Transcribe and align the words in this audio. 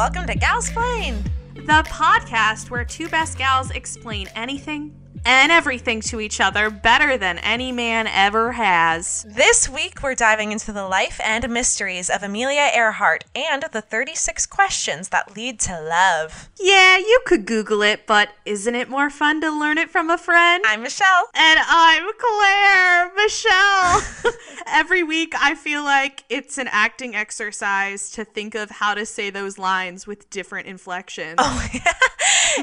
welcome 0.00 0.26
to 0.26 0.34
Galsplained. 0.34 1.22
the 1.56 1.84
podcast 1.90 2.70
where 2.70 2.86
two 2.86 3.06
best 3.10 3.36
gals 3.36 3.70
explain 3.72 4.26
anything 4.34 4.94
and 5.24 5.52
everything 5.52 6.00
to 6.00 6.20
each 6.20 6.40
other 6.40 6.70
better 6.70 7.16
than 7.16 7.38
any 7.38 7.72
man 7.72 8.06
ever 8.06 8.52
has. 8.52 9.24
This 9.28 9.68
week, 9.68 10.02
we're 10.02 10.14
diving 10.14 10.50
into 10.52 10.72
the 10.72 10.86
life 10.86 11.20
and 11.24 11.48
mysteries 11.50 12.08
of 12.08 12.22
Amelia 12.22 12.70
Earhart 12.74 13.24
and 13.34 13.64
the 13.72 13.80
36 13.82 14.46
questions 14.46 15.10
that 15.10 15.36
lead 15.36 15.60
to 15.60 15.80
love. 15.80 16.48
Yeah, 16.58 16.96
you 16.98 17.20
could 17.26 17.46
Google 17.46 17.82
it, 17.82 18.06
but 18.06 18.30
isn't 18.44 18.74
it 18.74 18.88
more 18.88 19.10
fun 19.10 19.40
to 19.42 19.50
learn 19.50 19.78
it 19.78 19.90
from 19.90 20.10
a 20.10 20.18
friend? 20.18 20.64
I'm 20.66 20.82
Michelle. 20.82 21.28
and 21.34 21.60
I'm 21.68 22.10
Claire 22.18 23.12
Michelle. 23.14 24.02
Every 24.66 25.02
week, 25.02 25.34
I 25.38 25.54
feel 25.54 25.82
like 25.82 26.24
it's 26.28 26.56
an 26.58 26.68
acting 26.70 27.14
exercise 27.14 28.10
to 28.12 28.24
think 28.24 28.54
of 28.54 28.70
how 28.70 28.94
to 28.94 29.04
say 29.04 29.30
those 29.30 29.58
lines 29.58 30.06
with 30.06 30.30
different 30.30 30.66
inflections. 30.66 31.36
Oh, 31.38 31.68
yeah. 31.74 31.92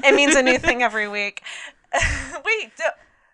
it 0.10 0.16
means 0.16 0.36
a 0.36 0.42
new 0.42 0.58
thing 0.58 0.82
every 0.82 1.08
week. 1.08 1.44
Wait, 2.46 2.72
do- 2.78 2.84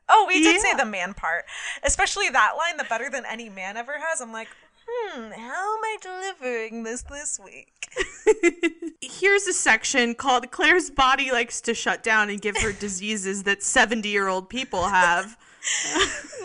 oh, 0.09 0.25
we 0.27 0.43
did 0.43 0.61
say 0.61 0.73
the 0.75 0.85
man 0.85 1.13
part, 1.13 1.45
especially 1.83 2.29
that 2.29 2.53
line, 2.57 2.77
the 2.77 2.83
better 2.85 3.09
than 3.09 3.23
any 3.29 3.49
man 3.49 3.77
ever 3.77 3.93
has. 3.99 4.21
I'm 4.21 4.31
like, 4.31 4.47
hmm, 4.87 5.31
how 5.31 5.77
am 5.77 5.83
I 5.83 5.97
delivering 6.01 6.83
this 6.83 7.03
this 7.03 7.39
week? 7.43 7.87
Here's 9.01 9.47
a 9.47 9.53
section 9.53 10.15
called 10.15 10.51
Claire's 10.51 10.89
Body 10.89 11.31
Likes 11.31 11.61
to 11.61 11.73
Shut 11.73 12.03
Down 12.03 12.29
and 12.29 12.41
Give 12.41 12.57
Her 12.57 12.71
Diseases 12.79 13.43
That 13.43 13.63
70 13.63 14.09
Year 14.09 14.27
Old 14.27 14.49
People 14.49 14.87
Have. 14.87 15.37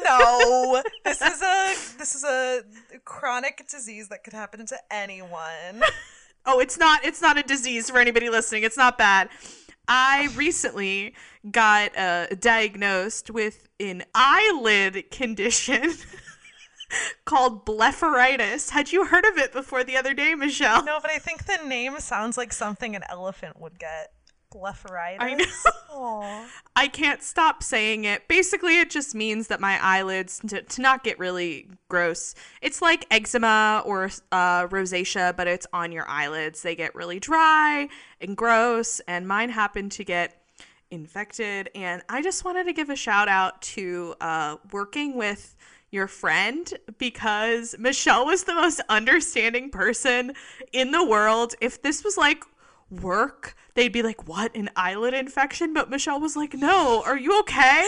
No, 0.04 0.80
this 1.04 1.20
is 1.20 1.42
a 1.42 1.74
this 1.98 2.14
is 2.14 2.22
a 2.22 2.62
chronic 3.04 3.66
disease 3.68 4.08
that 4.10 4.22
could 4.22 4.32
happen 4.32 4.64
to 4.66 4.76
anyone. 4.92 5.82
Oh, 6.46 6.60
it's 6.60 6.78
not 6.78 7.04
it's 7.04 7.20
not 7.20 7.36
a 7.36 7.42
disease 7.42 7.90
for 7.90 7.98
anybody 7.98 8.30
listening. 8.30 8.62
It's 8.62 8.76
not 8.76 8.96
bad. 8.96 9.28
I 9.88 10.28
recently 10.36 11.14
got 11.50 11.96
uh, 11.96 12.26
diagnosed 12.38 13.30
with 13.30 13.68
an 13.80 14.04
eyelid 14.14 15.10
condition 15.10 15.94
called 17.24 17.64
blepharitis. 17.64 18.70
Had 18.70 18.92
you 18.92 19.06
heard 19.06 19.24
of 19.24 19.38
it 19.38 19.52
before 19.52 19.84
the 19.84 19.96
other 19.96 20.12
day, 20.12 20.34
Michelle? 20.34 20.84
No, 20.84 20.98
but 21.00 21.10
I 21.10 21.18
think 21.18 21.46
the 21.46 21.66
name 21.66 21.98
sounds 22.00 22.36
like 22.36 22.52
something 22.52 22.94
an 22.94 23.02
elephant 23.08 23.58
would 23.58 23.78
get. 23.78 24.12
Blepharitis. 24.52 25.16
I 25.20 25.34
know. 25.90 26.46
I 26.76 26.88
can't 26.88 27.22
stop 27.22 27.62
saying 27.62 28.04
it. 28.04 28.28
Basically, 28.28 28.78
it 28.78 28.90
just 28.90 29.14
means 29.14 29.48
that 29.48 29.60
my 29.60 29.78
eyelids, 29.82 30.40
to, 30.48 30.62
to 30.62 30.82
not 30.82 31.04
get 31.04 31.18
really 31.18 31.68
gross, 31.88 32.34
it's 32.62 32.80
like 32.80 33.06
eczema 33.10 33.82
or 33.84 34.10
uh, 34.32 34.66
rosacea, 34.68 35.36
but 35.36 35.46
it's 35.46 35.66
on 35.72 35.92
your 35.92 36.08
eyelids. 36.08 36.62
They 36.62 36.74
get 36.74 36.94
really 36.94 37.20
dry 37.20 37.88
and 38.20 38.36
gross, 38.36 39.00
and 39.08 39.26
mine 39.28 39.50
happened 39.50 39.92
to 39.92 40.04
get 40.04 40.40
infected. 40.90 41.70
And 41.74 42.02
I 42.08 42.22
just 42.22 42.44
wanted 42.44 42.64
to 42.64 42.72
give 42.72 42.90
a 42.90 42.96
shout 42.96 43.28
out 43.28 43.60
to 43.62 44.14
uh, 44.20 44.56
working 44.72 45.16
with 45.16 45.56
your 45.90 46.06
friend 46.06 46.70
because 46.98 47.74
Michelle 47.78 48.26
was 48.26 48.44
the 48.44 48.54
most 48.54 48.80
understanding 48.88 49.70
person 49.70 50.32
in 50.72 50.90
the 50.90 51.04
world. 51.04 51.54
If 51.60 51.82
this 51.82 52.04
was 52.04 52.16
like 52.16 52.44
work, 52.90 53.54
they'd 53.74 53.92
be 53.92 54.02
like, 54.02 54.26
What, 54.26 54.54
an 54.54 54.70
eyelid 54.76 55.14
infection? 55.14 55.72
But 55.74 55.90
Michelle 55.90 56.20
was 56.20 56.36
like, 56.36 56.54
No, 56.54 57.02
are 57.04 57.18
you 57.18 57.38
okay? 57.40 57.84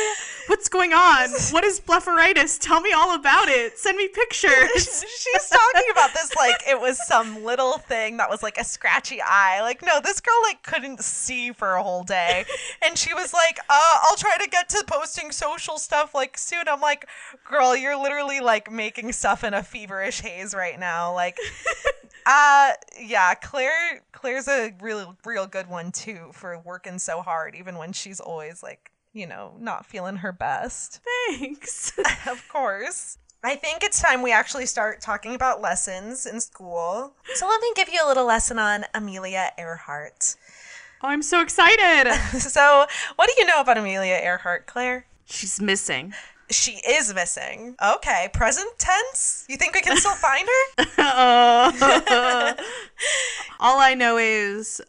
What's 0.46 0.68
going 0.68 0.92
on? 0.92 1.30
What 1.50 1.64
is 1.64 1.80
blepharitis? 1.80 2.58
Tell 2.60 2.80
me 2.80 2.92
all 2.92 3.14
about 3.14 3.48
it. 3.48 3.78
Send 3.78 3.96
me 3.96 4.08
pictures. 4.08 5.04
She's 5.18 5.48
talking 5.48 5.90
about 5.90 6.12
this 6.14 6.34
like 6.36 6.62
it 6.68 6.80
was 6.80 7.04
some 7.06 7.44
little 7.44 7.78
thing 7.78 8.18
that 8.18 8.28
was 8.28 8.42
like 8.42 8.58
a 8.58 8.64
scratchy 8.64 9.20
eye. 9.22 9.60
Like, 9.62 9.82
no, 9.82 10.00
this 10.00 10.20
girl 10.20 10.40
like 10.42 10.62
couldn't 10.62 11.02
see 11.02 11.52
for 11.52 11.74
a 11.74 11.82
whole 11.82 12.02
day. 12.02 12.44
And 12.84 12.96
she 12.96 13.14
was 13.14 13.32
like, 13.32 13.58
uh, 13.68 13.98
I'll 14.04 14.16
try 14.16 14.36
to 14.38 14.48
get 14.48 14.68
to 14.70 14.84
posting 14.86 15.32
social 15.32 15.78
stuff 15.78 16.14
like 16.14 16.36
soon. 16.38 16.64
I'm 16.68 16.80
like, 16.80 17.06
girl, 17.48 17.76
you're 17.76 18.00
literally 18.00 18.40
like 18.40 18.70
making 18.70 19.12
stuff 19.12 19.44
in 19.44 19.54
a 19.54 19.62
feverish 19.62 20.20
haze 20.20 20.54
right 20.54 20.78
now. 20.78 21.14
Like 21.14 21.38
uh 22.26 22.72
yeah, 23.00 23.34
Claire 23.34 24.02
Claire's 24.12 24.48
a 24.48 24.72
real 24.80 25.16
real 25.24 25.46
good 25.46 25.68
one 25.68 25.92
too 25.92 26.30
for 26.32 26.58
working 26.64 26.98
so 26.98 27.22
hard, 27.22 27.54
even 27.54 27.76
when 27.76 27.92
she's 27.92 28.20
always 28.20 28.62
like, 28.62 28.90
you 29.12 29.26
know, 29.26 29.54
not 29.58 29.86
feeling 29.86 30.16
her 30.16 30.32
best. 30.32 31.00
Thanks. 31.38 31.92
Of 32.26 32.46
course. 32.48 33.18
I 33.42 33.56
think 33.56 33.82
it's 33.82 34.02
time 34.02 34.20
we 34.20 34.32
actually 34.32 34.66
start 34.66 35.00
talking 35.00 35.34
about 35.34 35.62
lessons 35.62 36.26
in 36.26 36.40
school. 36.40 37.14
So 37.34 37.48
let 37.48 37.60
me 37.62 37.72
give 37.74 37.88
you 37.88 38.00
a 38.04 38.06
little 38.06 38.26
lesson 38.26 38.58
on 38.58 38.84
Amelia 38.92 39.52
Earhart. 39.56 40.36
Oh, 41.02 41.08
I'm 41.08 41.22
so 41.22 41.40
excited. 41.40 42.12
So, 42.40 42.86
what 43.16 43.26
do 43.28 43.34
you 43.38 43.46
know 43.46 43.60
about 43.60 43.78
Amelia 43.78 44.20
Earhart, 44.22 44.66
Claire? 44.66 45.06
She's 45.24 45.60
missing. 45.60 46.12
She 46.50 46.72
is 46.86 47.14
missing. 47.14 47.76
Okay, 47.82 48.28
present 48.32 48.70
tense? 48.78 49.46
You 49.48 49.56
think 49.56 49.74
we 49.74 49.80
can 49.80 49.96
still 49.96 50.14
find 50.16 50.48
her? 50.48 50.84
Uh, 50.98 52.54
all 53.60 53.78
I 53.80 53.94
know 53.94 54.16
is 54.16 54.80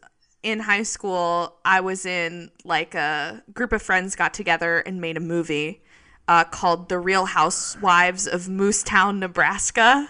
in 0.42 0.60
high 0.60 0.82
school, 0.82 1.54
I 1.64 1.80
was 1.80 2.04
in 2.04 2.50
like 2.64 2.94
a 2.94 3.42
group 3.54 3.72
of 3.72 3.82
friends 3.82 4.16
got 4.16 4.34
together 4.34 4.78
and 4.78 5.00
made 5.00 5.16
a 5.16 5.20
movie 5.20 5.82
uh, 6.28 6.44
called 6.44 6.88
The 6.88 6.98
Real 6.98 7.26
Housewives 7.26 8.26
of 8.26 8.42
Moosetown, 8.42 9.18
Nebraska, 9.18 10.08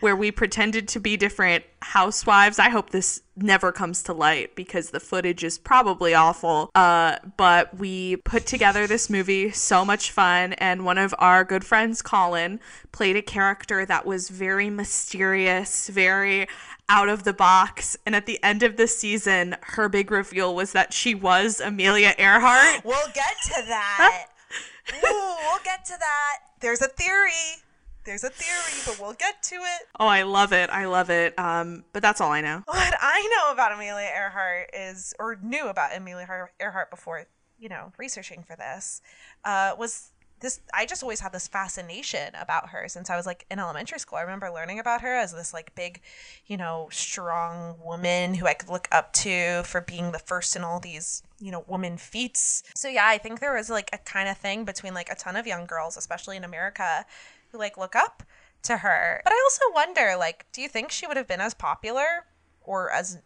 where 0.00 0.16
we 0.16 0.30
pretended 0.30 0.88
to 0.88 1.00
be 1.00 1.16
different 1.16 1.64
housewives. 1.80 2.58
I 2.58 2.68
hope 2.68 2.90
this 2.90 3.22
never 3.36 3.72
comes 3.72 4.02
to 4.04 4.12
light 4.12 4.54
because 4.54 4.90
the 4.90 5.00
footage 5.00 5.42
is 5.42 5.58
probably 5.58 6.14
awful. 6.14 6.70
Uh, 6.74 7.16
but 7.36 7.76
we 7.78 8.16
put 8.16 8.46
together 8.46 8.86
this 8.86 9.08
movie, 9.08 9.50
so 9.50 9.84
much 9.84 10.10
fun. 10.10 10.52
And 10.54 10.84
one 10.84 10.98
of 10.98 11.14
our 11.18 11.44
good 11.44 11.64
friends, 11.64 12.02
Colin, 12.02 12.60
played 12.92 13.16
a 13.16 13.22
character 13.22 13.86
that 13.86 14.06
was 14.06 14.28
very 14.28 14.70
mysterious, 14.70 15.88
very 15.88 16.46
out 16.88 17.08
of 17.08 17.24
the 17.24 17.32
box. 17.32 17.96
And 18.04 18.14
at 18.14 18.26
the 18.26 18.42
end 18.42 18.62
of 18.62 18.76
the 18.76 18.86
season, 18.86 19.56
her 19.62 19.88
big 19.88 20.10
reveal 20.10 20.54
was 20.54 20.72
that 20.72 20.92
she 20.92 21.14
was 21.14 21.60
Amelia 21.60 22.14
Earhart. 22.18 22.84
We'll 22.84 23.12
get 23.14 23.34
to 23.46 23.62
that. 23.68 24.26
Ooh, 25.04 25.34
we'll 25.48 25.62
get 25.64 25.84
to 25.86 25.94
that. 25.98 26.38
There's 26.60 26.82
a 26.82 26.88
theory. 26.88 27.61
There's 28.04 28.24
a 28.24 28.30
theory, 28.30 28.82
but 28.84 28.98
we'll 29.00 29.14
get 29.14 29.42
to 29.44 29.54
it. 29.54 29.86
Oh, 29.98 30.08
I 30.08 30.22
love 30.22 30.52
it. 30.52 30.70
I 30.70 30.86
love 30.86 31.08
it. 31.10 31.38
Um, 31.38 31.84
but 31.92 32.02
that's 32.02 32.20
all 32.20 32.32
I 32.32 32.40
know. 32.40 32.62
What 32.82 32.94
I 33.00 33.28
know 33.36 33.52
about 33.52 33.72
Amelia 33.72 34.10
Earhart 34.14 34.70
is, 34.74 35.14
or 35.18 35.38
knew 35.42 35.68
about 35.68 35.96
Amelia 35.96 36.48
Earhart 36.60 36.90
before, 36.90 37.26
you 37.58 37.68
know, 37.68 37.92
researching 37.96 38.42
for 38.42 38.56
this, 38.56 39.02
uh, 39.44 39.72
was 39.78 40.10
this. 40.40 40.60
I 40.74 40.84
just 40.84 41.02
always 41.02 41.20
had 41.20 41.32
this 41.32 41.48
fascination 41.48 42.34
about 42.34 42.70
her 42.70 42.88
since 42.88 43.08
I 43.08 43.16
was 43.16 43.24
like 43.24 43.46
in 43.50 43.58
elementary 43.58 43.98
school. 43.98 44.18
I 44.18 44.22
remember 44.22 44.50
learning 44.50 44.78
about 44.80 45.00
her 45.00 45.14
as 45.14 45.32
this 45.32 45.54
like 45.54 45.74
big, 45.74 46.00
you 46.46 46.56
know, 46.56 46.88
strong 46.90 47.76
woman 47.82 48.34
who 48.34 48.46
I 48.46 48.54
could 48.54 48.68
look 48.68 48.88
up 48.92 49.12
to 49.14 49.62
for 49.64 49.80
being 49.80 50.12
the 50.12 50.18
first 50.18 50.56
in 50.56 50.64
all 50.64 50.80
these, 50.80 51.22
you 51.38 51.50
know, 51.52 51.64
woman 51.66 51.96
feats. 51.96 52.62
So 52.74 52.88
yeah, 52.88 53.06
I 53.06 53.18
think 53.18 53.40
there 53.40 53.54
was 53.54 53.70
like 53.70 53.90
a 53.92 53.98
kind 53.98 54.28
of 54.28 54.36
thing 54.36 54.64
between 54.64 54.92
like 54.92 55.08
a 55.10 55.14
ton 55.14 55.36
of 55.36 55.46
young 55.46 55.64
girls, 55.66 55.96
especially 55.96 56.36
in 56.36 56.44
America, 56.44 57.06
who 57.52 57.58
like 57.58 57.76
look 57.76 57.94
up 57.94 58.22
to 58.62 58.78
her. 58.78 59.20
But 59.24 59.32
I 59.32 59.40
also 59.44 59.74
wonder, 59.74 60.16
like, 60.18 60.46
do 60.52 60.62
you 60.62 60.68
think 60.68 60.90
she 60.90 61.06
would 61.06 61.16
have 61.16 61.28
been 61.28 61.40
as 61.40 61.54
popular 61.54 62.26
or 62.62 62.90
as 62.92 63.18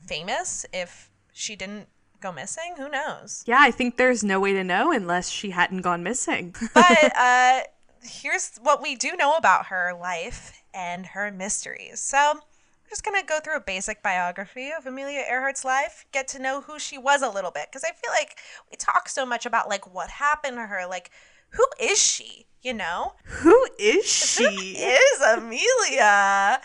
famous 0.00 0.66
if 0.72 1.10
she 1.32 1.56
didn't 1.56 1.88
go 2.20 2.32
missing? 2.32 2.74
Who 2.76 2.88
knows? 2.88 3.44
Yeah, 3.46 3.58
I 3.60 3.70
think 3.70 3.96
there's 3.96 4.24
no 4.24 4.40
way 4.40 4.52
to 4.54 4.64
know 4.64 4.92
unless 4.92 5.28
she 5.28 5.50
hadn't 5.50 5.82
gone 5.82 6.02
missing. 6.02 6.54
But 6.74 7.16
uh, 7.16 7.60
here's 8.02 8.56
what 8.62 8.82
we 8.82 8.94
do 8.94 9.16
know 9.16 9.36
about 9.36 9.66
her 9.66 9.92
life 9.98 10.62
and 10.72 11.06
her 11.06 11.30
mysteries. 11.30 12.00
So 12.00 12.18
I'm 12.18 12.40
just 12.88 13.04
going 13.04 13.20
to 13.20 13.26
go 13.26 13.40
through 13.40 13.56
a 13.56 13.60
basic 13.60 14.02
biography 14.02 14.70
of 14.76 14.86
Amelia 14.86 15.24
Earhart's 15.28 15.64
life, 15.64 16.06
get 16.12 16.28
to 16.28 16.38
know 16.38 16.60
who 16.62 16.78
she 16.78 16.98
was 16.98 17.22
a 17.22 17.30
little 17.30 17.50
bit. 17.50 17.66
Because 17.70 17.84
I 17.84 17.92
feel 17.92 18.12
like 18.12 18.38
we 18.70 18.76
talk 18.76 19.08
so 19.08 19.26
much 19.26 19.44
about, 19.46 19.68
like, 19.68 19.92
what 19.92 20.10
happened 20.10 20.56
to 20.56 20.66
her. 20.66 20.86
Like, 20.88 21.10
who 21.50 21.64
is 21.80 22.00
she? 22.00 22.46
You 22.64 22.72
know? 22.72 23.12
Who 23.24 23.68
is 23.78 24.10
she? 24.10 24.42
is 24.42 25.20
Amelia? 25.20 26.00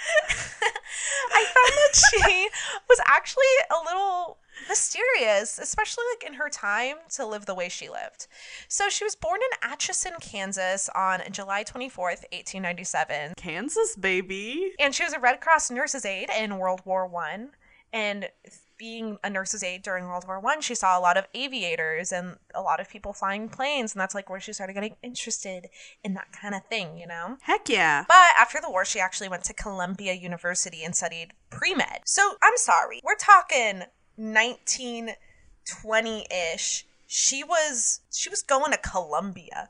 I 1.32 1.46
found 1.46 1.74
that 1.76 1.94
she 1.94 2.48
was 2.88 3.00
actually 3.06 3.44
a 3.70 3.84
little 3.84 4.38
mysterious, 4.70 5.60
especially 5.60 6.06
like 6.14 6.26
in 6.26 6.36
her 6.36 6.50
time 6.50 6.96
to 7.16 7.26
live 7.26 7.46
the 7.46 7.54
way 7.54 7.68
she 7.68 7.90
lived. 7.90 8.28
So 8.70 8.88
she 8.88 9.04
was 9.04 9.16
born 9.16 9.42
in 9.42 9.70
Atchison, 9.70 10.14
Kansas 10.22 10.90
on 10.96 11.22
July 11.32 11.66
24th, 11.66 12.24
1897. 12.32 13.34
Kansas, 13.36 13.98
baby. 13.98 14.72
And 14.80 14.96
she 14.96 15.04
was 15.04 15.12
a 15.12 15.20
Red 15.20 15.42
Cross 15.42 15.70
nurse's 15.70 16.06
aide 16.06 16.30
in 16.30 16.60
World 16.60 16.82
War 16.86 17.08
One. 17.08 17.50
And 17.92 18.30
being 18.80 19.20
a 19.24 19.30
nurse's 19.30 19.62
aide 19.62 19.84
during 19.84 20.06
World 20.06 20.24
War 20.26 20.40
One, 20.40 20.62
she 20.62 20.74
saw 20.74 20.98
a 20.98 21.02
lot 21.02 21.18
of 21.18 21.28
aviators 21.36 22.12
and 22.12 22.38
a 22.56 22.62
lot 22.62 22.80
of 22.80 22.90
people 22.90 23.14
flying 23.14 23.48
planes, 23.50 23.94
and 23.94 24.02
that's 24.02 24.16
like 24.16 24.28
where 24.30 24.40
she 24.40 24.54
started 24.54 24.74
getting 24.74 24.96
interested 25.04 25.68
in 26.04 26.16
that 26.16 26.32
kind 26.32 26.56
of 26.56 26.66
thing, 26.66 26.98
you 26.98 27.06
know. 27.06 27.38
Heck 27.42 27.70
yeah. 27.70 28.06
But 28.08 28.32
after 28.40 28.60
the 28.60 28.72
war, 28.72 28.86
she 28.86 29.00
actually 29.00 29.30
went 29.30 29.44
to 29.44 29.54
Columbia 29.54 30.14
University 30.14 30.84
and 30.84 30.96
studied 30.96 31.34
pre 31.52 31.76
med. 31.76 32.00
So 32.06 32.38
I'm 32.42 32.56
sorry, 32.56 33.02
we're 33.04 33.14
talking 33.16 33.84
1920 34.16 36.26
ish. 36.56 36.88
She 37.06 37.44
was 37.44 38.00
she 38.12 38.30
was 38.30 38.42
going 38.42 38.72
to 38.72 38.78
Columbia 38.78 39.70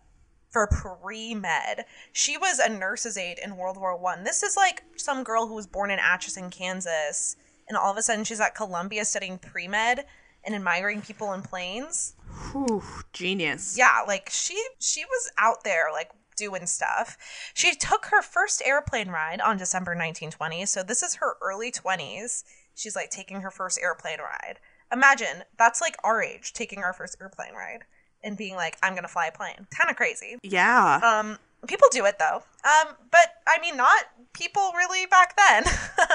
for 0.50 0.68
pre 0.68 1.36
med. 1.36 1.86
She 2.12 2.38
was 2.38 2.60
a 2.60 2.70
nurse's 2.70 3.18
aide 3.18 3.40
in 3.44 3.58
World 3.58 3.78
War 3.78 3.98
One. 3.98 4.24
This 4.24 4.44
is 4.44 4.56
like 4.56 4.84
some 4.98 5.24
girl 5.24 5.48
who 5.48 5.56
was 5.56 5.68
born 5.68 5.92
in 5.92 6.00
Atchison, 6.00 6.50
Kansas, 6.50 7.36
and 7.70 7.78
all 7.78 7.92
of 7.92 7.98
a 7.98 8.02
sudden 8.02 8.24
she's 8.26 8.42
at 8.42 8.56
Columbia 8.56 9.06
studying 9.06 9.38
pre 9.38 9.68
med 9.68 10.06
and 10.44 10.56
admiring 10.56 11.02
people 11.02 11.34
in 11.34 11.42
planes. 11.42 12.16
Whew, 12.52 12.84
genius. 13.14 13.76
Yeah, 13.78 14.04
like 14.08 14.30
she 14.30 14.62
she 14.80 15.06
was 15.06 15.32
out 15.38 15.64
there 15.64 15.86
like 15.94 16.10
doing 16.36 16.66
stuff. 16.66 17.18
She 17.54 17.76
took 17.76 18.06
her 18.06 18.22
first 18.22 18.62
airplane 18.66 19.10
ride 19.10 19.42
on 19.42 19.58
December 19.58 19.92
1920, 19.92 20.66
so 20.66 20.84
this 20.84 21.04
is 21.04 21.16
her 21.16 21.36
early 21.42 21.72
20s. 21.72 22.44
She's 22.76 22.96
like 22.96 23.10
taking 23.10 23.42
her 23.42 23.52
first 23.52 23.80
airplane 23.82 24.20
ride. 24.20 24.60
Imagine 24.92 25.44
that's 25.58 25.82
like 25.82 25.98
our 26.04 26.24
age 26.24 26.54
taking 26.54 26.80
our 26.80 26.94
first 26.94 27.18
airplane 27.22 27.54
ride 27.54 27.84
and 28.24 28.38
being 28.38 28.56
like, 28.56 28.78
I'm 28.82 28.96
gonna 28.96 29.08
fly 29.08 29.28
a 29.28 29.32
plane. 29.32 29.68
Kind 29.70 29.90
of 29.90 29.96
crazy. 29.96 30.38
Yeah. 30.44 31.00
Um, 31.04 31.38
people 31.68 31.88
do 31.92 32.06
it 32.06 32.20
though. 32.20 32.44
Um, 32.64 32.96
but 33.12 33.36
I 33.48 33.60
mean, 33.62 33.78
not 33.78 34.06
people 34.34 34.72
really 34.76 35.06
back 35.06 35.36
then. 35.38 35.64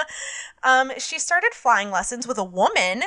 um, 0.63 0.93
she 0.99 1.19
started 1.19 1.53
flying 1.53 1.91
lessons 1.91 2.27
with 2.27 2.39
a 2.39 2.45
woman 2.45 3.03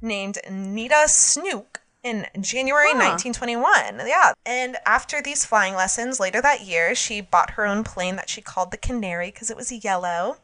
named 0.00 0.38
Neta 0.50 1.04
Snook 1.06 1.80
in 2.02 2.26
January 2.40 2.88
Huh. 2.92 3.16
1921. 3.32 4.06
Yeah. 4.06 4.32
And 4.44 4.76
after 4.84 5.22
these 5.22 5.44
flying 5.46 5.74
lessons 5.74 6.20
later 6.20 6.42
that 6.42 6.60
year, 6.62 6.94
she 6.94 7.20
bought 7.22 7.52
her 7.52 7.64
own 7.64 7.82
plane 7.82 8.16
that 8.16 8.28
she 8.28 8.42
called 8.42 8.70
the 8.70 8.76
Canary 8.76 9.28
because 9.30 9.50
it 9.50 9.56
was 9.56 9.72
yellow. 9.72 10.36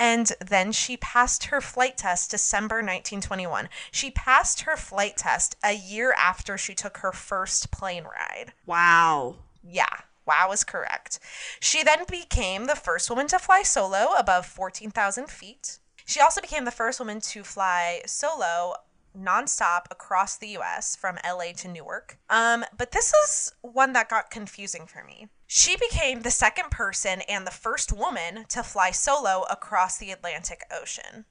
And 0.00 0.32
then 0.44 0.70
she 0.72 0.96
passed 0.96 1.46
her 1.46 1.60
flight 1.60 1.96
test 1.96 2.30
December 2.30 2.76
1921. 2.76 3.68
She 3.90 4.10
passed 4.10 4.62
her 4.62 4.76
flight 4.76 5.16
test 5.16 5.56
a 5.62 5.72
year 5.74 6.14
after 6.18 6.56
she 6.58 6.74
took 6.74 6.98
her 6.98 7.12
first 7.12 7.70
plane 7.70 8.04
ride. 8.04 8.52
wow. 8.66 9.36
Yeah, 9.70 10.02
wow 10.28 10.52
is 10.52 10.62
correct. 10.62 11.18
She 11.60 11.82
then 11.82 12.04
became 12.08 12.66
the 12.66 12.76
first 12.76 13.10
woman 13.10 13.26
to 13.28 13.38
fly 13.38 13.62
solo 13.62 14.12
above 14.16 14.46
14,000 14.46 15.28
feet. 15.28 15.78
She 16.04 16.20
also 16.20 16.40
became 16.40 16.64
the 16.64 16.70
first 16.70 17.00
woman 17.00 17.20
to 17.20 17.42
fly 17.42 18.02
solo 18.06 18.74
nonstop 19.18 19.86
across 19.90 20.36
the 20.36 20.56
US 20.58 20.94
from 20.94 21.18
LA 21.24 21.52
to 21.56 21.68
Newark. 21.68 22.18
Um, 22.30 22.64
but 22.76 22.92
this 22.92 23.12
is 23.24 23.52
one 23.62 23.92
that 23.94 24.08
got 24.08 24.30
confusing 24.30 24.86
for 24.86 25.02
me. 25.02 25.28
She 25.46 25.76
became 25.76 26.20
the 26.20 26.30
second 26.30 26.70
person 26.70 27.22
and 27.22 27.46
the 27.46 27.50
first 27.50 27.92
woman 27.92 28.44
to 28.50 28.62
fly 28.62 28.90
solo 28.90 29.44
across 29.50 29.96
the 29.96 30.12
Atlantic 30.12 30.62
Ocean 30.70 31.24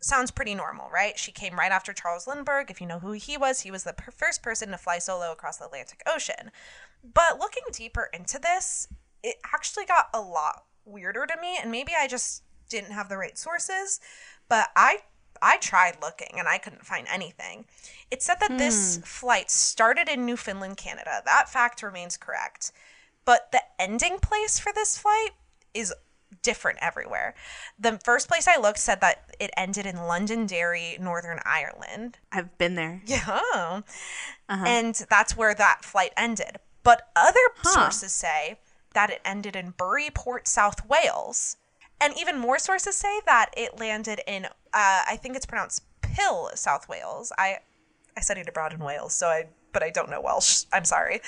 sounds 0.00 0.30
pretty 0.30 0.54
normal, 0.54 0.88
right? 0.90 1.18
She 1.18 1.32
came 1.32 1.58
right 1.58 1.72
after 1.72 1.92
Charles 1.92 2.26
Lindbergh. 2.26 2.70
If 2.70 2.80
you 2.80 2.86
know 2.86 2.98
who 2.98 3.12
he 3.12 3.36
was, 3.36 3.60
he 3.60 3.70
was 3.70 3.84
the 3.84 3.92
per- 3.92 4.10
first 4.10 4.42
person 4.42 4.70
to 4.70 4.78
fly 4.78 4.98
solo 4.98 5.30
across 5.32 5.58
the 5.58 5.66
Atlantic 5.66 6.02
Ocean. 6.06 6.50
But 7.02 7.38
looking 7.38 7.62
deeper 7.72 8.08
into 8.12 8.38
this, 8.38 8.88
it 9.22 9.36
actually 9.54 9.86
got 9.86 10.08
a 10.12 10.20
lot 10.20 10.64
weirder 10.84 11.26
to 11.26 11.40
me, 11.40 11.58
and 11.60 11.70
maybe 11.70 11.92
I 11.98 12.08
just 12.08 12.42
didn't 12.68 12.92
have 12.92 13.08
the 13.08 13.18
right 13.18 13.36
sources. 13.36 14.00
But 14.48 14.68
I 14.74 14.98
I 15.42 15.56
tried 15.58 15.98
looking 16.02 16.38
and 16.38 16.46
I 16.46 16.58
couldn't 16.58 16.84
find 16.84 17.06
anything. 17.08 17.64
It 18.10 18.22
said 18.22 18.36
that 18.40 18.58
this 18.58 18.96
hmm. 18.96 19.02
flight 19.02 19.50
started 19.50 20.08
in 20.08 20.26
Newfoundland, 20.26 20.76
Canada. 20.76 21.22
That 21.24 21.48
fact 21.48 21.82
remains 21.82 22.16
correct. 22.16 22.72
But 23.24 23.52
the 23.52 23.62
ending 23.78 24.18
place 24.18 24.58
for 24.58 24.72
this 24.72 24.98
flight 24.98 25.30
is 25.72 25.94
different 26.42 26.78
everywhere. 26.80 27.34
The 27.78 27.98
first 28.04 28.28
place 28.28 28.46
I 28.48 28.56
looked 28.58 28.78
said 28.78 29.00
that 29.00 29.30
it 29.38 29.50
ended 29.56 29.86
in 29.86 29.96
Londonderry, 29.96 30.96
Northern 31.00 31.38
Ireland. 31.44 32.18
I've 32.32 32.56
been 32.58 32.74
there. 32.74 33.02
Yeah. 33.06 33.82
And 34.48 34.94
that's 35.08 35.36
where 35.36 35.54
that 35.54 35.84
flight 35.84 36.12
ended. 36.16 36.56
But 36.82 37.08
other 37.14 37.38
Huh. 37.58 37.90
sources 37.90 38.12
say 38.12 38.58
that 38.94 39.10
it 39.10 39.20
ended 39.24 39.54
in 39.54 39.70
Burry 39.76 40.10
Port, 40.12 40.48
South 40.48 40.86
Wales. 40.88 41.56
And 42.00 42.14
even 42.18 42.38
more 42.38 42.58
sources 42.58 42.96
say 42.96 43.20
that 43.26 43.50
it 43.56 43.78
landed 43.78 44.22
in, 44.26 44.46
uh, 44.46 44.48
I 44.72 45.18
think 45.20 45.36
it's 45.36 45.46
pronounced 45.46 45.82
Pill, 46.00 46.50
South 46.54 46.88
Wales. 46.88 47.30
I, 47.38 47.58
I 48.16 48.20
studied 48.20 48.48
abroad 48.48 48.72
in 48.72 48.80
Wales, 48.80 49.14
so 49.14 49.28
I, 49.28 49.48
but 49.72 49.82
I 49.82 49.90
don't 49.90 50.10
know 50.10 50.20
Welsh. 50.20 50.64
I'm 50.72 50.84
sorry. 50.84 51.20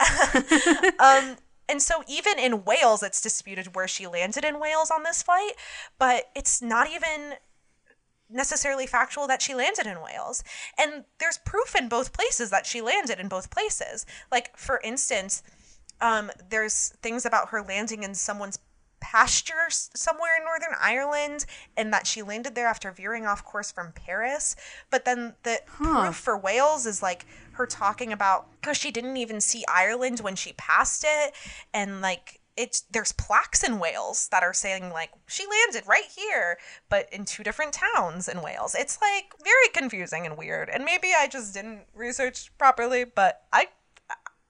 um, 0.98 1.36
and 1.68 1.80
so 1.80 2.02
even 2.06 2.38
in 2.38 2.64
Wales, 2.64 3.02
it's 3.02 3.20
disputed 3.20 3.74
where 3.74 3.88
she 3.88 4.06
landed 4.06 4.44
in 4.44 4.60
Wales 4.60 4.90
on 4.90 5.02
this 5.02 5.22
flight, 5.22 5.52
but 5.98 6.30
it's 6.34 6.60
not 6.60 6.90
even 6.90 7.34
necessarily 8.30 8.86
factual 8.86 9.26
that 9.26 9.42
she 9.42 9.54
landed 9.54 9.86
in 9.86 10.02
Wales. 10.02 10.42
And 10.78 11.04
there's 11.18 11.38
proof 11.38 11.74
in 11.74 11.88
both 11.88 12.12
places 12.12 12.50
that 12.50 12.66
she 12.66 12.80
landed 12.80 13.18
in 13.18 13.28
both 13.28 13.50
places. 13.50 14.04
Like, 14.30 14.56
for 14.56 14.80
instance, 14.82 15.42
um, 16.00 16.30
there's 16.50 16.90
things 17.02 17.24
about 17.24 17.50
her 17.50 17.62
landing 17.62 18.02
in 18.02 18.14
someone's 18.14 18.58
pasture 19.00 19.68
somewhere 19.68 20.36
in 20.36 20.44
Northern 20.44 20.74
Ireland 20.80 21.44
and 21.76 21.92
that 21.92 22.06
she 22.06 22.22
landed 22.22 22.54
there 22.54 22.66
after 22.66 22.90
veering 22.90 23.26
off 23.26 23.44
course 23.44 23.70
from 23.70 23.92
Paris. 23.92 24.56
But 24.90 25.04
then 25.04 25.34
the 25.42 25.60
proof 25.66 26.16
for 26.16 26.38
Wales 26.38 26.86
is 26.86 27.02
like 27.02 27.26
her 27.54 27.66
talking 27.66 28.12
about 28.12 28.48
how 28.62 28.72
she 28.72 28.90
didn't 28.90 29.16
even 29.16 29.40
see 29.40 29.64
Ireland 29.68 30.20
when 30.20 30.36
she 30.36 30.52
passed 30.54 31.04
it 31.06 31.34
and 31.72 32.00
like 32.00 32.40
it's 32.56 32.82
there's 32.90 33.12
plaques 33.12 33.64
in 33.64 33.78
Wales 33.78 34.28
that 34.28 34.42
are 34.42 34.52
saying 34.52 34.90
like 34.90 35.10
she 35.26 35.44
landed 35.46 35.88
right 35.88 36.04
here 36.16 36.58
but 36.88 37.12
in 37.12 37.24
two 37.24 37.42
different 37.42 37.72
towns 37.72 38.28
in 38.28 38.42
Wales. 38.42 38.76
It's 38.78 38.98
like 39.00 39.34
very 39.42 39.68
confusing 39.72 40.26
and 40.26 40.36
weird. 40.36 40.68
And 40.68 40.84
maybe 40.84 41.08
I 41.18 41.26
just 41.26 41.54
didn't 41.54 41.80
research 41.94 42.56
properly, 42.58 43.04
but 43.04 43.42
I 43.52 43.68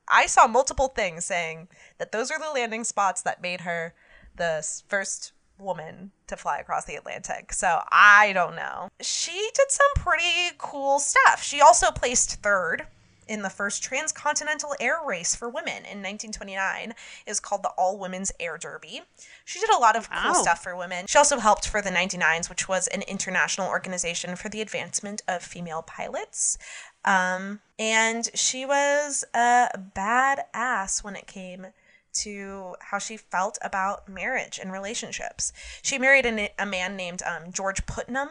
I 0.09 0.27
saw 0.27 0.47
multiple 0.47 0.89
things 0.89 1.25
saying 1.25 1.69
that 1.99 2.13
those 2.13 2.31
are 2.31 2.39
the 2.39 2.53
landing 2.53 2.85
spots 2.85 3.23
that 3.23 3.43
made 3.43 3.63
her 3.63 3.95
the 4.37 4.67
first 4.89 5.33
woman 5.59 6.11
to 6.27 6.37
fly 6.37 6.59
across 6.59 6.85
the 6.85 6.97
Atlantic. 6.97 7.53
So 7.53 7.81
I 7.91 8.33
don't 8.35 8.57
know. 8.57 8.89
She 9.01 9.51
did 9.55 9.71
some 9.71 9.87
pretty 9.97 10.55
cool 10.59 10.99
stuff. 10.99 11.43
She 11.43 11.61
also 11.61 11.91
placed 11.91 12.43
third 12.43 12.87
in 13.29 13.43
the 13.43 13.51
first 13.51 13.83
transcontinental 13.83 14.75
air 14.81 14.99
race 15.05 15.35
for 15.35 15.49
women 15.49 15.79
in 15.85 16.03
1929 16.03 16.95
is 17.27 17.41
called 17.41 17.63
the 17.63 17.71
All 17.71 17.99
Women's 17.99 18.33
Air 18.39 18.59
Derby. 18.59 19.03
She 19.45 19.61
did 19.61 19.71
a 19.71 19.79
lot 19.79 19.97
of 19.97 20.11
cool 20.11 20.33
Wow. 20.33 20.43
stuff 20.43 20.63
for 20.63 20.77
women. 20.77 21.07
She 21.07 21.19
also 21.19 21.39
helped 21.39 21.67
for 21.67 21.81
the 21.83 21.91
99s, 21.91 22.49
which 22.49 22.69
was 22.69 22.87
an 22.89 23.03
international 23.03 23.69
organization 23.69 24.37
for 24.37 24.49
the 24.49 24.61
advancement 24.61 25.23
of 25.27 25.43
female 25.43 25.83
pilots. 25.83 26.59
Um, 27.05 27.61
and 27.79 28.29
she 28.35 28.65
was 28.65 29.25
a 29.35 29.69
badass 29.97 31.03
when 31.05 31.17
it 31.17 31.27
came 31.27 31.67
to 32.15 32.77
how 32.81 32.99
she 32.99 33.17
felt 33.17 33.59
about 33.61 34.09
marriage 34.09 34.59
and 34.63 34.71
relationships. 34.73 35.53
She 35.83 35.99
married 35.99 36.25
a, 36.27 36.51
a 36.59 36.65
man 36.67 36.97
named 36.97 37.23
um, 37.25 37.51
George 37.53 37.85
Putnam, 37.87 38.31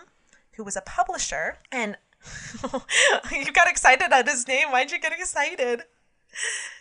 who 0.54 0.64
was 0.64 0.76
a 0.78 0.82
publisher. 0.82 1.58
And 1.72 1.98
you 3.32 3.52
got 3.52 3.70
excited 3.70 4.12
at 4.12 4.28
his 4.28 4.48
name. 4.48 4.72
Why'd 4.72 4.92
you 4.92 5.00
get 5.00 5.14
excited? 5.14 5.84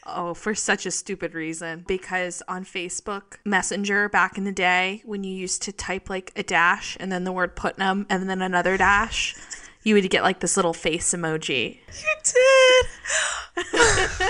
Oh, 0.06 0.32
for 0.34 0.54
such 0.54 0.86
a 0.86 0.90
stupid 0.90 1.34
reason. 1.34 1.84
Because 1.86 2.42
on 2.48 2.64
Facebook 2.64 3.36
Messenger 3.44 4.08
back 4.08 4.38
in 4.38 4.44
the 4.44 4.52
day, 4.52 5.02
when 5.04 5.24
you 5.24 5.34
used 5.34 5.62
to 5.62 5.72
type 5.72 6.08
like 6.08 6.32
a 6.36 6.42
dash 6.42 6.96
and 7.00 7.12
then 7.12 7.24
the 7.24 7.32
word 7.32 7.56
Putnam 7.56 8.06
and 8.08 8.28
then 8.28 8.42
another 8.42 8.76
dash, 8.76 9.36
you 9.82 9.94
would 9.94 10.08
get 10.10 10.22
like 10.22 10.40
this 10.40 10.56
little 10.56 10.72
face 10.72 11.12
emoji. 11.12 11.78
You 12.02 12.14
did. 12.24 12.86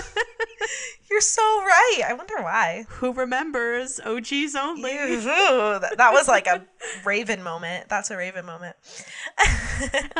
You're 1.12 1.21
so 1.21 1.42
right. 1.42 2.00
I 2.09 2.14
wonder 2.14 2.37
why. 2.37 2.87
Who 2.88 3.12
remembers 3.12 4.00
OGs 4.00 4.54
only? 4.54 4.97
That, 4.97 5.97
that 5.99 6.11
was 6.14 6.26
like 6.26 6.47
a 6.47 6.64
Raven 7.04 7.42
moment. 7.42 7.90
That's 7.90 8.11
a 8.11 8.16
Raven 8.16 8.47
moment. 8.47 8.76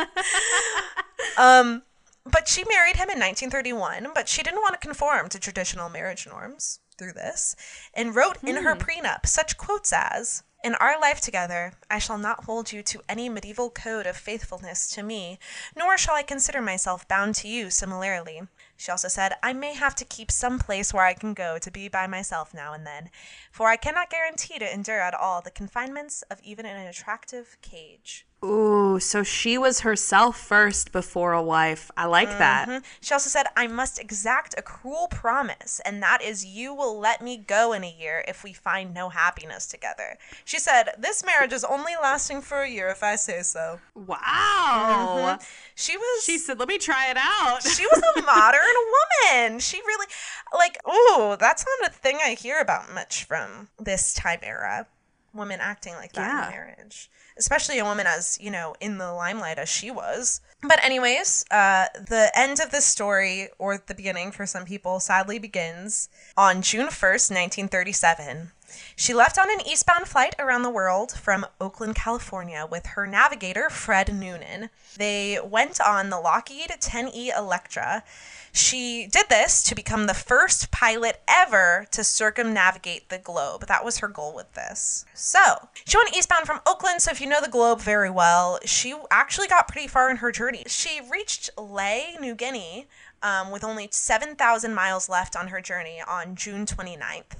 um, 1.39 1.81
but 2.25 2.47
she 2.47 2.63
married 2.69 2.97
him 2.97 3.09
in 3.09 3.17
1931, 3.17 4.09
but 4.13 4.29
she 4.29 4.43
didn't 4.43 4.61
want 4.61 4.79
to 4.79 4.87
conform 4.87 5.29
to 5.29 5.39
traditional 5.39 5.89
marriage 5.89 6.27
norms 6.27 6.79
through 6.99 7.13
this, 7.13 7.55
and 7.95 8.15
wrote 8.15 8.43
in 8.43 8.57
her 8.57 8.75
prenup 8.75 9.25
such 9.25 9.57
quotes 9.57 9.91
as, 9.91 10.43
in 10.63 10.75
our 10.75 10.97
life 11.01 11.19
together, 11.19 11.73
I 11.89 11.99
shall 11.99 12.17
not 12.17 12.45
hold 12.45 12.71
you 12.71 12.83
to 12.83 13.01
any 13.09 13.27
medieval 13.27 13.69
code 13.69 14.07
of 14.07 14.15
faithfulness 14.15 14.87
to 14.91 15.03
me, 15.03 15.37
nor 15.75 15.97
shall 15.97 16.15
I 16.15 16.23
consider 16.23 16.61
myself 16.61 17.05
bound 17.07 17.35
to 17.35 17.49
you 17.49 17.69
similarly. 17.69 18.43
She 18.75 18.91
also 18.91 19.07
said, 19.07 19.33
I 19.41 19.53
may 19.53 19.73
have 19.73 19.95
to 19.95 20.05
keep 20.05 20.31
some 20.31 20.59
place 20.59 20.93
where 20.93 21.05
I 21.05 21.13
can 21.13 21.33
go 21.33 21.57
to 21.57 21.71
be 21.71 21.87
by 21.87 22.07
myself 22.07 22.53
now 22.53 22.73
and 22.73 22.85
then, 22.85 23.09
for 23.51 23.69
I 23.69 23.77
cannot 23.77 24.09
guarantee 24.09 24.59
to 24.59 24.73
endure 24.73 24.99
at 24.99 25.13
all 25.13 25.41
the 25.41 25.51
confinements 25.51 26.21
of 26.23 26.41
even 26.41 26.65
an 26.65 26.87
attractive 26.87 27.57
cage. 27.61 28.25
Ooh, 28.43 28.99
so 28.99 29.23
she 29.23 29.57
was 29.57 29.81
herself 29.81 30.37
first 30.37 30.91
before 30.91 31.31
a 31.31 31.41
wife. 31.41 31.89
I 31.95 32.05
like 32.07 32.29
that. 32.29 32.67
Mm-hmm. 32.67 32.83
She 32.99 33.13
also 33.13 33.29
said, 33.29 33.45
I 33.55 33.67
must 33.67 33.99
exact 33.99 34.53
a 34.57 34.61
cruel 34.61 35.07
promise, 35.09 35.79
and 35.85 36.03
that 36.03 36.21
is 36.21 36.45
you 36.45 36.73
will 36.73 36.99
let 36.99 37.21
me 37.21 37.37
go 37.37 37.71
in 37.71 37.85
a 37.85 37.95
year 37.97 38.23
if 38.27 38.43
we 38.43 38.51
find 38.51 38.93
no 38.93 39.07
happiness 39.09 39.65
together. 39.65 40.17
She 40.43 40.59
said, 40.59 40.89
This 40.97 41.23
marriage 41.23 41.53
is 41.53 41.63
only 41.63 41.93
lasting 42.01 42.41
for 42.41 42.61
a 42.63 42.69
year 42.69 42.89
if 42.89 43.01
I 43.01 43.15
say 43.15 43.43
so. 43.43 43.79
Wow. 43.95 44.17
Mm-hmm. 44.17 45.43
She 45.75 45.95
was. 45.95 46.23
She 46.23 46.37
said, 46.37 46.59
let 46.59 46.67
me 46.67 46.77
try 46.77 47.09
it 47.09 47.17
out. 47.17 47.63
she 47.67 47.85
was 47.85 48.01
a 48.17 48.21
modern 48.21 48.59
woman. 49.41 49.59
She 49.59 49.77
really, 49.77 50.07
like, 50.53 50.77
ooh, 50.87 51.37
that's 51.39 51.65
not 51.81 51.89
a 51.89 51.93
thing 51.93 52.19
I 52.23 52.35
hear 52.35 52.59
about 52.59 52.93
much 52.93 53.23
from 53.23 53.69
this 53.79 54.13
time 54.13 54.39
era. 54.43 54.87
Women 55.33 55.59
acting 55.61 55.95
like 55.95 56.13
that 56.13 56.27
Yeah. 56.27 56.45
in 56.45 56.51
marriage, 56.51 57.09
especially 57.37 57.79
a 57.79 57.85
woman 57.85 58.05
as 58.05 58.37
you 58.39 58.51
know 58.51 58.75
in 58.79 58.99
the 58.99 59.11
limelight 59.11 59.57
as 59.57 59.67
she 59.67 59.89
was. 59.89 60.41
But 60.61 60.83
anyways, 60.83 61.43
uh, 61.49 61.87
the 61.95 62.31
end 62.35 62.59
of 62.59 62.69
this 62.71 62.85
story, 62.85 63.49
or 63.57 63.77
the 63.79 63.95
beginning 63.95 64.31
for 64.31 64.45
some 64.45 64.63
people, 64.65 64.99
sadly 64.99 65.39
begins 65.39 66.07
on 66.37 66.61
June 66.61 66.89
first, 66.89 67.31
nineteen 67.31 67.67
thirty-seven. 67.67 68.51
She 68.95 69.13
left 69.13 69.37
on 69.37 69.51
an 69.51 69.65
eastbound 69.67 70.07
flight 70.07 70.35
around 70.39 70.63
the 70.63 70.69
world 70.69 71.11
from 71.11 71.45
Oakland, 71.59 71.95
California, 71.95 72.67
with 72.69 72.85
her 72.87 73.07
navigator, 73.07 73.69
Fred 73.69 74.13
Noonan. 74.13 74.69
They 74.97 75.39
went 75.43 75.81
on 75.81 76.09
the 76.09 76.19
Lockheed 76.19 76.69
10E 76.69 77.37
Electra. 77.37 78.03
She 78.51 79.07
did 79.07 79.29
this 79.29 79.63
to 79.63 79.75
become 79.75 80.05
the 80.05 80.13
first 80.13 80.69
pilot 80.69 81.21
ever 81.27 81.87
to 81.91 82.03
circumnavigate 82.03 83.09
the 83.09 83.17
globe. 83.17 83.65
That 83.67 83.83
was 83.83 83.97
her 83.97 84.07
goal 84.07 84.35
with 84.35 84.53
this. 84.53 85.05
So, 85.13 85.69
she 85.85 85.97
went 85.97 86.15
eastbound 86.15 86.45
from 86.45 86.61
Oakland, 86.67 87.01
so 87.01 87.11
if 87.11 87.19
you 87.19 87.27
know 87.27 87.41
the 87.41 87.49
globe 87.49 87.81
very 87.81 88.11
well, 88.11 88.59
she 88.63 88.93
actually 89.09 89.47
got 89.47 89.67
pretty 89.67 89.87
far 89.87 90.11
in 90.11 90.17
her 90.17 90.31
journey. 90.31 90.63
She 90.67 91.01
reached 91.11 91.49
Lae, 91.57 92.15
New 92.19 92.35
Guinea, 92.35 92.87
um, 93.23 93.49
with 93.49 93.63
only 93.63 93.87
7,000 93.89 94.75
miles 94.75 95.09
left 95.09 95.35
on 95.35 95.47
her 95.47 95.61
journey 95.61 96.01
on 96.07 96.35
June 96.35 96.65
29th 96.65 97.37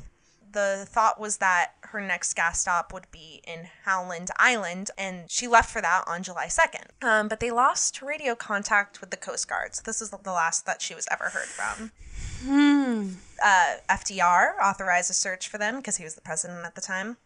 the 0.54 0.86
thought 0.88 1.20
was 1.20 1.38
that 1.38 1.74
her 1.82 2.00
next 2.00 2.34
gas 2.36 2.62
stop 2.62 2.94
would 2.94 3.10
be 3.12 3.42
in 3.46 3.68
Howland 3.84 4.32
Island, 4.38 4.92
and 4.98 5.30
she 5.30 5.48
left 5.48 5.70
for 5.70 5.82
that 5.82 6.04
on 6.08 6.24
July 6.24 6.48
2nd. 6.48 7.06
Um, 7.06 7.28
but 7.28 7.40
they 7.40 7.52
lost 7.52 8.02
radio 8.02 8.36
contact 8.36 9.02
with 9.02 9.10
the 9.12 9.18
Coast 9.18 9.48
Guard, 9.48 9.76
so 9.76 9.82
this 9.86 10.02
is 10.02 10.10
the 10.12 10.32
last 10.32 10.66
that 10.66 10.82
she 10.82 10.96
was 10.96 11.08
ever 11.12 11.26
heard 11.26 11.48
from. 11.48 11.92
Uh, 13.44 13.76
FDR 13.90 14.60
authorized 14.62 15.10
a 15.10 15.14
search 15.14 15.48
for 15.48 15.58
them 15.58 15.78
because 15.78 15.98
he 15.98 16.04
was 16.04 16.16
the 16.16 16.22
president 16.22 16.66
at 16.66 16.76
the 16.76 16.82
time. 16.82 17.18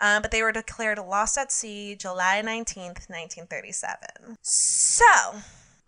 Uh, 0.00 0.20
but 0.20 0.30
they 0.30 0.42
were 0.42 0.52
declared 0.52 0.98
lost 0.98 1.38
at 1.38 1.52
sea 1.52 1.94
July 1.94 2.42
19th, 2.44 3.08
1937. 3.08 4.38
So, 4.42 5.04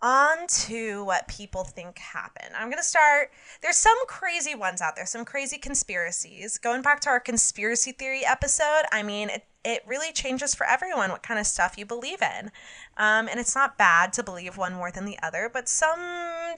on 0.01 0.47
to 0.47 1.03
what 1.03 1.27
people 1.27 1.63
think 1.63 1.97
happened. 1.97 2.53
I'm 2.55 2.67
going 2.67 2.77
to 2.77 2.83
start. 2.83 3.31
There's 3.61 3.77
some 3.77 3.97
crazy 4.07 4.55
ones 4.55 4.81
out 4.81 4.95
there, 4.95 5.05
some 5.05 5.25
crazy 5.25 5.57
conspiracies. 5.57 6.57
Going 6.57 6.81
back 6.81 6.99
to 7.01 7.09
our 7.09 7.19
conspiracy 7.19 7.91
theory 7.91 8.23
episode, 8.25 8.83
I 8.91 9.01
mean, 9.03 9.29
it, 9.29 9.45
it 9.63 9.83
really 9.87 10.11
changes 10.11 10.53
for 10.53 10.65
everyone 10.65 11.09
what 11.09 11.23
kind 11.23 11.39
of 11.39 11.47
stuff 11.47 11.77
you 11.77 11.85
believe 11.85 12.21
in. 12.21 12.51
Um, 12.97 13.27
and 13.27 13.39
it's 13.39 13.55
not 13.55 13.77
bad 13.77 14.13
to 14.13 14.23
believe 14.23 14.57
one 14.57 14.73
more 14.73 14.91
than 14.91 15.05
the 15.05 15.17
other, 15.23 15.49
but 15.51 15.67
some 15.67 15.99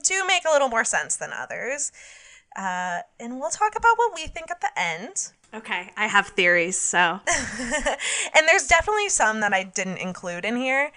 do 0.03 0.25
make 0.27 0.43
a 0.45 0.51
little 0.51 0.69
more 0.69 0.83
sense 0.83 1.15
than 1.15 1.31
others. 1.31 1.91
Uh, 2.55 2.99
and 3.19 3.39
we'll 3.39 3.49
talk 3.49 3.73
about 3.75 3.97
what 3.97 4.13
we 4.15 4.27
think 4.27 4.51
at 4.51 4.61
the 4.61 4.71
end. 4.75 5.31
Okay, 5.53 5.91
I 5.97 6.07
have 6.07 6.27
theories, 6.27 6.77
so. 6.77 7.19
And 8.35 8.47
there's 8.47 8.67
definitely 8.67 9.09
some 9.09 9.39
that 9.39 9.53
I 9.53 9.63
didn't 9.63 9.97
include 9.97 10.45
in 10.45 10.55
here. 10.55 10.91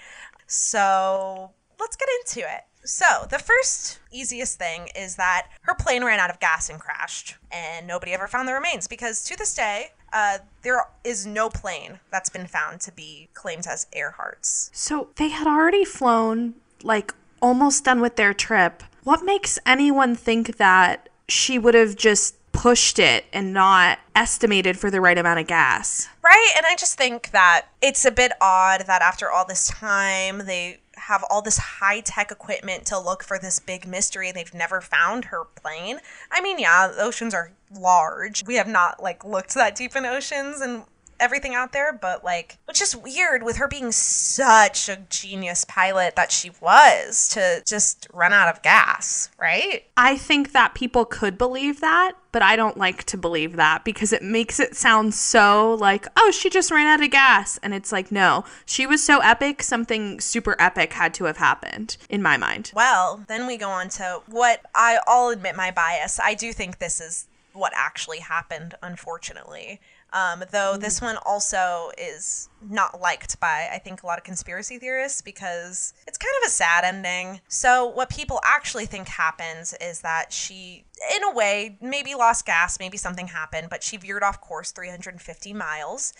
So 0.46 1.52
let's 1.82 1.96
get 1.96 2.08
into 2.20 2.40
it. 2.40 2.62
So, 2.84 3.26
the 3.30 3.38
first 3.38 4.00
easiest 4.10 4.58
thing 4.58 4.88
is 4.96 5.14
that 5.16 5.48
her 5.62 5.74
plane 5.74 6.02
ran 6.04 6.18
out 6.18 6.30
of 6.30 6.40
gas 6.40 6.68
and 6.68 6.80
crashed, 6.80 7.36
and 7.52 7.86
nobody 7.86 8.12
ever 8.12 8.26
found 8.26 8.48
the 8.48 8.54
remains 8.54 8.88
because 8.88 9.22
to 9.24 9.36
this 9.36 9.54
day, 9.54 9.92
uh, 10.12 10.38
there 10.62 10.86
is 11.04 11.26
no 11.26 11.48
plane 11.48 12.00
that's 12.10 12.28
been 12.28 12.46
found 12.46 12.80
to 12.80 12.92
be 12.92 13.28
claimed 13.34 13.66
as 13.68 13.86
Earhart's. 13.96 14.70
So 14.72 15.08
they 15.16 15.28
had 15.28 15.46
already 15.46 15.84
flown, 15.84 16.54
like, 16.82 17.14
almost 17.40 17.84
done 17.84 18.00
with 18.00 18.16
their 18.16 18.34
trip. 18.34 18.82
What 19.04 19.24
makes 19.24 19.58
anyone 19.64 20.16
think 20.16 20.56
that 20.56 21.08
she 21.28 21.58
would 21.58 21.74
have 21.74 21.96
just 21.96 22.34
pushed 22.52 22.98
it 22.98 23.24
and 23.32 23.52
not 23.52 23.98
estimated 24.14 24.78
for 24.78 24.90
the 24.90 25.00
right 25.00 25.16
amount 25.16 25.40
of 25.40 25.46
gas? 25.46 26.08
Right? 26.22 26.52
And 26.56 26.66
I 26.66 26.76
just 26.76 26.98
think 26.98 27.30
that 27.30 27.66
it's 27.80 28.04
a 28.04 28.10
bit 28.10 28.32
odd 28.40 28.84
that 28.86 29.02
after 29.02 29.30
all 29.30 29.46
this 29.46 29.68
time, 29.68 30.46
they 30.46 30.78
have 31.06 31.24
all 31.28 31.42
this 31.42 31.58
high 31.58 32.00
tech 32.00 32.30
equipment 32.30 32.86
to 32.86 32.98
look 32.98 33.24
for 33.24 33.38
this 33.38 33.58
big 33.58 33.86
mystery 33.86 34.28
and 34.28 34.36
they've 34.36 34.54
never 34.54 34.80
found 34.80 35.26
her 35.26 35.44
plane. 35.44 35.98
I 36.30 36.40
mean, 36.40 36.58
yeah, 36.58 36.88
the 36.88 37.02
oceans 37.02 37.34
are 37.34 37.52
large. 37.74 38.44
We 38.46 38.54
have 38.54 38.68
not 38.68 39.02
like 39.02 39.24
looked 39.24 39.54
that 39.54 39.74
deep 39.74 39.96
in 39.96 40.06
oceans 40.06 40.60
and 40.60 40.84
everything 41.20 41.54
out 41.54 41.72
there, 41.72 41.92
but 41.92 42.24
like 42.24 42.58
it's 42.68 42.78
just 42.78 42.94
weird 42.96 43.42
with 43.42 43.56
her 43.56 43.68
being 43.68 43.92
such 43.92 44.88
a 44.88 44.96
genius 45.08 45.64
pilot 45.64 46.16
that 46.16 46.32
she 46.32 46.50
was 46.60 47.28
to 47.30 47.62
just 47.66 48.08
run 48.12 48.32
out 48.32 48.48
of 48.48 48.62
gas, 48.62 49.30
right? 49.38 49.84
I 49.96 50.16
think 50.16 50.52
that 50.52 50.74
people 50.74 51.04
could 51.04 51.38
believe 51.38 51.80
that, 51.80 52.12
but 52.32 52.42
I 52.42 52.56
don't 52.56 52.76
like 52.76 53.04
to 53.04 53.16
believe 53.16 53.56
that 53.56 53.84
because 53.84 54.12
it 54.12 54.22
makes 54.22 54.58
it 54.58 54.74
sound 54.74 55.14
so 55.14 55.74
like, 55.74 56.06
oh, 56.16 56.30
she 56.30 56.50
just 56.50 56.70
ran 56.70 56.86
out 56.86 57.04
of 57.04 57.10
gas. 57.10 57.58
And 57.62 57.74
it's 57.74 57.92
like, 57.92 58.10
no, 58.10 58.44
she 58.64 58.86
was 58.86 59.04
so 59.04 59.20
epic, 59.20 59.62
something 59.62 60.18
super 60.20 60.56
epic 60.58 60.94
had 60.94 61.14
to 61.14 61.24
have 61.24 61.36
happened 61.36 61.96
in 62.08 62.22
my 62.22 62.36
mind. 62.36 62.72
Well, 62.74 63.24
then 63.28 63.46
we 63.46 63.56
go 63.56 63.68
on 63.68 63.88
to 63.90 64.22
what 64.26 64.62
I, 64.74 64.98
I'll 65.06 65.28
admit 65.28 65.56
my 65.56 65.70
bias. 65.70 66.18
I 66.18 66.34
do 66.34 66.52
think 66.52 66.78
this 66.78 67.00
is 67.00 67.28
what 67.52 67.72
actually 67.76 68.20
happened, 68.20 68.74
unfortunately. 68.82 69.80
Um, 70.12 70.44
though 70.50 70.76
this 70.76 71.00
one 71.00 71.16
also 71.24 71.90
is 71.96 72.48
not 72.68 73.00
liked 73.00 73.40
by, 73.40 73.68
I 73.72 73.78
think, 73.78 74.02
a 74.02 74.06
lot 74.06 74.18
of 74.18 74.24
conspiracy 74.24 74.78
theorists 74.78 75.22
because 75.22 75.94
it's 76.06 76.18
kind 76.18 76.34
of 76.42 76.48
a 76.48 76.50
sad 76.50 76.84
ending. 76.84 77.40
So, 77.48 77.86
what 77.86 78.10
people 78.10 78.38
actually 78.44 78.86
think 78.86 79.08
happens 79.08 79.74
is 79.80 80.00
that 80.02 80.32
she, 80.32 80.84
in 81.16 81.24
a 81.24 81.32
way, 81.32 81.78
maybe 81.80 82.14
lost 82.14 82.44
gas, 82.44 82.78
maybe 82.78 82.98
something 82.98 83.28
happened, 83.28 83.68
but 83.70 83.82
she 83.82 83.96
veered 83.96 84.22
off 84.22 84.40
course 84.40 84.70
350 84.70 85.54
miles 85.54 86.12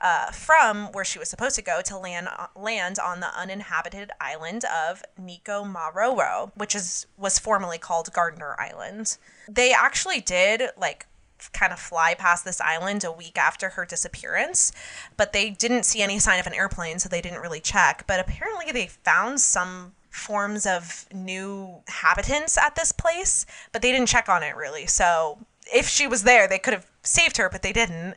uh, 0.00 0.30
from 0.30 0.92
where 0.92 1.04
she 1.04 1.18
was 1.18 1.28
supposed 1.28 1.56
to 1.56 1.62
go 1.62 1.80
to 1.82 1.96
land 1.96 2.28
land 2.54 2.98
on 2.98 3.20
the 3.20 3.28
uninhabited 3.38 4.10
island 4.20 4.64
of 4.64 5.02
Nikumaroro, 5.20 6.50
which 6.54 6.74
is 6.74 7.06
was 7.16 7.38
formerly 7.38 7.78
called 7.78 8.12
Gardner 8.12 8.56
Island. 8.58 9.16
They 9.48 9.72
actually 9.72 10.20
did 10.20 10.62
like 10.76 11.06
kind 11.52 11.72
of 11.72 11.78
fly 11.78 12.14
past 12.14 12.44
this 12.44 12.60
island 12.60 13.04
a 13.04 13.12
week 13.12 13.38
after 13.38 13.70
her 13.70 13.84
disappearance, 13.84 14.72
but 15.16 15.32
they 15.32 15.50
didn't 15.50 15.84
see 15.84 16.02
any 16.02 16.18
sign 16.18 16.40
of 16.40 16.46
an 16.46 16.54
airplane, 16.54 16.98
so 16.98 17.08
they 17.08 17.20
didn't 17.20 17.40
really 17.40 17.60
check. 17.60 18.04
But 18.06 18.20
apparently, 18.20 18.72
they 18.72 18.86
found 18.86 19.40
some 19.40 19.92
forms 20.10 20.66
of 20.66 21.06
new 21.12 21.82
habitants 21.88 22.56
at 22.56 22.74
this 22.74 22.90
place, 22.90 23.44
but 23.72 23.82
they 23.82 23.92
didn't 23.92 24.08
check 24.08 24.28
on 24.28 24.42
it 24.42 24.56
really. 24.56 24.86
So 24.86 25.38
if 25.72 25.88
she 25.88 26.06
was 26.06 26.22
there, 26.22 26.48
they 26.48 26.58
could 26.58 26.72
have 26.72 26.86
saved 27.02 27.36
her, 27.36 27.48
but 27.50 27.62
they 27.62 27.72
didn't 27.72 28.16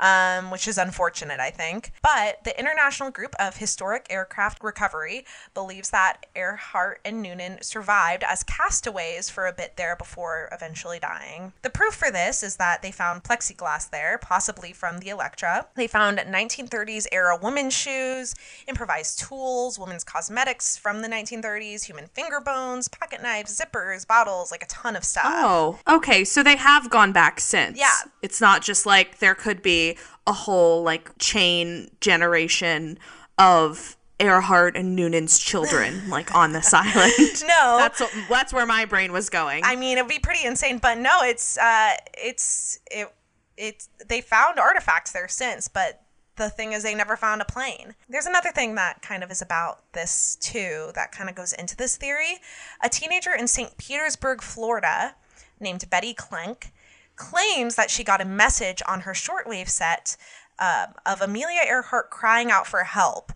um, 0.00 0.50
which 0.50 0.68
is 0.68 0.78
unfortunate, 0.78 1.40
I 1.40 1.50
think. 1.50 1.92
But 2.02 2.44
the 2.44 2.58
International 2.58 3.10
Group 3.10 3.34
of 3.38 3.56
Historic 3.56 4.06
Aircraft 4.10 4.62
Recovery 4.62 5.24
believes 5.54 5.90
that 5.90 6.26
Earhart 6.34 7.00
and 7.04 7.22
Noonan 7.22 7.62
survived 7.62 8.24
as 8.24 8.42
castaways 8.42 9.30
for 9.30 9.46
a 9.46 9.52
bit 9.52 9.76
there 9.76 9.96
before 9.96 10.48
eventually 10.52 10.98
dying. 10.98 11.52
The 11.62 11.70
proof 11.70 11.94
for 11.94 12.10
this 12.10 12.42
is 12.42 12.56
that 12.56 12.82
they 12.82 12.90
found 12.90 13.24
plexiglass 13.24 13.90
there, 13.90 14.18
possibly 14.18 14.72
from 14.72 14.98
the 14.98 15.08
Electra. 15.08 15.66
They 15.74 15.86
found 15.86 16.18
1930s 16.18 17.06
era 17.12 17.38
women's 17.40 17.74
shoes, 17.74 18.34
improvised 18.66 19.18
tools, 19.18 19.78
women's 19.78 20.04
cosmetics 20.04 20.76
from 20.76 21.02
the 21.02 21.08
1930s, 21.08 21.84
human 21.84 22.06
finger 22.06 22.40
bones, 22.40 22.88
pocket 22.88 23.22
knives, 23.22 23.58
zippers, 23.58 24.06
bottles, 24.06 24.50
like 24.50 24.62
a 24.62 24.66
ton 24.66 24.96
of 24.96 25.04
stuff. 25.04 25.24
Oh, 25.26 25.78
okay. 25.88 26.24
So 26.24 26.42
they 26.42 26.56
have 26.56 26.90
gone 26.90 27.12
back 27.12 27.40
since. 27.40 27.78
Yeah. 27.78 27.88
It's 28.22 28.40
not 28.40 28.62
just 28.62 28.86
like 28.86 29.18
there 29.18 29.34
could 29.34 29.62
be 29.62 29.87
a 30.26 30.32
whole 30.32 30.82
like 30.82 31.10
chain 31.18 31.90
generation 32.00 32.98
of 33.38 33.96
Earhart 34.20 34.76
and 34.76 34.96
Noonan's 34.96 35.38
children 35.38 36.02
like 36.08 36.34
on 36.34 36.52
this 36.52 36.72
island. 36.74 37.12
No. 37.46 37.76
That's 37.78 38.02
that's 38.28 38.52
where 38.52 38.66
my 38.66 38.84
brain 38.84 39.12
was 39.12 39.30
going. 39.30 39.62
I 39.64 39.74
mean, 39.74 39.98
it'd 39.98 40.08
be 40.08 40.18
pretty 40.18 40.46
insane, 40.46 40.78
but 40.78 40.98
no, 40.98 41.20
it's 41.22 41.56
uh, 41.58 41.94
it's 42.14 42.78
it 42.90 43.12
it's 43.56 43.88
they 44.06 44.20
found 44.20 44.58
artifacts 44.58 45.12
there 45.12 45.28
since, 45.28 45.66
but 45.66 46.02
the 46.36 46.48
thing 46.48 46.72
is 46.72 46.82
they 46.82 46.94
never 46.94 47.16
found 47.16 47.42
a 47.42 47.44
plane. 47.44 47.94
There's 48.08 48.26
another 48.26 48.50
thing 48.50 48.76
that 48.76 49.02
kind 49.02 49.22
of 49.22 49.30
is 49.30 49.42
about 49.42 49.92
this 49.92 50.36
too 50.36 50.90
that 50.94 51.10
kind 51.12 51.28
of 51.28 51.34
goes 51.34 51.52
into 51.52 51.76
this 51.76 51.96
theory. 51.96 52.38
A 52.82 52.88
teenager 52.88 53.34
in 53.34 53.48
St. 53.48 53.76
Petersburg, 53.76 54.40
Florida, 54.40 55.16
named 55.60 55.88
Betty 55.90 56.14
Klenk, 56.14 56.70
claims 57.18 57.74
that 57.74 57.90
she 57.90 58.02
got 58.04 58.20
a 58.20 58.24
message 58.24 58.80
on 58.88 59.00
her 59.02 59.12
shortwave 59.12 59.68
set 59.68 60.16
um, 60.58 60.94
of 61.04 61.20
Amelia 61.20 61.62
Earhart 61.66 62.10
crying 62.10 62.50
out 62.50 62.66
for 62.66 62.84
help. 62.84 63.32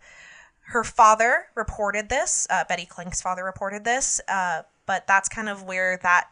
her 0.72 0.84
father 0.84 1.46
reported 1.54 2.08
this. 2.08 2.46
Uh, 2.48 2.64
Betty 2.68 2.86
Klenk's 2.86 3.20
father 3.20 3.44
reported 3.44 3.84
this, 3.84 4.20
uh, 4.28 4.62
but 4.86 5.06
that's 5.06 5.28
kind 5.28 5.48
of 5.48 5.62
where 5.62 5.98
that 6.02 6.28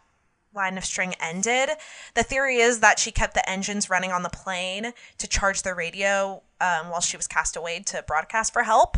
line 0.54 0.76
of 0.78 0.84
string 0.84 1.14
ended. 1.20 1.70
The 2.14 2.22
theory 2.24 2.56
is 2.56 2.80
that 2.80 2.98
she 2.98 3.12
kept 3.12 3.34
the 3.34 3.48
engines 3.48 3.88
running 3.88 4.10
on 4.10 4.22
the 4.22 4.30
plane 4.30 4.92
to 5.18 5.28
charge 5.28 5.62
the 5.62 5.74
radio 5.74 6.42
um, 6.60 6.90
while 6.90 7.00
she 7.00 7.16
was 7.16 7.28
cast 7.28 7.56
away 7.56 7.80
to 7.86 8.02
broadcast 8.06 8.52
for 8.52 8.64
help. 8.64 8.96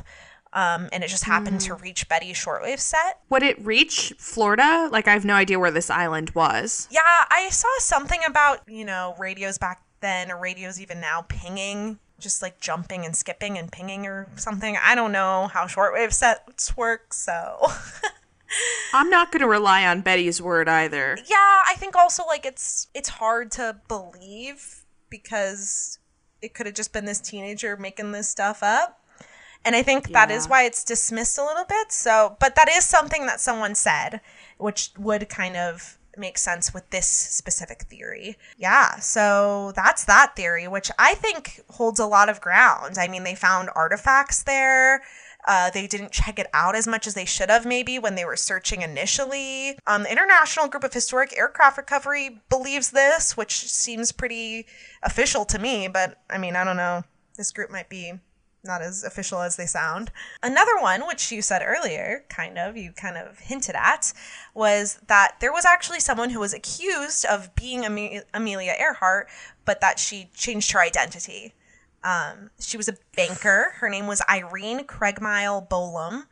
Um, 0.54 0.88
and 0.92 1.02
it 1.02 1.08
just 1.08 1.24
happened 1.24 1.60
to 1.62 1.74
reach 1.74 2.08
Betty's 2.08 2.36
shortwave 2.36 2.78
set. 2.78 3.20
Would 3.30 3.42
it 3.42 3.64
reach 3.64 4.12
Florida? 4.18 4.88
Like, 4.92 5.08
I 5.08 5.12
have 5.12 5.24
no 5.24 5.34
idea 5.34 5.58
where 5.58 5.70
this 5.70 5.88
island 5.88 6.30
was. 6.30 6.88
Yeah, 6.90 7.00
I 7.02 7.48
saw 7.50 7.68
something 7.78 8.20
about, 8.26 8.60
you 8.68 8.84
know, 8.84 9.14
radios 9.18 9.56
back 9.56 9.82
then, 10.00 10.30
or 10.30 10.38
radios 10.38 10.78
even 10.80 11.00
now, 11.00 11.22
pinging, 11.22 11.98
just 12.18 12.42
like 12.42 12.60
jumping 12.60 13.06
and 13.06 13.16
skipping 13.16 13.56
and 13.56 13.72
pinging 13.72 14.06
or 14.06 14.28
something. 14.36 14.76
I 14.82 14.94
don't 14.94 15.12
know 15.12 15.48
how 15.52 15.66
shortwave 15.66 16.12
sets 16.12 16.76
work, 16.76 17.14
so. 17.14 17.58
I'm 18.92 19.08
not 19.08 19.32
going 19.32 19.40
to 19.40 19.48
rely 19.48 19.86
on 19.86 20.02
Betty's 20.02 20.42
word 20.42 20.68
either. 20.68 21.16
yeah, 21.26 21.62
I 21.66 21.74
think 21.78 21.96
also 21.96 22.24
like 22.26 22.44
it's 22.44 22.88
it's 22.92 23.08
hard 23.08 23.50
to 23.52 23.80
believe 23.88 24.84
because 25.08 25.98
it 26.42 26.52
could 26.54 26.66
have 26.66 26.74
just 26.74 26.92
been 26.92 27.06
this 27.06 27.20
teenager 27.20 27.76
making 27.76 28.12
this 28.12 28.28
stuff 28.28 28.62
up. 28.62 29.01
And 29.64 29.76
I 29.76 29.82
think 29.82 30.08
that 30.12 30.30
is 30.30 30.48
why 30.48 30.64
it's 30.64 30.84
dismissed 30.84 31.38
a 31.38 31.44
little 31.44 31.64
bit. 31.64 31.92
So, 31.92 32.36
but 32.40 32.56
that 32.56 32.68
is 32.68 32.84
something 32.84 33.26
that 33.26 33.40
someone 33.40 33.74
said, 33.74 34.20
which 34.58 34.90
would 34.98 35.28
kind 35.28 35.56
of 35.56 35.98
make 36.16 36.36
sense 36.36 36.74
with 36.74 36.88
this 36.90 37.06
specific 37.06 37.82
theory. 37.82 38.36
Yeah, 38.58 38.96
so 38.96 39.72
that's 39.74 40.04
that 40.04 40.36
theory, 40.36 40.68
which 40.68 40.90
I 40.98 41.14
think 41.14 41.62
holds 41.70 42.00
a 42.00 42.06
lot 42.06 42.28
of 42.28 42.40
ground. 42.40 42.98
I 42.98 43.08
mean, 43.08 43.24
they 43.24 43.34
found 43.34 43.70
artifacts 43.74 44.42
there. 44.42 45.02
Uh, 45.46 45.70
they 45.70 45.86
didn't 45.86 46.12
check 46.12 46.38
it 46.38 46.46
out 46.52 46.76
as 46.76 46.86
much 46.86 47.06
as 47.06 47.14
they 47.14 47.24
should 47.24 47.50
have, 47.50 47.66
maybe, 47.66 47.98
when 47.98 48.14
they 48.14 48.24
were 48.24 48.36
searching 48.36 48.82
initially. 48.82 49.76
Um, 49.86 50.04
the 50.04 50.12
International 50.12 50.68
Group 50.68 50.84
of 50.84 50.92
Historic 50.92 51.36
Aircraft 51.36 51.78
Recovery 51.78 52.40
believes 52.48 52.90
this, 52.90 53.36
which 53.36 53.68
seems 53.68 54.12
pretty 54.12 54.66
official 55.02 55.44
to 55.46 55.58
me, 55.58 55.88
but 55.88 56.18
I 56.30 56.38
mean, 56.38 56.54
I 56.54 56.62
don't 56.62 56.76
know. 56.76 57.02
This 57.36 57.50
group 57.50 57.70
might 57.70 57.88
be 57.88 58.12
not 58.64 58.82
as 58.82 59.02
official 59.02 59.40
as 59.40 59.56
they 59.56 59.66
sound. 59.66 60.10
Another 60.42 60.78
one, 60.80 61.06
which 61.06 61.32
you 61.32 61.42
said 61.42 61.62
earlier, 61.64 62.24
kind 62.28 62.58
of, 62.58 62.76
you 62.76 62.92
kind 62.92 63.16
of 63.16 63.38
hinted 63.40 63.74
at, 63.74 64.12
was 64.54 65.00
that 65.08 65.36
there 65.40 65.52
was 65.52 65.64
actually 65.64 66.00
someone 66.00 66.30
who 66.30 66.40
was 66.40 66.54
accused 66.54 67.24
of 67.24 67.54
being 67.54 67.84
Ame- 67.84 68.22
Amelia 68.32 68.74
Earhart, 68.78 69.28
but 69.64 69.80
that 69.80 69.98
she 69.98 70.30
changed 70.34 70.72
her 70.72 70.80
identity. 70.80 71.54
Um, 72.04 72.50
she 72.60 72.76
was 72.76 72.88
a 72.88 72.96
banker. 73.16 73.74
Her 73.76 73.88
name 73.88 74.06
was 74.06 74.22
Irene 74.28 74.84
Craigmile 74.84 75.68
Bolam. 75.68 76.26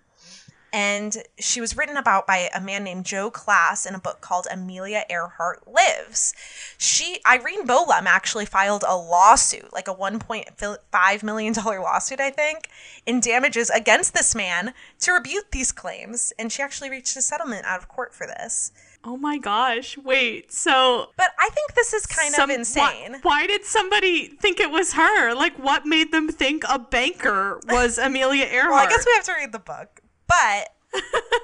And 0.73 1.17
she 1.39 1.61
was 1.61 1.77
written 1.77 1.97
about 1.97 2.27
by 2.27 2.49
a 2.55 2.61
man 2.61 2.85
named 2.85 3.05
Joe 3.05 3.31
Klaas 3.31 3.87
in 3.87 3.95
a 3.95 3.99
book 3.99 4.21
called 4.21 4.47
Amelia 4.51 5.05
Earhart 5.11 5.67
Lives. 5.67 6.35
She, 6.79 7.21
Irene 7.27 7.67
Bolam, 7.67 8.05
actually 8.07 8.47
filed 8.47 8.85
a 8.87 8.97
lawsuit, 8.97 9.73
like 9.73 9.89
a 9.89 9.95
$1.5 9.95 11.23
million 11.23 11.55
lawsuit, 11.55 12.21
I 12.21 12.31
think, 12.31 12.69
in 13.05 13.21
damages 13.21 13.71
against 13.71 14.15
this 14.15 14.35
man 14.35 14.73
to 15.01 15.13
rebut 15.13 15.51
these 15.51 15.73
claims. 15.73 16.33
And 16.39 16.53
she 16.53 16.63
actually 16.63 16.91
reached 16.91 17.17
a 17.17 17.23
settlement 17.23 17.65
out 17.67 17.79
of 17.81 17.89
court 17.89 18.15
for 18.15 18.27
this. 18.27 18.73
Oh 19.03 19.17
my 19.17 19.39
gosh. 19.39 19.97
Wait, 19.97 20.53
so. 20.53 21.09
But 21.17 21.31
I 21.39 21.49
think 21.51 21.75
this 21.75 21.95
is 21.95 22.05
kind 22.07 22.35
some- 22.35 22.51
of 22.51 22.57
insane. 22.57 23.13
Why, 23.13 23.19
why 23.23 23.47
did 23.47 23.65
somebody 23.65 24.29
think 24.29 24.61
it 24.61 24.71
was 24.71 24.93
her? 24.93 25.35
Like, 25.35 25.59
what 25.59 25.87
made 25.87 26.13
them 26.13 26.29
think 26.29 26.65
a 26.69 26.79
banker 26.79 27.61
was 27.67 27.97
Amelia 28.03 28.45
Earhart? 28.45 28.71
Well, 28.71 28.87
I 28.87 28.89
guess 28.91 29.07
we 29.07 29.13
have 29.15 29.25
to 29.25 29.33
read 29.33 29.53
the 29.53 29.59
book. 29.59 30.00
But 30.31 30.69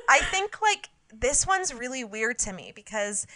I 0.08 0.20
think 0.30 0.62
like 0.62 0.88
this 1.12 1.46
one's 1.46 1.74
really 1.74 2.04
weird 2.04 2.38
to 2.40 2.52
me 2.52 2.72
because 2.74 3.26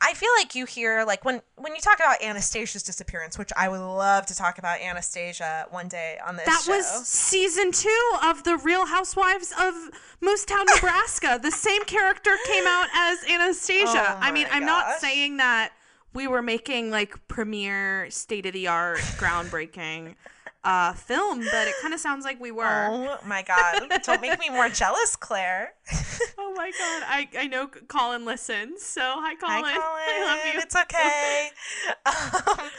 I 0.00 0.12
feel 0.12 0.28
like 0.38 0.54
you 0.54 0.66
hear 0.66 1.04
like 1.04 1.24
when 1.24 1.40
when 1.56 1.74
you 1.74 1.80
talk 1.80 1.96
about 1.96 2.22
Anastasia's 2.22 2.82
disappearance, 2.82 3.38
which 3.38 3.50
I 3.56 3.68
would 3.68 3.80
love 3.80 4.26
to 4.26 4.34
talk 4.34 4.58
about 4.58 4.80
Anastasia 4.80 5.66
one 5.70 5.88
day 5.88 6.18
on 6.26 6.36
this 6.36 6.44
That 6.46 6.62
show. 6.66 6.72
was 6.76 6.86
season 7.06 7.72
two 7.72 8.10
of 8.22 8.44
The 8.44 8.56
Real 8.58 8.86
Housewives 8.86 9.52
of 9.52 9.74
Moosetown, 10.22 10.64
Nebraska. 10.74 11.40
the 11.42 11.50
same 11.50 11.82
character 11.84 12.32
came 12.46 12.66
out 12.66 12.88
as 12.94 13.18
Anastasia. 13.30 14.04
Oh 14.16 14.18
I 14.20 14.30
mean, 14.32 14.46
I'm 14.52 14.66
not 14.66 15.00
saying 15.00 15.38
that 15.38 15.72
we 16.12 16.26
were 16.28 16.42
making 16.42 16.90
like 16.90 17.14
premier, 17.28 18.10
state 18.10 18.46
of 18.46 18.52
the 18.52 18.68
art, 18.68 18.98
groundbreaking 18.98 20.14
uh, 20.66 20.92
film, 20.94 21.38
but 21.38 21.68
it 21.68 21.74
kind 21.80 21.94
of 21.94 22.00
sounds 22.00 22.24
like 22.24 22.40
we 22.40 22.50
were. 22.50 22.88
Oh 22.90 23.18
my 23.24 23.42
god! 23.42 23.88
Don't 24.02 24.20
make 24.20 24.38
me 24.40 24.50
more 24.50 24.68
jealous, 24.68 25.16
Claire. 25.16 25.72
Oh 26.38 26.52
my 26.56 26.70
god, 26.70 27.02
I, 27.06 27.28
I 27.38 27.46
know 27.48 27.66
Colin 27.66 28.24
listens. 28.24 28.82
So 28.82 29.00
hi 29.02 29.34
Colin. 29.34 29.64
Hi, 29.64 29.74
Colin. 29.74 29.80
I 29.82 30.24
love 30.24 30.54
you. 30.54 30.60
It's 30.60 30.76
okay. 30.76 31.50
um, 32.06 32.70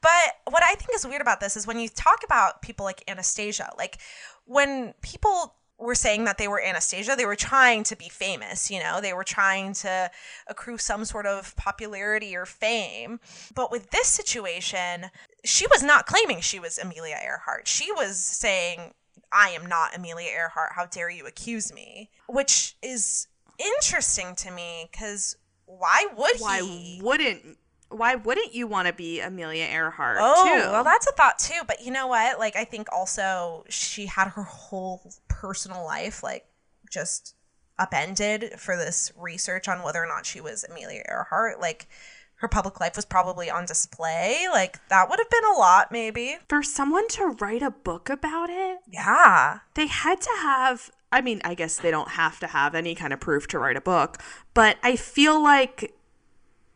but 0.00 0.52
what 0.52 0.62
I 0.64 0.74
think 0.74 0.90
is 0.94 1.06
weird 1.06 1.20
about 1.20 1.40
this 1.40 1.56
is 1.56 1.66
when 1.66 1.80
you 1.80 1.88
talk 1.88 2.20
about 2.24 2.62
people 2.62 2.84
like 2.84 3.02
Anastasia, 3.08 3.72
like 3.76 3.98
when 4.44 4.94
people 5.02 5.56
were 5.78 5.94
saying 5.94 6.24
that 6.24 6.38
they 6.38 6.48
were 6.48 6.60
Anastasia, 6.60 7.14
they 7.16 7.26
were 7.26 7.36
trying 7.36 7.84
to 7.84 7.96
be 7.96 8.08
famous, 8.08 8.70
you 8.70 8.80
know, 8.80 9.00
they 9.00 9.12
were 9.12 9.24
trying 9.24 9.72
to 9.72 10.10
accrue 10.48 10.76
some 10.76 11.04
sort 11.04 11.26
of 11.26 11.54
popularity 11.56 12.34
or 12.34 12.44
fame. 12.44 13.20
But 13.54 13.70
with 13.70 13.90
this 13.90 14.08
situation, 14.08 15.06
she 15.44 15.66
was 15.70 15.82
not 15.82 16.06
claiming 16.06 16.40
she 16.40 16.58
was 16.58 16.78
Amelia 16.78 17.16
Earhart. 17.24 17.68
She 17.68 17.92
was 17.92 18.18
saying, 18.18 18.92
I 19.32 19.50
am 19.50 19.66
not 19.66 19.96
Amelia 19.96 20.30
Earhart. 20.30 20.72
How 20.74 20.86
dare 20.86 21.10
you 21.10 21.26
accuse 21.26 21.72
me? 21.72 22.10
Which 22.26 22.76
is 22.82 23.28
interesting 23.58 24.34
to 24.36 24.50
me 24.50 24.88
because 24.90 25.36
why 25.66 26.06
would 26.16 26.36
why 26.38 26.62
he? 26.62 27.00
wouldn't 27.02 27.58
why 27.90 28.14
wouldn't 28.14 28.54
you 28.54 28.66
want 28.66 28.86
to 28.88 28.92
be 28.92 29.20
Amelia 29.20 29.64
Earhart 29.64 30.18
Oh, 30.20 30.44
too? 30.44 30.70
well, 30.70 30.84
that's 30.84 31.06
a 31.06 31.12
thought 31.12 31.38
too. 31.38 31.60
But 31.66 31.82
you 31.84 31.90
know 31.90 32.06
what? 32.06 32.38
Like, 32.38 32.56
I 32.56 32.64
think 32.64 32.88
also 32.92 33.64
she 33.68 34.06
had 34.06 34.28
her 34.28 34.42
whole 34.42 35.12
personal 35.28 35.84
life, 35.84 36.22
like, 36.22 36.46
just 36.90 37.34
upended 37.78 38.52
for 38.58 38.76
this 38.76 39.12
research 39.16 39.68
on 39.68 39.82
whether 39.82 40.02
or 40.02 40.06
not 40.06 40.26
she 40.26 40.40
was 40.40 40.64
Amelia 40.64 41.02
Earhart. 41.08 41.60
Like, 41.60 41.88
her 42.36 42.48
public 42.48 42.78
life 42.80 42.94
was 42.96 43.04
probably 43.04 43.50
on 43.50 43.66
display. 43.66 44.46
Like, 44.50 44.86
that 44.88 45.08
would 45.08 45.18
have 45.18 45.30
been 45.30 45.44
a 45.44 45.58
lot, 45.58 45.90
maybe. 45.90 46.36
For 46.48 46.62
someone 46.62 47.08
to 47.08 47.26
write 47.40 47.62
a 47.62 47.70
book 47.70 48.08
about 48.10 48.48
it, 48.50 48.78
Yeah. 48.86 49.60
they 49.74 49.86
had 49.86 50.20
to 50.20 50.30
have 50.40 50.90
I 51.10 51.22
mean, 51.22 51.40
I 51.42 51.54
guess 51.54 51.78
they 51.78 51.90
don't 51.90 52.10
have 52.10 52.38
to 52.40 52.46
have 52.48 52.74
any 52.74 52.94
kind 52.94 53.14
of 53.14 53.20
proof 53.20 53.48
to 53.48 53.58
write 53.58 53.78
a 53.78 53.80
book, 53.80 54.18
but 54.52 54.76
I 54.82 54.94
feel 54.94 55.42
like 55.42 55.94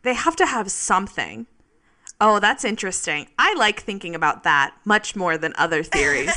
they 0.03 0.13
have 0.13 0.35
to 0.37 0.45
have 0.45 0.69
something. 0.71 1.47
Oh, 2.21 2.39
that's 2.39 2.63
interesting. 2.63 3.27
I 3.37 3.53
like 3.55 3.81
thinking 3.81 4.15
about 4.15 4.43
that 4.43 4.75
much 4.85 5.15
more 5.15 5.37
than 5.37 5.53
other 5.57 5.83
theories. 5.95 6.31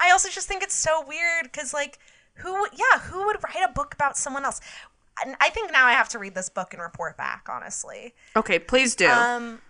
I 0.00 0.10
also 0.10 0.28
just 0.28 0.46
think 0.46 0.62
it's 0.62 0.74
so 0.74 1.04
weird 1.06 1.44
because, 1.44 1.72
like, 1.72 1.98
who, 2.34 2.66
yeah, 2.72 3.00
who 3.00 3.24
would 3.26 3.42
write 3.42 3.64
a 3.68 3.72
book 3.72 3.94
about 3.94 4.16
someone 4.16 4.44
else? 4.44 4.60
And 5.24 5.36
I 5.40 5.50
think 5.50 5.72
now 5.72 5.86
I 5.86 5.92
have 5.92 6.08
to 6.10 6.18
read 6.18 6.34
this 6.34 6.48
book 6.48 6.72
and 6.72 6.82
report 6.82 7.16
back, 7.16 7.46
honestly. 7.50 8.14
okay, 8.36 8.58
please 8.58 8.94
do. 8.94 9.08
Um, 9.08 9.60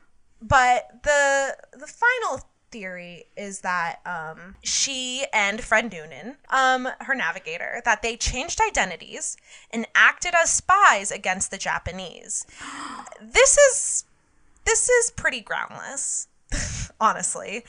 but 0.41 1.03
the 1.05 1.57
the 1.73 1.87
final 1.87 2.41
theory 2.73 3.27
is 3.37 3.61
that 3.61 4.01
um, 4.07 4.57
she 4.63 5.27
and 5.33 5.63
Fred 5.63 5.93
Noonan, 5.93 6.37
um, 6.51 6.89
her 7.01 7.15
navigator, 7.15 7.83
that 7.85 8.03
they 8.03 8.17
changed 8.17 8.61
identities 8.67 9.37
and 9.71 9.87
acted 9.95 10.35
as 10.35 10.51
spies 10.53 11.13
against 11.13 11.51
the 11.51 11.59
Japanese. 11.59 12.47
This 13.21 13.57
is 13.57 14.05
this 14.65 14.89
is 14.89 15.11
pretty 15.13 15.41
groundless. 15.41 16.27
Honestly, 17.01 17.65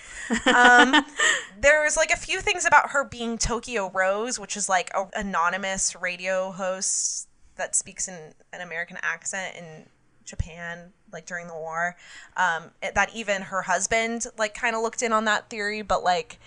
um, 0.45 1.05
there's 1.59 1.95
like 1.95 2.11
a 2.11 2.17
few 2.17 2.41
things 2.41 2.65
about 2.65 2.89
her 2.89 3.03
being 3.03 3.37
Tokyo 3.37 3.89
Rose, 3.93 4.39
which 4.39 4.57
is 4.57 4.67
like 4.67 4.91
a 4.95 5.05
anonymous 5.15 5.95
radio 5.95 6.51
host 6.51 7.27
that 7.55 7.75
speaks 7.75 8.07
in 8.07 8.33
an 8.51 8.61
American 8.61 8.97
accent 9.01 9.55
in 9.55 9.85
Japan, 10.25 10.91
like 11.11 11.25
during 11.25 11.47
the 11.47 11.53
war. 11.53 11.95
Um, 12.37 12.71
that 12.81 13.15
even 13.15 13.43
her 13.43 13.63
husband 13.63 14.25
like 14.37 14.53
kind 14.53 14.75
of 14.75 14.81
looked 14.81 15.01
in 15.01 15.13
on 15.13 15.25
that 15.25 15.49
theory, 15.49 15.81
but 15.81 16.03
like 16.03 16.39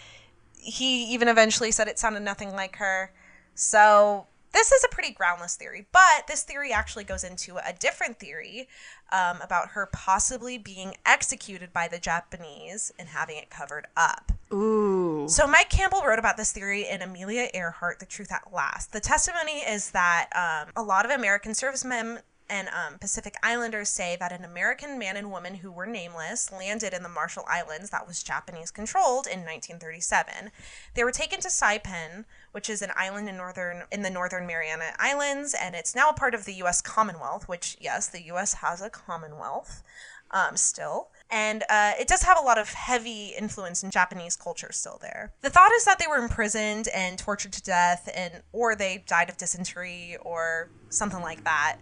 he 0.55 1.05
even 1.13 1.29
eventually 1.29 1.71
said 1.71 1.89
it 1.89 1.99
sounded 1.99 2.21
nothing 2.21 2.53
like 2.53 2.77
her. 2.77 3.13
So 3.55 4.27
this 4.53 4.73
is 4.73 4.85
a 4.85 4.89
pretty 4.89 5.13
groundless 5.13 5.55
theory, 5.55 5.87
but 5.93 6.27
this 6.29 6.43
theory 6.43 6.73
actually 6.73 7.05
goes 7.05 7.23
into 7.25 7.57
a 7.59 7.73
different 7.79 8.19
theory 8.19 8.69
um, 9.13 9.39
about 9.43 9.69
her 9.71 9.87
possibly 9.93 10.57
being 10.57 10.95
executed 11.05 11.73
by 11.73 11.89
the 11.89 11.99
Japanese 11.99 12.91
and 12.99 13.09
having 13.09 13.37
it 13.37 13.51
covered 13.51 13.87
up. 13.97 14.33
Ooh. 14.53 15.27
So 15.29 15.47
Mike 15.47 15.69
Campbell 15.69 16.03
wrote 16.07 16.19
about 16.19 16.37
this 16.37 16.53
theory 16.53 16.89
in 16.89 17.03
Amelia 17.03 17.49
Earhart, 17.53 17.99
The 17.99 18.07
Truth 18.07 18.33
at 18.33 18.53
Last. 18.53 18.93
The 18.93 19.01
testimony 19.01 19.59
is 19.59 19.91
that 19.91 20.29
um, 20.35 20.73
a 20.75 20.83
lot 20.83 21.05
of 21.05 21.11
American 21.11 21.55
servicemen 21.55 22.21
and 22.49 22.69
um, 22.69 22.99
Pacific 22.99 23.35
Islanders 23.43 23.89
say 23.89 24.17
that 24.19 24.33
an 24.33 24.45
American 24.45 24.99
man 24.99 25.17
and 25.17 25.31
woman 25.31 25.57
who 25.57 25.73
were 25.73 25.87
nameless 25.87 26.53
landed 26.53 26.93
in 26.93 27.03
the 27.03 27.09
Marshall 27.09 27.45
Islands 27.49 27.91
that 27.91 28.07
was 28.07 28.23
Japanese 28.23 28.71
controlled 28.71 29.27
in 29.27 29.41
1937. 29.41 30.51
They 30.95 31.05
were 31.05 31.13
taken 31.13 31.41
to 31.41 31.49
Saipan, 31.49 32.25
which 32.53 32.71
is 32.71 32.83
an 32.83 32.91
island 32.97 33.29
in 33.29 33.37
northern 33.37 33.83
in 33.91 34.03
the 34.03 34.11
Northern 34.11 34.47
Mariana 34.47 34.93
Islands, 34.99 35.55
and 35.61 35.75
it's 35.75 35.95
now 35.95 36.11
a 36.11 36.15
part 36.15 36.35
of 36.35 36.45
the 36.45 36.55
U.S. 36.55 36.81
Commonwealth. 36.81 37.49
Which 37.49 37.77
yes, 37.81 38.09
the 38.09 38.23
U.S. 38.27 38.55
has 38.55 38.81
a 38.81 38.91
Commonwealth 38.91 39.83
um, 40.31 40.57
still. 40.57 41.09
And 41.31 41.65
uh, 41.69 41.93
it 41.99 42.07
does 42.07 42.23
have 42.23 42.39
a 42.39 42.43
lot 42.43 42.59
of 42.59 42.71
heavy 42.71 43.33
influence 43.37 43.83
in 43.83 43.91
Japanese 43.91 44.37
culture 44.37 44.71
still 44.71 44.99
there. 45.01 45.33
The 45.41 45.51
thought 45.51 45.73
is 45.73 45.85
that 45.85 45.99
they 45.99 46.07
were 46.07 46.17
imprisoned 46.19 46.89
and 46.95 47.19
tortured 47.19 47.53
to 47.55 47.63
death, 47.63 48.09
and 48.15 48.43
or 48.53 48.77
they 48.77 49.03
died 49.07 49.29
of 49.29 49.37
dysentery 49.37 50.17
or 50.23 50.71
something 50.89 51.21
like 51.21 51.43
that. 51.45 51.79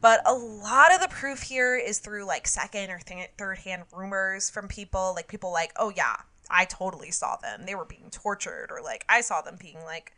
But 0.00 0.22
a 0.26 0.32
lot 0.32 0.94
of 0.94 1.00
the 1.00 1.08
proof 1.08 1.42
here 1.42 1.76
is 1.76 1.98
through 1.98 2.24
like 2.24 2.48
second 2.48 2.90
or 2.90 2.98
th- 2.98 3.30
third 3.36 3.58
hand 3.58 3.82
rumors 3.92 4.48
from 4.48 4.66
people, 4.68 5.12
like 5.14 5.28
people 5.28 5.52
like, 5.52 5.72
oh 5.76 5.92
yeah, 5.94 6.16
I 6.50 6.64
totally 6.64 7.10
saw 7.10 7.36
them. 7.36 7.66
They 7.66 7.74
were 7.74 7.84
being 7.84 8.10
tortured, 8.10 8.68
or 8.70 8.80
like 8.82 9.04
I 9.08 9.20
saw 9.20 9.42
them 9.42 9.56
being 9.60 9.78
like, 9.84 10.12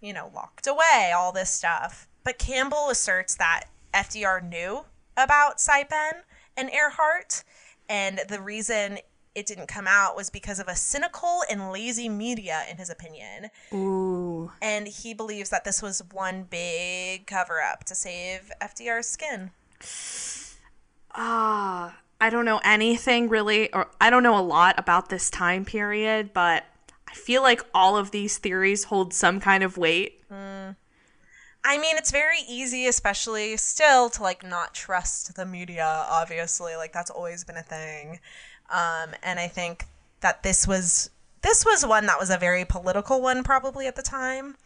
you 0.00 0.12
know, 0.12 0.30
locked 0.34 0.66
away, 0.66 1.12
all 1.14 1.32
this 1.32 1.50
stuff. 1.50 2.08
But 2.24 2.38
Campbell 2.38 2.88
asserts 2.90 3.34
that 3.36 3.64
FDR 3.92 4.46
knew 4.46 4.84
about 5.16 5.58
Saipan 5.58 6.22
and 6.56 6.70
Earhart, 6.70 7.44
and 7.88 8.20
the 8.28 8.40
reason 8.40 8.98
it 9.34 9.46
didn't 9.46 9.68
come 9.68 9.86
out 9.86 10.16
was 10.16 10.30
because 10.30 10.58
of 10.58 10.68
a 10.68 10.74
cynical 10.74 11.42
and 11.50 11.70
lazy 11.70 12.08
media, 12.08 12.64
in 12.70 12.76
his 12.78 12.90
opinion. 12.90 13.50
Ooh. 13.72 14.50
And 14.60 14.88
he 14.88 15.14
believes 15.14 15.50
that 15.50 15.64
this 15.64 15.80
was 15.82 16.02
one 16.12 16.44
big 16.50 17.26
cover 17.26 17.60
up 17.60 17.84
to 17.84 17.94
save 17.94 18.50
FDR's 18.60 19.08
skin. 19.08 19.52
Ah, 21.14 21.98
I 22.20 22.30
don't 22.30 22.44
know 22.44 22.60
anything 22.64 23.28
really, 23.28 23.72
or 23.72 23.88
I 24.00 24.10
don't 24.10 24.22
know 24.22 24.38
a 24.38 24.42
lot 24.42 24.78
about 24.78 25.08
this 25.08 25.30
time 25.30 25.64
period, 25.64 26.32
but 26.32 26.64
I 27.08 27.14
feel 27.14 27.42
like 27.42 27.62
all 27.72 27.96
of 27.96 28.10
these 28.10 28.38
theories 28.38 28.84
hold 28.84 29.14
some 29.14 29.40
kind 29.40 29.62
of 29.62 29.76
weight. 29.78 30.22
I 31.62 31.76
mean, 31.76 31.96
it's 31.96 32.10
very 32.10 32.38
easy, 32.48 32.86
especially 32.86 33.56
still, 33.58 34.08
to 34.10 34.22
like 34.22 34.42
not 34.42 34.74
trust 34.74 35.34
the 35.34 35.44
media, 35.44 35.84
obviously. 35.84 36.74
Like, 36.74 36.92
that's 36.92 37.10
always 37.10 37.44
been 37.44 37.58
a 37.58 37.62
thing. 37.62 38.20
Um, 38.70 39.14
and 39.22 39.38
I 39.38 39.48
think 39.48 39.86
that 40.20 40.42
this 40.42 40.66
was 40.66 41.10
this 41.42 41.64
was 41.64 41.84
one 41.86 42.06
that 42.06 42.18
was 42.20 42.30
a 42.30 42.36
very 42.36 42.64
political 42.64 43.20
one 43.22 43.42
probably 43.42 43.86
at 43.86 43.96
the 43.96 44.02
time. 44.02 44.56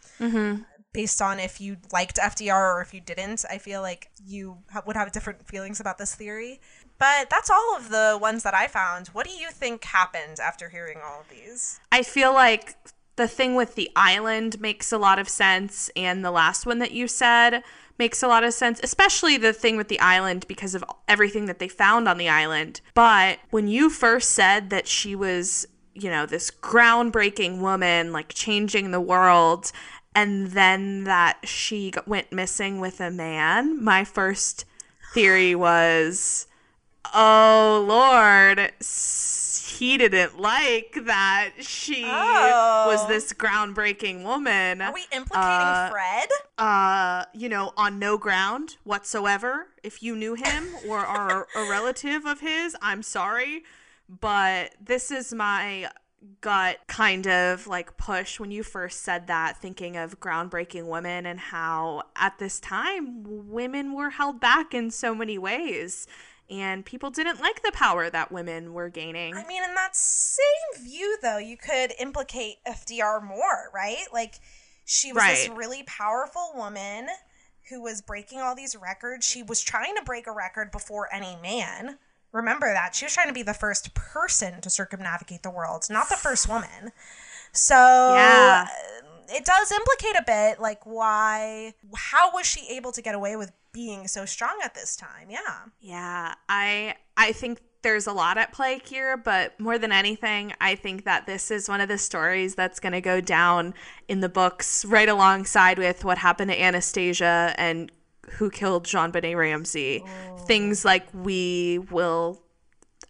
Based 0.93 1.21
on 1.21 1.39
if 1.41 1.59
you 1.59 1.75
liked 1.91 2.15
fdr 2.17 2.75
or 2.75 2.81
if 2.81 2.93
you 2.93 3.01
didn't 3.01 3.43
i 3.51 3.57
feel 3.57 3.81
like 3.81 4.09
you 4.25 4.59
ha- 4.71 4.81
would 4.85 4.95
have 4.95 5.11
different 5.11 5.45
feelings 5.45 5.79
about 5.79 5.97
this 5.97 6.15
theory. 6.15 6.61
But 6.97 7.29
that's 7.29 7.49
all 7.49 7.75
of 7.75 7.89
the 7.89 8.17
ones 8.21 8.43
that 8.43 8.53
i 8.53 8.67
found. 8.67 9.07
What 9.09 9.25
do 9.25 9.33
you 9.33 9.51
think 9.51 9.83
happened 9.83 10.39
after 10.39 10.69
hearing 10.69 10.99
all 11.03 11.21
of 11.21 11.29
these? 11.29 11.79
I 11.91 12.03
feel 12.03 12.33
like 12.33 12.77
the 13.17 13.27
thing 13.27 13.55
with 13.55 13.75
the 13.75 13.89
island 13.95 14.59
makes 14.59 14.91
a 14.91 14.97
lot 14.97 15.19
of 15.19 15.29
sense, 15.29 15.89
and 15.95 16.23
the 16.23 16.31
last 16.31 16.65
one 16.65 16.79
that 16.79 16.91
you 16.91 17.07
said 17.07 17.63
makes 17.97 18.21
a 18.21 18.27
lot 18.27 18.43
of 18.43 18.53
sense, 18.53 18.79
especially 18.83 19.37
the 19.37 19.53
thing 19.53 19.77
with 19.77 19.87
the 19.87 19.99
island 19.99 20.45
because 20.47 20.75
of 20.75 20.83
everything 21.07 21.45
that 21.45 21.59
they 21.59 21.67
found 21.67 22.07
on 22.07 22.17
the 22.17 22.29
island. 22.29 22.81
But 22.93 23.39
when 23.49 23.67
you 23.67 23.89
first 23.89 24.31
said 24.31 24.69
that 24.69 24.87
she 24.87 25.15
was, 25.15 25.67
you 25.93 26.09
know, 26.09 26.25
this 26.25 26.51
groundbreaking 26.51 27.59
woman, 27.61 28.11
like 28.11 28.29
changing 28.29 28.91
the 28.91 29.01
world, 29.01 29.71
and 30.13 30.47
then 30.47 31.03
that 31.05 31.39
she 31.43 31.93
went 32.05 32.31
missing 32.31 32.79
with 32.79 32.99
a 32.99 33.11
man, 33.11 33.83
my 33.83 34.03
first 34.03 34.65
theory 35.13 35.55
was 35.55 36.47
oh 37.13 37.85
lord 37.87 38.59
s- 38.81 39.44
he 39.65 39.97
didn't 39.97 40.39
like 40.39 40.97
that 41.05 41.51
she 41.59 42.03
Oh. 42.07 42.85
was 42.87 43.07
this 43.07 43.33
groundbreaking 43.33 44.23
woman. 44.23 44.81
Are 44.81 44.93
we 44.93 45.05
implicating 45.11 45.49
Uh, 45.49 45.89
fred? 45.89 46.29
uh 46.57 47.25
you 47.33 47.49
know 47.49 47.73
on 47.75 47.97
no 47.99 48.17
ground 48.17 48.77
whatsoever. 48.83 49.67
If 49.83 50.03
you 50.03 50.15
knew 50.15 50.35
him 50.35 50.69
or 50.87 50.99
are 50.99 51.47
a 51.55 51.69
relative 51.69 52.25
of 52.25 52.39
his 52.41 52.75
i'm 52.81 53.01
sorry. 53.03 53.63
But 54.07 54.75
this 54.79 55.09
is 55.09 55.33
my 55.33 55.89
gut 56.41 56.77
kind 56.87 57.27
of 57.27 57.67
like 57.67 57.97
push 57.97 58.39
when 58.39 58.51
you 58.51 58.63
first 58.63 59.01
said 59.03 59.27
that 59.27 59.57
thinking 59.57 59.95
of 59.95 60.19
groundbreaking 60.19 60.85
women 60.87 61.25
and 61.25 61.39
how 61.39 62.01
at 62.15 62.37
this 62.39 62.59
time 62.59 63.23
women 63.51 63.93
were 63.93 64.09
held 64.11 64.39
back 64.39 64.73
in 64.73 64.89
so 64.91 65.13
many 65.15 65.37
ways 65.37 66.07
and 66.49 66.85
people 66.85 67.09
didn't 67.09 67.39
like 67.39 67.63
the 67.63 67.71
power 67.71 68.09
that 68.09 68.31
women 68.31 68.73
were 68.73 68.89
gaining 68.89 69.35
I 69.35 69.45
mean, 69.47 69.63
in 69.63 69.73
that 69.75 69.95
same 69.95 70.83
view, 70.83 71.17
though, 71.21 71.37
you 71.37 71.57
could 71.57 71.93
implicate 71.99 72.57
FDR 72.67 73.23
more, 73.23 73.71
right? 73.73 74.05
Like, 74.13 74.35
she 74.85 75.11
was 75.11 75.23
this 75.23 75.49
really 75.49 75.83
powerful 75.83 76.51
woman 76.55 77.07
who 77.69 77.81
was 77.81 78.01
breaking 78.01 78.39
all 78.39 78.55
these 78.55 78.75
records. 78.75 79.25
She 79.27 79.41
was 79.41 79.61
trying 79.61 79.95
to 79.95 80.03
break 80.03 80.27
a 80.27 80.31
record 80.31 80.71
before 80.71 81.11
any 81.11 81.35
man. 81.41 81.97
Remember 82.31 82.71
that. 82.71 82.93
She 82.93 83.05
was 83.05 83.13
trying 83.13 83.27
to 83.27 83.33
be 83.33 83.43
the 83.43 83.53
first 83.53 83.93
person 83.95 84.61
to 84.61 84.69
circumnavigate 84.69 85.41
the 85.41 85.49
world, 85.49 85.85
not 85.89 86.09
the 86.09 86.17
first 86.17 86.47
woman. 86.47 86.91
So, 87.51 87.75
Yeah. 87.75 88.67
Uh, 88.67 89.14
it 89.29 89.45
does 89.45 89.71
implicate 89.71 90.15
a 90.19 90.23
bit, 90.25 90.59
like, 90.59 90.85
why, 90.85 91.73
how 91.95 92.31
was 92.33 92.45
she 92.45 92.67
able 92.75 92.91
to 92.91 93.01
get 93.01 93.15
away 93.15 93.35
with 93.35 93.51
being 93.71 94.07
so 94.07 94.25
strong 94.25 94.59
at 94.63 94.73
this 94.73 94.95
time? 94.95 95.29
Yeah. 95.29 95.39
Yeah, 95.81 96.35
I 96.47 96.95
I 97.17 97.31
think 97.31 97.61
there's 97.81 98.07
a 98.07 98.13
lot 98.13 98.37
at 98.37 98.51
play 98.51 98.81
here, 98.83 99.15
but 99.15 99.59
more 99.59 99.77
than 99.77 99.91
anything, 99.91 100.53
I 100.59 100.75
think 100.75 101.05
that 101.05 101.27
this 101.27 101.51
is 101.51 101.69
one 101.69 101.81
of 101.81 101.87
the 101.87 101.99
stories 101.99 102.55
that's 102.55 102.79
going 102.79 102.93
to 102.93 103.01
go 103.01 103.21
down 103.21 103.75
in 104.07 104.21
the 104.21 104.29
books 104.29 104.83
right 104.85 105.07
alongside 105.07 105.77
with 105.77 106.03
what 106.03 106.17
happened 106.17 106.49
to 106.49 106.59
Anastasia 106.59 107.53
and 107.57 107.91
who 108.31 108.49
killed 108.49 108.85
JonBenét 108.85 109.37
Ramsey. 109.37 110.03
Oh. 110.03 110.37
Things 110.37 110.83
like 110.83 111.05
we 111.13 111.79
will 111.91 112.41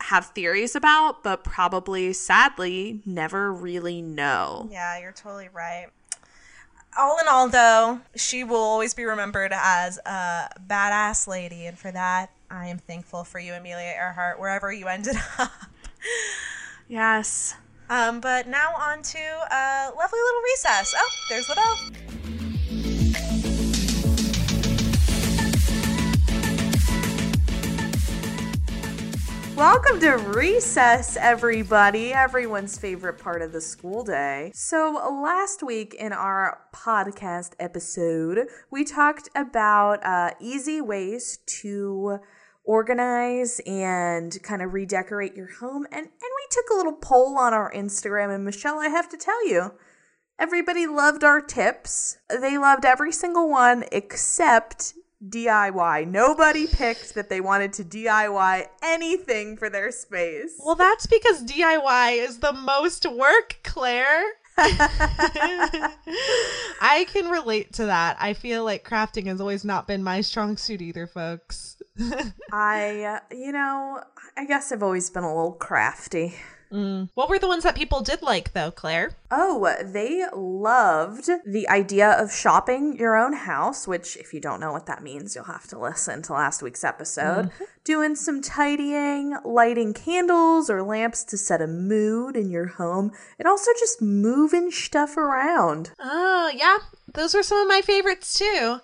have 0.01 0.25
theories 0.27 0.75
about, 0.75 1.23
but 1.23 1.45
probably 1.45 2.11
sadly 2.11 3.01
never 3.05 3.53
really 3.53 4.01
know. 4.01 4.67
Yeah, 4.69 4.99
you're 4.99 5.13
totally 5.13 5.47
right. 5.53 5.87
All 6.97 7.19
in 7.19 7.27
all, 7.27 7.49
though, 7.49 7.99
she 8.15 8.43
will 8.43 8.55
always 8.55 8.93
be 8.93 9.03
remembered 9.03 9.51
as 9.53 9.97
a 10.05 10.49
badass 10.65 11.27
lady, 11.27 11.65
and 11.65 11.77
for 11.77 11.91
that, 11.91 12.31
I 12.49 12.67
am 12.67 12.77
thankful 12.77 13.23
for 13.23 13.39
you, 13.39 13.53
Amelia 13.53 13.93
Earhart, 13.97 14.39
wherever 14.39 14.71
you 14.71 14.87
ended 14.87 15.17
up. 15.37 15.51
Yes. 16.87 17.55
Um, 17.89 18.19
but 18.19 18.47
now 18.47 18.73
on 18.77 19.01
to 19.01 19.19
a 19.19 19.91
lovely 19.95 20.19
little 20.19 20.41
recess. 20.41 20.93
Oh, 20.97 21.09
there's 21.29 21.47
the 21.47 21.55
bell. 21.55 22.44
Welcome 29.55 30.01
to 30.01 30.17
recess, 30.17 31.15
everybody, 31.15 32.11
everyone's 32.11 32.77
favorite 32.77 33.17
part 33.17 33.41
of 33.41 33.53
the 33.53 33.61
school 33.61 34.03
day. 34.03 34.51
So, 34.53 34.91
last 35.23 35.63
week 35.63 35.93
in 35.93 36.11
our 36.11 36.59
podcast 36.75 37.53
episode, 37.57 38.49
we 38.69 38.83
talked 38.83 39.29
about 39.33 40.05
uh, 40.05 40.31
easy 40.41 40.81
ways 40.81 41.39
to 41.61 42.19
organize 42.65 43.61
and 43.65 44.37
kind 44.43 44.61
of 44.61 44.73
redecorate 44.73 45.35
your 45.35 45.53
home. 45.53 45.85
And, 45.85 46.01
and 46.01 46.11
we 46.11 46.47
took 46.49 46.65
a 46.73 46.75
little 46.75 46.97
poll 47.01 47.37
on 47.37 47.53
our 47.53 47.71
Instagram. 47.71 48.35
And, 48.35 48.43
Michelle, 48.43 48.81
I 48.81 48.89
have 48.89 49.07
to 49.07 49.17
tell 49.17 49.47
you, 49.47 49.71
everybody 50.37 50.85
loved 50.85 51.23
our 51.23 51.39
tips. 51.39 52.17
They 52.29 52.57
loved 52.57 52.83
every 52.83 53.13
single 53.13 53.49
one 53.49 53.85
except 53.93 54.95
DIY. 55.29 56.07
Nobody 56.07 56.67
picked 56.67 57.15
that 57.15 57.29
they 57.29 57.41
wanted 57.41 57.73
to 57.73 57.83
DIY 57.83 58.67
anything 58.83 59.57
for 59.57 59.69
their 59.69 59.91
space. 59.91 60.59
Well, 60.63 60.75
that's 60.75 61.07
because 61.07 61.43
DIY 61.43 62.17
is 62.25 62.39
the 62.39 62.53
most 62.53 63.05
work, 63.05 63.59
Claire. 63.63 64.23
I 64.57 65.91
can 67.09 67.29
relate 67.29 67.73
to 67.73 67.87
that. 67.87 68.15
I 68.19 68.33
feel 68.33 68.63
like 68.63 68.87
crafting 68.87 69.25
has 69.27 69.41
always 69.41 69.65
not 69.65 69.85
been 69.85 70.01
my 70.01 70.21
strong 70.21 70.55
suit 70.55 70.81
either, 70.81 71.07
folks. 71.07 71.75
I, 72.51 73.03
uh, 73.03 73.19
you 73.35 73.51
know, 73.51 74.01
I 74.37 74.45
guess 74.45 74.71
I've 74.71 74.83
always 74.83 75.09
been 75.09 75.23
a 75.23 75.35
little 75.35 75.51
crafty. 75.53 76.35
Mm. 76.75 77.09
What 77.13 77.29
were 77.29 77.39
the 77.39 77.47
ones 77.47 77.63
that 77.63 77.75
people 77.75 78.01
did 78.01 78.21
like, 78.21 78.51
though, 78.51 78.69
Claire? 78.69 79.15
Oh, 79.31 79.73
they 79.81 80.25
loved 80.33 81.29
the 81.45 81.69
idea 81.69 82.11
of 82.11 82.33
shopping 82.33 82.97
your 82.97 83.15
own 83.15 83.31
house, 83.31 83.87
which, 83.87 84.17
if 84.17 84.33
you 84.33 84.41
don't 84.41 84.59
know 84.59 84.73
what 84.73 84.85
that 84.87 85.01
means, 85.01 85.35
you'll 85.35 85.45
have 85.45 85.67
to 85.67 85.79
listen 85.79 86.21
to 86.23 86.33
last 86.33 86.61
week's 86.61 86.83
episode. 86.83 87.45
Mm-hmm. 87.45 87.63
Doing 87.85 88.15
some 88.15 88.41
tidying, 88.41 89.37
lighting 89.45 89.93
candles 89.93 90.69
or 90.69 90.83
lamps 90.83 91.23
to 91.25 91.37
set 91.37 91.61
a 91.61 91.67
mood 91.67 92.35
in 92.35 92.51
your 92.51 92.67
home, 92.67 93.11
and 93.39 93.47
also 93.47 93.71
just 93.79 94.01
moving 94.01 94.69
stuff 94.69 95.15
around. 95.15 95.91
Oh, 95.97 96.51
yeah. 96.53 96.79
Those 97.13 97.33
were 97.33 97.43
some 97.43 97.59
of 97.59 97.69
my 97.69 97.81
favorites, 97.81 98.37
too. 98.37 98.81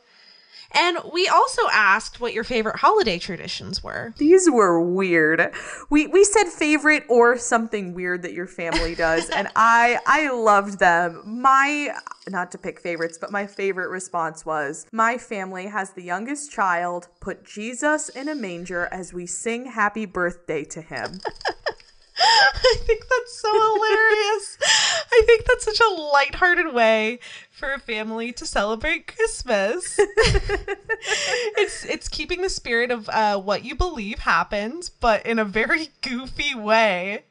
And 0.73 0.97
we 1.11 1.27
also 1.27 1.61
asked 1.71 2.19
what 2.19 2.33
your 2.33 2.43
favorite 2.43 2.77
holiday 2.77 3.19
traditions 3.19 3.83
were. 3.83 4.13
These 4.17 4.49
were 4.49 4.81
weird. 4.81 5.53
We 5.89 6.07
we 6.07 6.23
said 6.23 6.45
favorite 6.45 7.03
or 7.09 7.37
something 7.37 7.93
weird 7.93 8.21
that 8.23 8.33
your 8.33 8.47
family 8.47 8.95
does, 9.07 9.29
and 9.29 9.49
I 9.55 9.99
I 10.05 10.31
loved 10.31 10.79
them. 10.79 11.21
My 11.25 11.95
not 12.29 12.51
to 12.51 12.57
pick 12.57 12.79
favorites, 12.79 13.17
but 13.19 13.31
my 13.31 13.47
favorite 13.47 13.89
response 13.89 14.45
was 14.45 14.85
my 14.91 15.17
family 15.17 15.67
has 15.67 15.91
the 15.91 16.03
youngest 16.03 16.51
child 16.51 17.07
put 17.19 17.43
Jesus 17.43 18.09
in 18.09 18.29
a 18.29 18.35
manger 18.35 18.87
as 18.91 19.13
we 19.13 19.25
sing 19.25 19.65
happy 19.65 20.05
birthday 20.05 20.63
to 20.65 20.81
him. 20.81 21.19
I 22.17 22.75
think 22.85 23.01
that's 23.09 23.39
so 23.39 23.51
hilarious. 23.51 24.57
I 25.11 25.23
think 25.25 25.45
that's 25.45 25.65
such 25.65 25.79
a 25.79 25.93
lighthearted 25.93 26.73
way 26.73 27.19
for 27.49 27.73
a 27.73 27.79
family 27.79 28.31
to 28.33 28.45
celebrate 28.45 29.15
Christmas. 29.15 29.95
it's 31.57 31.85
it's 31.85 32.07
keeping 32.07 32.41
the 32.41 32.49
spirit 32.49 32.91
of 32.91 33.09
uh, 33.09 33.39
what 33.39 33.63
you 33.63 33.75
believe 33.75 34.19
happens, 34.19 34.89
but 34.89 35.25
in 35.25 35.39
a 35.39 35.45
very 35.45 35.89
goofy 36.01 36.55
way. 36.55 37.25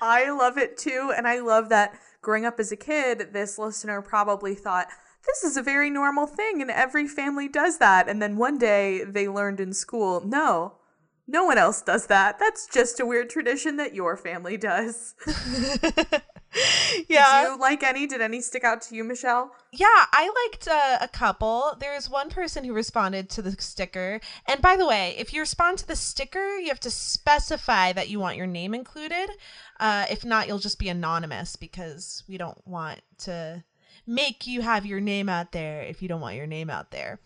I 0.00 0.30
love 0.30 0.58
it 0.58 0.76
too, 0.76 1.12
and 1.16 1.26
I 1.26 1.40
love 1.40 1.68
that 1.68 1.98
growing 2.22 2.44
up 2.44 2.58
as 2.60 2.72
a 2.72 2.76
kid, 2.76 3.32
this 3.32 3.58
listener 3.58 4.02
probably 4.02 4.54
thought 4.54 4.88
this 5.26 5.44
is 5.44 5.56
a 5.56 5.62
very 5.62 5.90
normal 5.90 6.26
thing 6.26 6.62
and 6.62 6.70
every 6.70 7.06
family 7.06 7.48
does 7.48 7.78
that. 7.78 8.08
And 8.08 8.20
then 8.20 8.36
one 8.36 8.58
day 8.58 9.04
they 9.04 9.28
learned 9.28 9.60
in 9.60 9.72
school, 9.72 10.22
no, 10.24 10.74
no 11.28 11.44
one 11.44 11.58
else 11.58 11.82
does 11.82 12.06
that. 12.06 12.38
That's 12.38 12.66
just 12.66 12.98
a 12.98 13.06
weird 13.06 13.28
tradition 13.28 13.76
that 13.76 13.94
your 13.94 14.16
family 14.16 14.56
does. 14.56 15.14
yeah. 17.08 17.42
Did 17.42 17.50
you 17.50 17.58
like 17.58 17.82
any? 17.82 18.06
Did 18.06 18.22
any 18.22 18.40
stick 18.40 18.64
out 18.64 18.80
to 18.82 18.96
you, 18.96 19.04
Michelle? 19.04 19.54
Yeah, 19.70 19.86
I 19.86 20.48
liked 20.50 20.66
uh, 20.66 20.98
a 21.02 21.08
couple. 21.08 21.76
There's 21.78 22.08
one 22.08 22.30
person 22.30 22.64
who 22.64 22.72
responded 22.72 23.28
to 23.30 23.42
the 23.42 23.52
sticker. 23.52 24.20
And 24.46 24.62
by 24.62 24.76
the 24.76 24.86
way, 24.86 25.14
if 25.18 25.34
you 25.34 25.40
respond 25.40 25.76
to 25.78 25.86
the 25.86 25.96
sticker, 25.96 26.56
you 26.56 26.68
have 26.68 26.80
to 26.80 26.90
specify 26.90 27.92
that 27.92 28.08
you 28.08 28.18
want 28.18 28.38
your 28.38 28.46
name 28.46 28.72
included. 28.72 29.28
Uh, 29.78 30.06
if 30.10 30.24
not, 30.24 30.48
you'll 30.48 30.58
just 30.58 30.78
be 30.78 30.88
anonymous 30.88 31.56
because 31.56 32.24
we 32.26 32.38
don't 32.38 32.66
want 32.66 33.02
to 33.18 33.64
make 34.06 34.46
you 34.46 34.62
have 34.62 34.86
your 34.86 35.00
name 35.00 35.28
out 35.28 35.52
there 35.52 35.82
if 35.82 36.00
you 36.00 36.08
don't 36.08 36.22
want 36.22 36.36
your 36.36 36.46
name 36.46 36.70
out 36.70 36.90
there. 36.90 37.20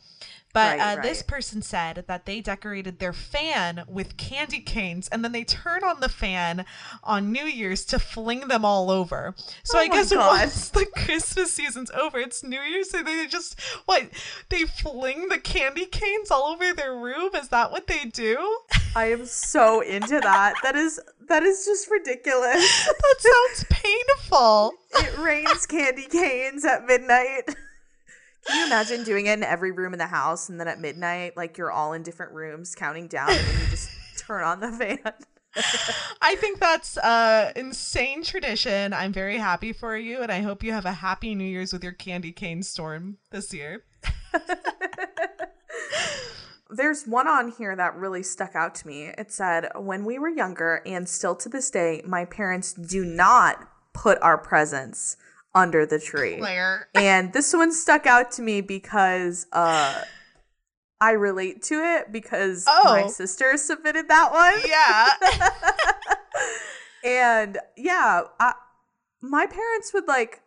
But 0.52 0.78
Right, 0.78 0.98
uh, 0.98 1.02
this 1.02 1.22
person 1.22 1.62
said 1.62 2.04
that 2.08 2.26
they 2.26 2.40
decorated 2.42 2.98
their 2.98 3.12
fan 3.14 3.84
with 3.88 4.16
candy 4.18 4.60
canes 4.60 5.08
and 5.08 5.24
then 5.24 5.32
they 5.32 5.44
turn 5.44 5.82
on 5.82 6.00
the 6.00 6.08
fan 6.10 6.66
on 7.02 7.32
New 7.32 7.44
Year's 7.44 7.84
to 7.86 7.98
fling 7.98 8.48
them 8.48 8.64
all 8.64 8.90
over. 8.90 9.34
So 9.62 9.78
Oh 9.78 9.80
I 9.80 9.88
guess 9.88 10.12
God. 10.12 10.38
once 10.40 10.68
the 10.70 10.86
Christmas 10.86 11.52
season's 11.54 11.90
over, 11.92 12.18
it's 12.18 12.42
New 12.44 12.60
Year's, 12.60 12.90
so 12.90 13.02
they 13.02 13.26
just 13.26 13.58
what 13.86 14.08
they 14.50 14.64
fling 14.64 15.28
the 15.28 15.38
candy 15.38 15.86
canes 15.86 16.30
all 16.30 16.44
over 16.52 16.72
their 16.74 16.94
room. 16.94 17.30
Is 17.34 17.48
that 17.48 17.70
what 17.72 17.86
they 17.86 18.04
do? 18.04 18.58
I 18.94 19.06
am 19.06 19.24
so 19.24 19.80
into 19.80 20.20
that. 20.20 20.54
That 20.62 20.76
is 20.76 21.00
that 21.28 21.42
is 21.42 21.64
just 21.64 21.90
ridiculous. 21.90 22.86
That 23.02 23.16
sounds 23.20 23.64
painful. 23.70 24.72
it 24.96 25.18
rains 25.18 25.66
candy 25.66 26.06
canes 26.06 26.64
at 26.64 26.84
midnight. 26.86 27.42
Can 28.46 28.58
you 28.58 28.66
imagine 28.66 29.04
doing 29.04 29.26
it 29.26 29.34
in 29.34 29.44
every 29.44 29.70
room 29.70 29.92
in 29.92 29.98
the 29.98 30.06
house 30.06 30.48
and 30.48 30.58
then 30.58 30.66
at 30.68 30.80
midnight, 30.80 31.36
like 31.36 31.58
you're 31.58 31.70
all 31.70 31.92
in 31.92 32.02
different 32.02 32.32
rooms 32.32 32.74
counting 32.74 33.06
down 33.06 33.30
and 33.30 33.58
you 33.60 33.66
just 33.70 33.90
turn 34.16 34.42
on 34.42 34.60
the 34.60 34.72
fan? 34.72 34.98
I 36.22 36.34
think 36.36 36.58
that's 36.60 36.96
uh 36.96 37.52
insane 37.54 38.22
tradition. 38.24 38.92
I'm 38.92 39.12
very 39.12 39.36
happy 39.36 39.72
for 39.72 39.96
you, 39.96 40.22
and 40.22 40.32
I 40.32 40.40
hope 40.40 40.62
you 40.62 40.72
have 40.72 40.86
a 40.86 40.92
happy 40.92 41.34
New 41.34 41.44
Year's 41.44 41.72
with 41.72 41.84
your 41.84 41.92
candy 41.92 42.32
cane 42.32 42.62
storm 42.62 43.18
this 43.30 43.52
year. 43.52 43.84
There's 46.70 47.06
one 47.06 47.28
on 47.28 47.52
here 47.52 47.76
that 47.76 47.96
really 47.96 48.22
stuck 48.22 48.56
out 48.56 48.74
to 48.76 48.86
me. 48.86 49.12
It 49.18 49.30
said, 49.30 49.68
When 49.76 50.06
we 50.06 50.18
were 50.18 50.30
younger, 50.30 50.80
and 50.86 51.06
still 51.06 51.36
to 51.36 51.50
this 51.50 51.70
day, 51.70 52.00
my 52.06 52.24
parents 52.24 52.72
do 52.72 53.04
not 53.04 53.68
put 53.92 54.18
our 54.22 54.38
presents 54.38 55.18
under 55.54 55.84
the 55.86 55.98
tree. 56.10 56.36
Claire. 56.38 56.88
and 56.94 57.32
this 57.32 57.52
one 57.52 57.72
stuck 57.72 58.06
out 58.06 58.30
to 58.32 58.42
me 58.42 58.60
because 58.60 59.46
uh 59.52 60.02
I 61.00 61.12
relate 61.12 61.62
to 61.64 61.74
it 61.82 62.12
because 62.12 62.64
my 62.66 63.02
Oh. 63.06 63.08
sister 63.08 63.56
submitted 63.56 64.08
that 64.08 64.30
one. 64.32 64.60
Yeah. 64.64 65.08
and 67.04 67.58
yeah, 67.76 68.22
I, 68.38 68.54
my 69.20 69.46
parents 69.46 69.92
would 69.92 70.06
like 70.06 70.42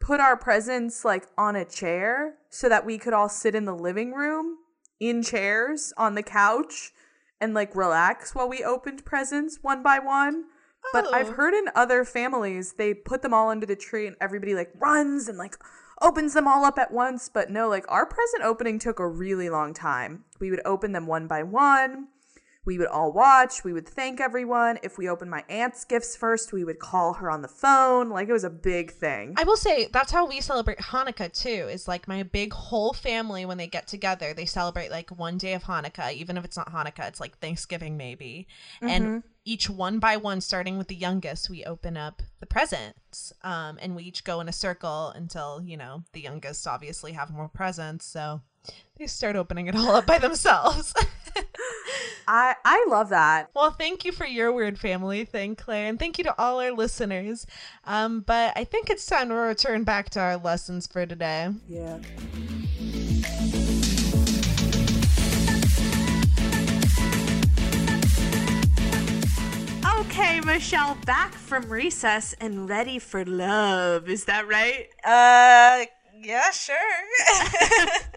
put 0.00 0.20
our 0.20 0.36
presents 0.36 1.04
like 1.04 1.26
on 1.38 1.56
a 1.56 1.64
chair 1.64 2.34
so 2.50 2.68
that 2.68 2.84
we 2.84 2.98
could 2.98 3.14
all 3.14 3.28
sit 3.30 3.54
in 3.54 3.64
the 3.64 3.74
living 3.74 4.12
room 4.12 4.56
in 5.00 5.22
chairs 5.22 5.92
on 5.96 6.14
the 6.14 6.22
couch 6.22 6.92
and 7.40 7.54
like 7.54 7.74
relax 7.74 8.34
while 8.34 8.48
we 8.48 8.62
opened 8.62 9.04
presents 9.04 9.58
one 9.62 9.82
by 9.82 9.98
one. 9.98 10.44
But 10.92 11.12
I've 11.12 11.30
Oh. 11.30 11.32
heard 11.32 11.54
in 11.54 11.70
other 11.74 12.04
families 12.04 12.74
they 12.74 12.94
put 12.94 13.22
them 13.22 13.34
all 13.34 13.50
under 13.50 13.66
the 13.66 13.76
tree 13.76 14.06
and 14.06 14.16
everybody 14.20 14.54
like 14.54 14.72
runs 14.78 15.28
and 15.28 15.36
like 15.38 15.56
opens 16.00 16.34
them 16.34 16.46
all 16.46 16.64
up 16.64 16.78
at 16.78 16.92
once. 16.92 17.28
But 17.28 17.50
no, 17.50 17.68
like 17.68 17.84
our 17.88 18.06
present 18.06 18.42
opening 18.42 18.78
took 18.78 18.98
a 18.98 19.08
really 19.08 19.48
long 19.48 19.74
time. 19.74 20.24
We 20.40 20.50
would 20.50 20.62
open 20.64 20.92
them 20.92 21.06
one 21.06 21.26
by 21.26 21.42
one. 21.42 22.08
We 22.64 22.78
would 22.78 22.88
all 22.88 23.12
watch. 23.12 23.62
We 23.62 23.72
would 23.72 23.88
thank 23.88 24.20
everyone. 24.20 24.80
If 24.82 24.98
we 24.98 25.08
opened 25.08 25.30
my 25.30 25.44
aunt's 25.48 25.84
gifts 25.84 26.16
first, 26.16 26.52
we 26.52 26.64
would 26.64 26.80
call 26.80 27.12
her 27.14 27.30
on 27.30 27.42
the 27.42 27.48
phone. 27.48 28.08
Like 28.10 28.28
it 28.28 28.32
was 28.32 28.42
a 28.42 28.50
big 28.50 28.90
thing. 28.90 29.34
I 29.36 29.44
will 29.44 29.56
say 29.56 29.88
that's 29.92 30.10
how 30.10 30.26
we 30.26 30.40
celebrate 30.40 30.78
Hanukkah 30.78 31.32
too. 31.32 31.68
Is 31.70 31.86
like 31.86 32.08
my 32.08 32.24
big 32.24 32.52
whole 32.52 32.92
family 32.92 33.46
when 33.46 33.56
they 33.56 33.68
get 33.68 33.86
together, 33.86 34.34
they 34.34 34.46
celebrate 34.46 34.90
like 34.90 35.16
one 35.16 35.38
day 35.38 35.52
of 35.54 35.62
Hanukkah, 35.62 36.12
even 36.12 36.36
if 36.36 36.44
it's 36.44 36.56
not 36.56 36.72
Hanukkah, 36.72 37.06
it's 37.06 37.20
like 37.20 37.38
Thanksgiving 37.38 37.96
maybe. 37.96 38.48
And 38.82 39.04
mm-hmm. 39.04 39.28
Each 39.46 39.70
one 39.70 39.98
by 39.98 40.16
one, 40.16 40.40
starting 40.42 40.76
with 40.76 40.88
the 40.88 40.94
youngest, 40.94 41.48
we 41.48 41.64
open 41.64 41.96
up 41.96 42.20
the 42.40 42.46
presents, 42.46 43.32
um, 43.42 43.78
and 43.80 43.96
we 43.96 44.02
each 44.02 44.24
go 44.24 44.40
in 44.40 44.48
a 44.48 44.52
circle 44.52 45.12
until 45.14 45.62
you 45.64 45.76
know 45.76 46.02
the 46.12 46.20
youngest 46.20 46.66
obviously 46.66 47.12
have 47.12 47.30
more 47.30 47.48
presents, 47.48 48.04
so 48.04 48.42
they 48.98 49.06
start 49.06 49.36
opening 49.36 49.68
it 49.68 49.76
all 49.76 49.94
up 49.94 50.06
by 50.06 50.18
themselves. 50.18 50.92
I 52.28 52.56
I 52.64 52.86
love 52.88 53.10
that. 53.10 53.50
Well, 53.54 53.70
thank 53.70 54.04
you 54.04 54.10
for 54.10 54.26
your 54.26 54.52
weird 54.52 54.78
family 54.78 55.24
thing, 55.24 55.54
Claire, 55.54 55.86
and 55.86 55.98
thank 55.98 56.18
you 56.18 56.24
to 56.24 56.34
all 56.40 56.60
our 56.60 56.72
listeners. 56.72 57.46
Um, 57.84 58.20
but 58.20 58.52
I 58.56 58.64
think 58.64 58.90
it's 58.90 59.06
time 59.06 59.28
to 59.28 59.34
return 59.34 59.84
back 59.84 60.10
to 60.10 60.20
our 60.20 60.36
lessons 60.36 60.88
for 60.88 61.06
today. 61.06 61.50
Yeah. 61.68 61.98
Okay, 70.18 70.40
Michelle, 70.40 70.96
back 71.04 71.34
from 71.34 71.68
recess 71.68 72.34
and 72.40 72.70
ready 72.70 72.98
for 72.98 73.22
love. 73.26 74.08
Is 74.08 74.24
that 74.24 74.48
right? 74.48 74.88
Uh, 75.04 75.84
yeah, 76.22 76.50
sure. 76.52 76.74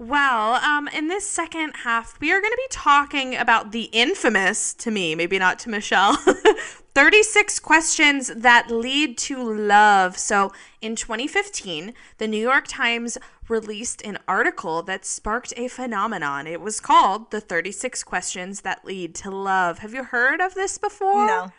Well, 0.00 0.54
um, 0.64 0.86
in 0.86 1.08
this 1.08 1.28
second 1.28 1.72
half, 1.82 2.20
we 2.20 2.30
are 2.30 2.40
going 2.40 2.52
to 2.52 2.56
be 2.56 2.68
talking 2.70 3.34
about 3.34 3.72
the 3.72 3.90
infamous, 3.92 4.72
to 4.74 4.92
me, 4.92 5.16
maybe 5.16 5.40
not 5.40 5.58
to 5.60 5.70
Michelle, 5.70 6.16
36 6.94 7.58
questions 7.58 8.28
that 8.28 8.70
lead 8.70 9.18
to 9.18 9.42
love. 9.42 10.16
So, 10.16 10.52
in 10.80 10.94
2015, 10.94 11.94
the 12.18 12.28
New 12.28 12.40
York 12.40 12.66
Times 12.68 13.18
released 13.50 14.02
an 14.02 14.18
article 14.28 14.82
that 14.82 15.04
sparked 15.04 15.52
a 15.56 15.68
phenomenon. 15.68 16.46
It 16.46 16.60
was 16.60 16.80
called 16.80 17.30
The 17.30 17.40
36 17.40 18.02
Questions 18.04 18.60
That 18.62 18.84
Lead 18.84 19.14
to 19.16 19.30
Love. 19.30 19.78
Have 19.78 19.94
you 19.94 20.04
heard 20.04 20.40
of 20.40 20.54
this 20.54 20.78
before? 20.78 21.26
no. 21.26 21.52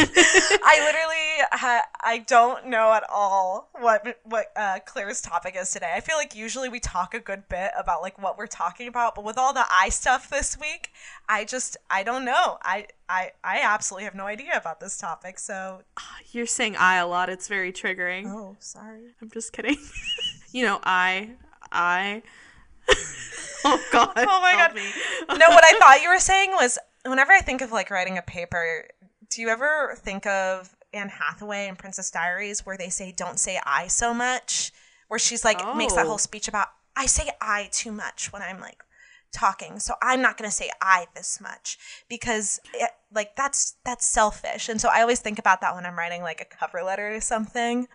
I 0.00 0.80
literally 0.84 1.48
ha- 1.52 1.86
I 2.02 2.18
don't 2.26 2.66
know 2.68 2.92
at 2.92 3.04
all 3.12 3.68
what 3.78 4.18
what 4.24 4.46
uh, 4.56 4.78
Claire's 4.86 5.20
topic 5.20 5.54
is 5.58 5.70
today. 5.70 5.92
I 5.94 6.00
feel 6.00 6.16
like 6.16 6.34
usually 6.34 6.68
we 6.68 6.80
talk 6.80 7.14
a 7.14 7.20
good 7.20 7.48
bit 7.48 7.72
about 7.76 8.00
like 8.00 8.20
what 8.22 8.38
we're 8.38 8.46
talking 8.46 8.88
about, 8.88 9.14
but 9.14 9.24
with 9.24 9.36
all 9.36 9.52
the 9.52 9.64
eye 9.70 9.88
stuff 9.88 10.30
this 10.30 10.58
week, 10.58 10.90
I 11.28 11.44
just 11.44 11.76
I 11.90 12.04
don't 12.04 12.24
know. 12.24 12.58
I 12.62 12.86
I 13.08 13.32
I 13.42 13.60
absolutely 13.62 14.04
have 14.04 14.14
no 14.14 14.24
idea 14.26 14.56
about 14.56 14.80
this 14.80 14.96
topic. 14.96 15.38
So 15.38 15.82
You're 16.32 16.46
saying 16.46 16.76
I 16.76 16.96
a 16.96 17.06
lot. 17.06 17.28
It's 17.28 17.48
very 17.48 17.72
triggering. 17.72 18.26
oh, 18.28 18.56
sorry. 18.60 19.14
I'm 19.20 19.30
just 19.30 19.52
kidding. 19.52 19.76
you 20.58 20.64
know, 20.66 20.80
I, 20.82 21.30
I. 21.70 22.22
oh 23.64 23.80
God. 23.92 24.12
Oh 24.16 24.40
my 24.40 24.54
god. 24.56 24.74
no, 25.38 25.48
what 25.50 25.64
I 25.64 25.78
thought 25.78 26.02
you 26.02 26.08
were 26.08 26.18
saying 26.18 26.50
was 26.50 26.78
whenever 27.06 27.30
I 27.32 27.40
think 27.40 27.60
of 27.60 27.70
like 27.70 27.90
writing 27.90 28.18
a 28.18 28.22
paper, 28.22 28.84
do 29.30 29.40
you 29.40 29.50
ever 29.50 29.94
think 29.98 30.26
of 30.26 30.74
Anne 30.92 31.10
Hathaway 31.10 31.68
in 31.68 31.76
Princess 31.76 32.10
Diaries 32.10 32.66
where 32.66 32.76
they 32.76 32.88
say 32.88 33.12
don't 33.16 33.38
say 33.38 33.60
I 33.64 33.86
so 33.86 34.12
much? 34.12 34.72
Where 35.06 35.18
she's 35.20 35.44
like 35.44 35.58
makes 35.76 35.94
that 35.94 36.06
Oh. 36.06 36.08
whole 36.08 36.18
speech 36.18 36.48
about 36.48 36.66
I 36.96 37.06
say 37.06 37.30
I 37.40 37.68
too 37.70 37.92
much 37.92 38.32
when 38.32 38.42
I'm 38.42 38.60
like 38.60 38.82
talking. 39.32 39.78
So 39.78 39.94
I'm 40.02 40.20
not 40.20 40.36
going 40.38 40.50
to 40.50 40.54
say 40.54 40.70
I 40.82 41.06
this 41.14 41.40
much 41.40 41.78
because 42.08 42.58
it, 42.74 42.90
like 43.14 43.36
that's 43.36 43.76
that's 43.84 44.04
selfish. 44.06 44.68
And 44.68 44.80
so 44.80 44.88
I 44.92 45.02
always 45.02 45.20
think 45.20 45.38
about 45.38 45.60
that 45.60 45.74
when 45.76 45.86
I'm 45.86 45.96
writing 45.96 46.22
like 46.22 46.40
a 46.40 46.44
cover 46.44 46.82
letter 46.82 47.14
or 47.14 47.20
something. 47.20 47.86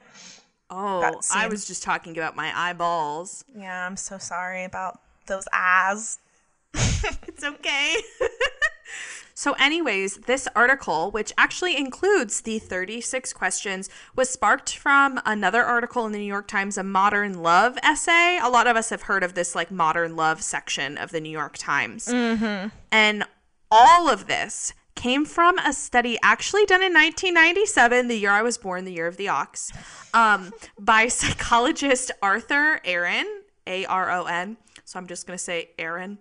Oh, 0.69 1.21
I 1.33 1.47
was 1.47 1.65
just 1.65 1.83
talking 1.83 2.17
about 2.17 2.35
my 2.35 2.51
eyeballs. 2.55 3.45
Yeah, 3.55 3.85
I'm 3.85 3.97
so 3.97 4.17
sorry 4.17 4.63
about 4.63 4.99
those 5.27 5.47
eyes. 5.53 6.19
It's 7.27 7.43
okay. 7.43 7.95
so, 9.33 9.53
anyways, 9.53 10.17
this 10.17 10.47
article, 10.55 11.11
which 11.11 11.33
actually 11.37 11.75
includes 11.75 12.41
the 12.41 12.59
36 12.59 13.33
questions, 13.33 13.89
was 14.15 14.29
sparked 14.29 14.77
from 14.77 15.19
another 15.25 15.63
article 15.63 16.05
in 16.05 16.13
the 16.13 16.19
New 16.19 16.23
York 16.23 16.47
Times, 16.47 16.77
a 16.77 16.83
modern 16.83 17.41
love 17.41 17.77
essay. 17.83 18.39
A 18.41 18.49
lot 18.49 18.67
of 18.67 18.77
us 18.77 18.89
have 18.89 19.03
heard 19.03 19.23
of 19.23 19.33
this 19.33 19.55
like 19.55 19.71
modern 19.71 20.15
love 20.15 20.41
section 20.41 20.97
of 20.97 21.11
the 21.11 21.19
New 21.19 21.31
York 21.31 21.57
Times. 21.57 22.05
Mm-hmm. 22.07 22.69
And 22.91 23.25
all 23.69 24.09
of 24.09 24.27
this 24.27 24.73
came 25.03 25.25
from 25.25 25.59
a 25.59 25.73
study 25.73 26.17
actually 26.23 26.65
done 26.65 26.81
in 26.81 26.93
1997, 26.93 28.07
the 28.07 28.15
year 28.15 28.31
I 28.31 28.41
was 28.41 28.57
born, 28.57 28.85
the 28.85 28.93
year 28.93 29.07
of 29.07 29.17
the 29.17 29.27
ox, 29.27 29.69
um, 30.13 30.53
by 30.79 31.09
psychologist 31.09 32.09
Arthur 32.21 32.79
Aron, 32.85 33.25
A 33.67 33.83
R 33.83 34.09
O 34.11 34.23
N. 34.23 34.55
So 34.85 34.97
I'm 34.97 35.07
just 35.07 35.27
going 35.27 35.37
to 35.37 35.43
say 35.43 35.71
Aaron 35.77 36.19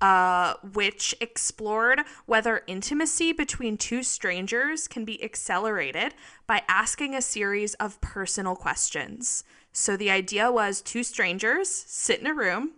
uh, 0.00 0.54
which 0.72 1.14
explored 1.20 2.00
whether 2.24 2.62
intimacy 2.66 3.32
between 3.32 3.76
two 3.76 4.02
strangers 4.02 4.88
can 4.88 5.04
be 5.04 5.22
accelerated 5.22 6.14
by 6.46 6.62
asking 6.68 7.14
a 7.14 7.20
series 7.20 7.74
of 7.74 8.00
personal 8.00 8.54
questions. 8.54 9.44
So 9.72 9.96
the 9.96 10.10
idea 10.10 10.50
was 10.50 10.80
two 10.80 11.02
strangers 11.02 11.68
sit 11.68 12.20
in 12.20 12.26
a 12.26 12.34
room 12.34 12.72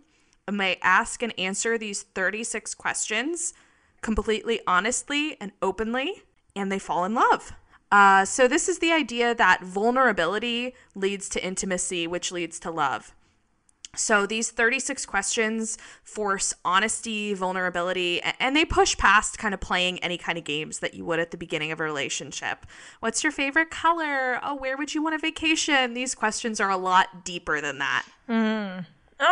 and 0.47 0.59
they 0.59 0.77
ask 0.81 1.21
and 1.23 1.33
answer 1.39 1.77
these 1.77 2.03
36 2.03 2.73
questions 2.73 3.53
completely 4.01 4.59
honestly 4.67 5.37
and 5.39 5.51
openly, 5.61 6.23
and 6.55 6.71
they 6.71 6.79
fall 6.79 7.05
in 7.05 7.13
love. 7.13 7.53
Uh, 7.91 8.23
so, 8.23 8.47
this 8.47 8.69
is 8.69 8.79
the 8.79 8.91
idea 8.91 9.35
that 9.35 9.63
vulnerability 9.63 10.73
leads 10.95 11.27
to 11.29 11.45
intimacy, 11.45 12.07
which 12.07 12.31
leads 12.31 12.59
to 12.59 12.71
love. 12.71 13.13
So 13.95 14.25
these 14.25 14.51
36 14.51 15.05
questions 15.05 15.77
force 16.03 16.53
honesty, 16.63 17.33
vulnerability, 17.33 18.21
and 18.39 18.55
they 18.55 18.63
push 18.63 18.97
past 18.97 19.37
kind 19.37 19.53
of 19.53 19.59
playing 19.59 19.99
any 19.99 20.17
kind 20.17 20.37
of 20.37 20.45
games 20.45 20.79
that 20.79 20.93
you 20.93 21.03
would 21.03 21.19
at 21.19 21.31
the 21.31 21.37
beginning 21.37 21.73
of 21.73 21.81
a 21.81 21.83
relationship. 21.83 22.65
What's 23.01 23.21
your 23.21 23.33
favorite 23.33 23.69
color? 23.69 24.39
Oh, 24.43 24.55
where 24.55 24.77
would 24.77 24.93
you 24.93 25.03
want 25.03 25.15
a 25.15 25.17
vacation? 25.17 25.93
These 25.93 26.15
questions 26.15 26.61
are 26.61 26.69
a 26.69 26.77
lot 26.77 27.25
deeper 27.25 27.59
than 27.59 27.79
that. 27.79 28.05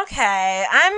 Okay, 0.01 0.65
I'm 0.69 0.93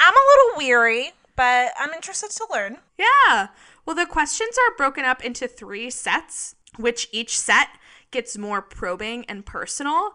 I'm 0.00 0.14
a 0.14 0.26
little 0.28 0.58
weary, 0.58 1.12
but 1.36 1.72
I'm 1.78 1.92
interested 1.92 2.30
to 2.30 2.46
learn. 2.50 2.78
Yeah. 2.98 3.48
Well, 3.84 3.96
the 3.96 4.06
questions 4.06 4.56
are 4.66 4.76
broken 4.76 5.04
up 5.04 5.24
into 5.24 5.46
three 5.46 5.90
sets, 5.90 6.54
which 6.76 7.08
each 7.12 7.38
set 7.38 7.68
gets 8.10 8.36
more 8.36 8.62
probing 8.62 9.24
and 9.26 9.44
personal. 9.44 10.12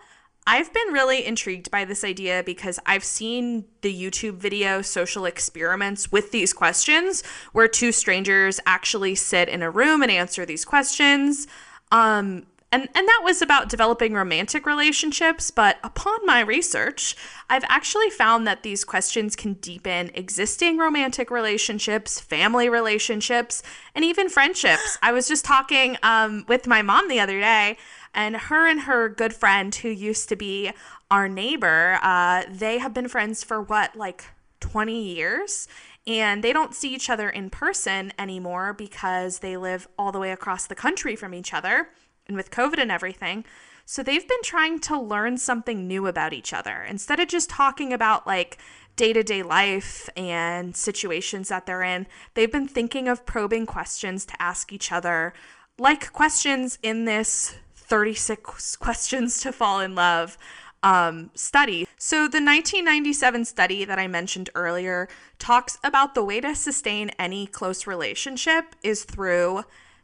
I've 0.47 0.73
been 0.73 0.87
really 0.91 1.25
intrigued 1.25 1.69
by 1.69 1.85
this 1.85 2.03
idea 2.03 2.41
because 2.43 2.79
I've 2.85 3.03
seen 3.03 3.65
the 3.81 3.93
YouTube 3.93 4.37
video 4.37 4.81
social 4.81 5.25
experiments 5.25 6.11
with 6.11 6.31
these 6.31 6.51
questions 6.51 7.23
where 7.51 7.67
two 7.67 7.91
strangers 7.91 8.59
actually 8.65 9.13
sit 9.15 9.49
in 9.49 9.61
a 9.61 9.69
room 9.69 10.01
and 10.01 10.11
answer 10.11 10.45
these 10.45 10.65
questions. 10.65 11.47
Um, 11.91 12.47
and, 12.73 12.83
and 12.95 13.07
that 13.07 13.21
was 13.23 13.41
about 13.41 13.67
developing 13.67 14.13
romantic 14.13 14.65
relationships, 14.65 15.51
but 15.51 15.77
upon 15.83 16.25
my 16.25 16.39
research, 16.39 17.17
I've 17.49 17.65
actually 17.67 18.09
found 18.09 18.47
that 18.47 18.63
these 18.63 18.85
questions 18.85 19.35
can 19.35 19.55
deepen 19.55 20.09
existing 20.13 20.77
romantic 20.77 21.29
relationships, 21.29 22.21
family 22.21 22.69
relationships, 22.69 23.61
and 23.93 24.05
even 24.05 24.29
friendships. 24.29 24.97
I 25.01 25.11
was 25.11 25.27
just 25.27 25.43
talking 25.43 25.97
um, 26.01 26.45
with 26.47 26.65
my 26.65 26.81
mom 26.81 27.09
the 27.09 27.19
other 27.19 27.41
day, 27.41 27.77
and 28.13 28.37
her 28.37 28.67
and 28.67 28.81
her 28.81 29.09
good 29.09 29.33
friend, 29.33 29.75
who 29.75 29.89
used 29.89 30.29
to 30.29 30.37
be 30.37 30.71
our 31.09 31.27
neighbor, 31.27 31.99
uh, 32.01 32.43
they 32.49 32.77
have 32.77 32.93
been 32.93 33.09
friends 33.09 33.43
for 33.43 33.61
what, 33.61 33.97
like 33.97 34.23
20 34.61 34.97
years? 34.97 35.67
And 36.07 36.43
they 36.43 36.53
don't 36.53 36.73
see 36.73 36.93
each 36.93 37.09
other 37.09 37.29
in 37.29 37.49
person 37.49 38.13
anymore 38.17 38.73
because 38.73 39.39
they 39.39 39.57
live 39.57 39.87
all 39.99 40.11
the 40.11 40.19
way 40.19 40.31
across 40.31 40.65
the 40.65 40.75
country 40.75 41.15
from 41.15 41.33
each 41.33 41.53
other 41.53 41.89
and 42.31 42.37
with 42.37 42.51
COVID 42.51 42.79
and 42.79 42.91
everything. 42.91 43.45
So 43.85 44.01
they've 44.01 44.27
been 44.27 44.43
trying 44.43 44.79
to 44.81 44.99
learn 44.99 45.37
something 45.37 45.87
new 45.87 46.07
about 46.07 46.33
each 46.33 46.53
other 46.53 46.81
instead 46.87 47.19
of 47.19 47.27
just 47.27 47.49
talking 47.49 47.91
about 47.91 48.25
like 48.25 48.57
day 48.95 49.13
to 49.13 49.23
day 49.23 49.43
life 49.43 50.09
and 50.15 50.75
situations 50.75 51.49
that 51.49 51.65
they're 51.65 51.83
in. 51.83 52.07
They've 52.33 52.51
been 52.51 52.67
thinking 52.67 53.07
of 53.07 53.25
probing 53.25 53.65
questions 53.65 54.25
to 54.25 54.41
ask 54.41 54.71
each 54.71 54.91
other, 54.91 55.33
like 55.77 56.13
questions 56.13 56.79
in 56.81 57.05
this 57.05 57.55
36 57.75 58.75
questions 58.77 59.41
to 59.41 59.51
fall 59.51 59.81
in 59.81 59.95
love 59.95 60.37
um, 60.83 61.29
study. 61.35 61.87
So, 61.97 62.21
the 62.21 62.41
1997 62.41 63.45
study 63.45 63.85
that 63.85 63.99
I 63.99 64.07
mentioned 64.07 64.49
earlier 64.55 65.07
talks 65.37 65.77
about 65.83 66.15
the 66.15 66.23
way 66.23 66.41
to 66.41 66.55
sustain 66.55 67.11
any 67.19 67.45
close 67.45 67.85
relationship 67.85 68.75
is 68.81 69.03
through 69.03 69.63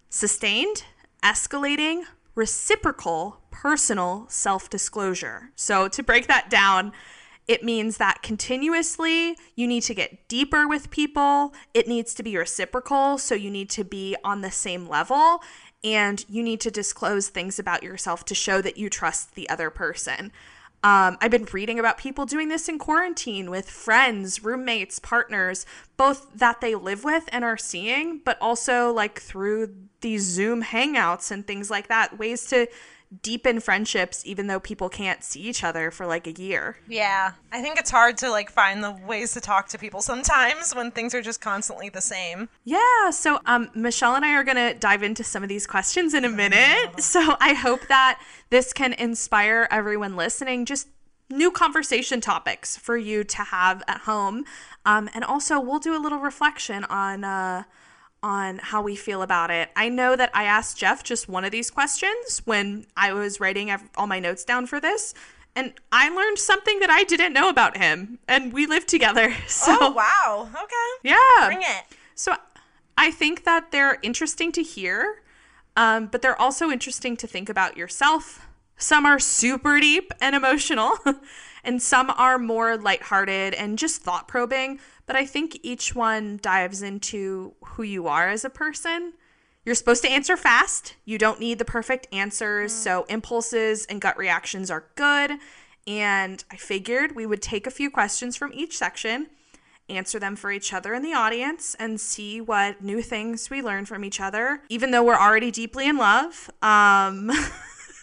sustained, 0.09 0.83
escalating, 1.23 2.03
reciprocal, 2.37 3.41
personal 3.49 4.27
self 4.29 4.69
disclosure. 4.69 5.49
So, 5.55 5.87
to 5.89 6.03
break 6.03 6.27
that 6.27 6.49
down, 6.49 6.93
it 7.47 7.63
means 7.63 7.97
that 7.97 8.21
continuously 8.21 9.35
you 9.55 9.67
need 9.67 9.81
to 9.83 9.95
get 9.95 10.27
deeper 10.27 10.67
with 10.67 10.91
people. 10.91 11.53
It 11.73 11.87
needs 11.87 12.13
to 12.13 12.23
be 12.23 12.37
reciprocal. 12.37 13.17
So, 13.17 13.33
you 13.33 13.49
need 13.49 13.71
to 13.71 13.83
be 13.83 14.15
on 14.23 14.41
the 14.41 14.51
same 14.51 14.87
level 14.87 15.41
and 15.83 16.23
you 16.29 16.43
need 16.43 16.61
to 16.61 16.71
disclose 16.71 17.29
things 17.29 17.57
about 17.59 17.83
yourself 17.83 18.23
to 18.25 18.35
show 18.35 18.61
that 18.61 18.77
you 18.77 18.89
trust 18.89 19.33
the 19.33 19.49
other 19.49 19.69
person. 19.69 20.31
Um, 20.83 21.17
I've 21.19 21.31
been 21.31 21.47
reading 21.51 21.79
about 21.79 21.97
people 21.97 22.25
doing 22.25 22.49
this 22.49 22.69
in 22.69 22.77
quarantine 22.77 23.49
with 23.49 23.69
friends, 23.69 24.43
roommates, 24.43 24.99
partners, 24.99 25.65
both 25.97 26.27
that 26.35 26.61
they 26.61 26.75
live 26.75 27.03
with 27.03 27.27
and 27.31 27.43
are 27.43 27.57
seeing, 27.57 28.21
but 28.23 28.37
also 28.39 28.91
like 28.93 29.19
through 29.19 29.73
these 30.01 30.23
Zoom 30.23 30.63
hangouts 30.63 31.31
and 31.31 31.47
things 31.47 31.71
like 31.71 31.87
that, 31.87 32.19
ways 32.19 32.45
to 32.47 32.67
deepen 33.21 33.59
friendships 33.59 34.25
even 34.25 34.47
though 34.47 34.59
people 34.59 34.89
can't 34.89 35.23
see 35.23 35.41
each 35.41 35.63
other 35.63 35.91
for 35.91 36.05
like 36.05 36.27
a 36.27 36.33
year. 36.33 36.77
Yeah, 36.87 37.33
I 37.51 37.61
think 37.61 37.79
it's 37.79 37.89
hard 37.89 38.17
to 38.17 38.29
like 38.29 38.51
find 38.51 38.83
the 38.83 38.91
ways 38.91 39.33
to 39.33 39.41
talk 39.41 39.69
to 39.69 39.77
people 39.77 40.01
sometimes 40.01 40.75
when 40.75 40.91
things 40.91 41.15
are 41.15 41.21
just 41.21 41.39
constantly 41.39 41.89
the 41.89 42.01
same. 42.01 42.49
Yeah, 42.65 43.09
so 43.11 43.39
um, 43.45 43.69
Michelle 43.73 44.15
and 44.15 44.25
I 44.25 44.33
are 44.33 44.43
going 44.43 44.57
to 44.57 44.77
dive 44.77 45.03
into 45.03 45.23
some 45.23 45.43
of 45.43 45.49
these 45.49 45.65
questions 45.65 46.13
in 46.13 46.25
a 46.25 46.29
minute. 46.29 46.67
So 47.07 47.35
I 47.39 47.53
hope 47.53 47.87
that 47.87 48.21
this 48.49 48.73
can 48.73 48.93
inspire 48.93 49.67
everyone 49.71 50.15
listening 50.15 50.65
just 50.65 50.87
new 51.29 51.51
conversation 51.51 52.19
topics 52.19 52.75
for 52.75 52.97
you 52.97 53.23
to 53.23 53.43
have 53.43 53.81
at 53.87 54.01
home. 54.01 54.43
Um, 54.85 55.09
and 55.13 55.23
also, 55.23 55.59
we'll 55.59 55.79
do 55.79 55.95
a 55.95 56.01
little 56.01 56.19
reflection 56.19 56.83
on. 56.85 57.23
Uh, 57.23 57.63
on 58.23 58.59
how 58.59 58.81
we 58.81 58.95
feel 58.95 59.21
about 59.21 59.51
it. 59.51 59.69
I 59.75 59.89
know 59.89 60.15
that 60.15 60.31
I 60.33 60.43
asked 60.45 60.77
Jeff 60.77 61.03
just 61.03 61.29
one 61.29 61.45
of 61.45 61.51
these 61.51 61.69
questions 61.69 62.41
when 62.45 62.85
I 62.95 63.13
was 63.13 63.39
writing 63.39 63.75
all 63.95 64.07
my 64.07 64.19
notes 64.19 64.43
down 64.43 64.65
for 64.65 64.79
this, 64.79 65.13
and 65.55 65.73
I 65.91 66.09
learned 66.09 66.37
something 66.39 66.79
that 66.79 66.89
I 66.89 67.03
didn't 67.03 67.33
know 67.33 67.49
about 67.49 67.77
him, 67.77 68.19
and 68.27 68.53
we 68.53 68.65
live 68.65 68.85
together. 68.85 69.33
So, 69.47 69.77
Oh 69.79 69.91
wow. 69.91 70.49
Okay. 70.51 71.09
yeah. 71.09 71.45
Bring 71.47 71.61
it. 71.61 71.83
So 72.15 72.35
I 72.97 73.11
think 73.11 73.43
that 73.43 73.71
they're 73.71 73.97
interesting 74.01 74.51
to 74.53 74.63
hear, 74.63 75.21
um, 75.75 76.07
but 76.07 76.21
they're 76.21 76.39
also 76.39 76.69
interesting 76.69 77.15
to 77.17 77.27
think 77.27 77.49
about 77.49 77.77
yourself. 77.77 78.45
Some 78.77 79.05
are 79.05 79.19
super 79.19 79.79
deep 79.79 80.11
and 80.21 80.35
emotional, 80.35 80.97
and 81.63 81.81
some 81.81 82.11
are 82.11 82.37
more 82.37 82.77
lighthearted 82.77 83.53
and 83.55 83.77
just 83.79 84.01
thought 84.01 84.27
probing. 84.27 84.79
But 85.07 85.15
I 85.15 85.25
think 85.25 85.59
each 85.63 85.95
one 85.95 86.37
dives 86.41 86.81
into 86.81 87.53
who 87.63 87.83
you 87.83 88.07
are 88.07 88.27
as 88.27 88.45
a 88.45 88.49
person. 88.49 89.13
You're 89.65 89.75
supposed 89.75 90.03
to 90.03 90.09
answer 90.09 90.37
fast. 90.37 90.95
You 91.05 91.17
don't 91.17 91.39
need 91.39 91.59
the 91.59 91.65
perfect 91.65 92.07
answers. 92.13 92.71
So 92.71 93.05
impulses 93.09 93.85
and 93.85 93.99
gut 93.99 94.17
reactions 94.17 94.69
are 94.69 94.85
good. 94.95 95.39
And 95.87 96.43
I 96.51 96.57
figured 96.57 97.15
we 97.15 97.25
would 97.25 97.41
take 97.41 97.65
a 97.65 97.71
few 97.71 97.89
questions 97.89 98.35
from 98.35 98.53
each 98.53 98.77
section 98.77 99.27
answer 99.89 100.19
them 100.19 100.35
for 100.35 100.51
each 100.51 100.73
other 100.73 100.93
in 100.93 101.01
the 101.01 101.13
audience 101.13 101.73
and 101.79 101.97
see 101.97 102.41
what 102.41 102.83
new 102.83 103.01
things 103.01 103.49
we 103.49 103.61
learn 103.61 103.85
from 103.85 104.03
each 104.03 104.19
other 104.19 104.61
even 104.67 104.91
though 104.91 105.01
we're 105.01 105.15
already 105.15 105.49
deeply 105.49 105.87
in 105.87 105.95
love 105.95 106.49
um 106.61 107.31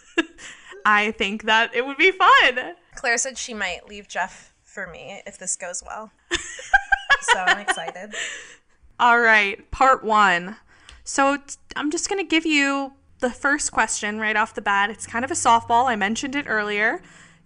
i 0.85 1.11
think 1.15 1.43
that 1.43 1.71
it 1.75 1.85
would 1.85 1.95
be 1.95 2.09
fun 2.09 2.73
Claire 2.95 3.17
said 3.17 3.37
she 3.37 3.53
might 3.53 3.87
leave 3.87 4.07
Jeff 4.07 4.53
for 4.63 4.87
me 4.87 5.21
if 5.25 5.37
this 5.37 5.55
goes 5.55 5.83
well. 5.85 6.11
so 7.25 7.37
I'm 7.39 7.59
excited. 7.59 8.13
all 8.99 9.19
right 9.19 9.69
part 9.71 10.03
one 10.05 10.55
so 11.03 11.35
t- 11.35 11.55
i'm 11.75 11.91
just 11.91 12.07
going 12.09 12.17
to 12.23 12.27
give 12.29 12.45
you 12.45 12.93
the 13.19 13.29
first 13.29 13.71
question 13.73 14.19
right 14.19 14.37
off 14.37 14.53
the 14.53 14.61
bat 14.61 14.89
it's 14.89 15.05
kind 15.05 15.25
of 15.25 15.31
a 15.31 15.33
softball 15.33 15.85
i 15.89 15.97
mentioned 15.97 16.33
it 16.33 16.45
earlier 16.47 17.01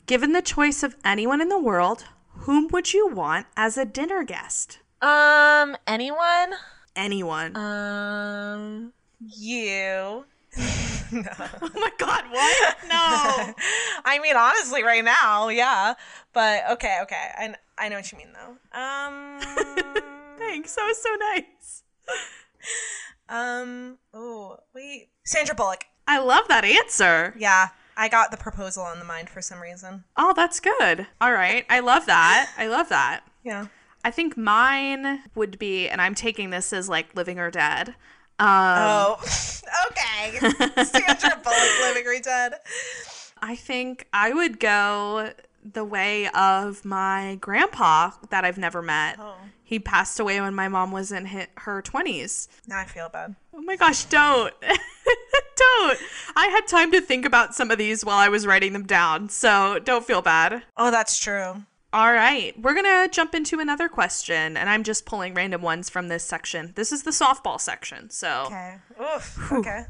given 0.06 0.32
the 0.34 0.44
choice 0.44 0.84
of 0.84 0.96
anyone 1.04 1.42
in 1.42 1.50
the 1.50 1.60
world 1.60 2.06
whom 2.42 2.68
would 2.68 2.94
you 2.94 3.08
want 3.08 3.48
as 3.58 3.78
a 3.80 3.86
dinner 3.86 4.24
guest 4.24 4.78
Um, 5.02 5.76
anyone? 5.88 6.54
anyone 6.96 7.56
Um, 7.58 8.94
you. 9.20 10.26
Oh 11.12 11.70
my 11.74 11.90
god, 11.98 12.26
what? 12.30 12.78
No. 12.88 12.94
I 14.06 14.20
mean, 14.22 14.36
honestly, 14.36 14.84
right 14.84 15.04
now, 15.04 15.48
yeah. 15.50 15.96
But 16.34 16.62
okay, 16.74 17.00
okay. 17.02 17.30
I, 17.36 17.56
I 17.80 17.90
know 17.90 17.96
what 17.96 18.12
you 18.12 18.18
mean, 18.18 18.34
though. 18.34 18.80
Um, 18.80 19.40
Thanks. 20.38 20.76
That 20.76 20.86
was 20.86 21.02
so 21.02 21.10
nice. 21.34 21.84
um, 23.30 23.98
oh, 24.14 24.58
wait. 24.74 25.10
Sandra 25.24 25.56
Bullock. 25.56 25.86
I 26.08 26.20
love 26.20 26.48
that 26.48 26.66
answer. 26.66 27.36
Yeah, 27.38 27.70
I 27.96 28.10
got 28.10 28.32
the 28.32 28.38
proposal 28.38 28.84
on 28.84 29.00
the 29.00 29.06
mind 29.06 29.30
for 29.30 29.42
some 29.42 29.60
reason. 29.62 30.04
Oh, 30.18 30.34
that's 30.36 30.60
good. 30.60 31.08
All 31.22 31.32
right. 31.32 31.66
I 31.70 31.80
love 31.82 32.06
that. 32.08 32.52
I 32.58 32.68
love 32.68 32.90
that. 32.90 33.22
Yeah. 33.44 33.68
I 34.04 34.12
think 34.12 34.36
mine 34.38 35.22
would 35.36 35.60
be, 35.60 35.88
and 35.88 36.02
I'm 36.02 36.16
taking 36.16 36.50
this 36.50 36.74
as 36.74 36.90
like 36.90 37.16
living 37.16 37.38
or 37.40 37.52
dead. 37.52 37.90
Um, 38.40 38.48
Oh, 38.48 39.18
okay. 39.92 40.40
Sandra 40.84 41.40
Bullock, 41.44 41.80
living 41.82 42.08
or 42.08 42.20
dead. 42.22 42.54
I 43.42 43.56
think 43.56 44.08
I 44.12 44.34
would 44.34 44.60
go 44.60 45.32
the 45.64 45.84
way 45.84 46.28
of 46.30 46.84
my 46.86 47.38
grandpa 47.42 48.12
that 48.30 48.46
I've 48.46 48.58
never 48.58 48.82
met. 48.82 49.18
Oh. 49.20 49.36
He 49.64 49.78
passed 49.80 50.20
away 50.20 50.42
when 50.42 50.56
my 50.56 50.68
mom 50.68 50.92
was 50.92 51.12
in 51.12 51.26
her 51.26 51.82
20s. 51.82 52.48
Now 52.68 52.80
I 52.80 52.86
feel 52.86 53.08
bad. 53.10 53.36
Oh 53.54 53.62
my 53.62 53.76
gosh, 53.76 54.06
don't. 54.06 54.54
don't. 54.62 56.00
I 56.36 56.48
had 56.48 56.68
time 56.68 56.92
to 56.92 57.02
think 57.02 57.26
about 57.26 57.54
some 57.54 57.70
of 57.70 57.78
these 57.78 58.04
while 58.04 58.18
I 58.18 58.30
was 58.30 58.48
writing 58.48 58.74
them 58.74 58.86
down, 58.86 59.30
so 59.30 59.80
don't 59.80 60.06
feel 60.06 60.22
bad. 60.22 60.64
Oh, 60.78 60.90
that's 60.90 61.20
true. 61.20 61.64
All 61.92 62.14
right, 62.14 62.54
we're 62.60 62.74
going 62.76 62.86
to 62.86 63.10
jump 63.12 63.34
into 63.34 63.60
another 63.60 63.90
question, 63.90 64.56
and 64.58 64.70
I'm 64.70 64.84
just 64.84 65.06
pulling 65.06 65.34
random 65.34 65.62
ones 65.64 65.90
from 65.90 66.08
this 66.08 66.24
section. 66.24 66.74
This 66.76 66.92
is 66.92 67.02
the 67.04 67.12
softball 67.12 67.60
section. 67.60 68.10
So, 68.12 68.44
Okay. 68.48 68.76
Oof. 69.02 69.52
Okay. 69.52 69.86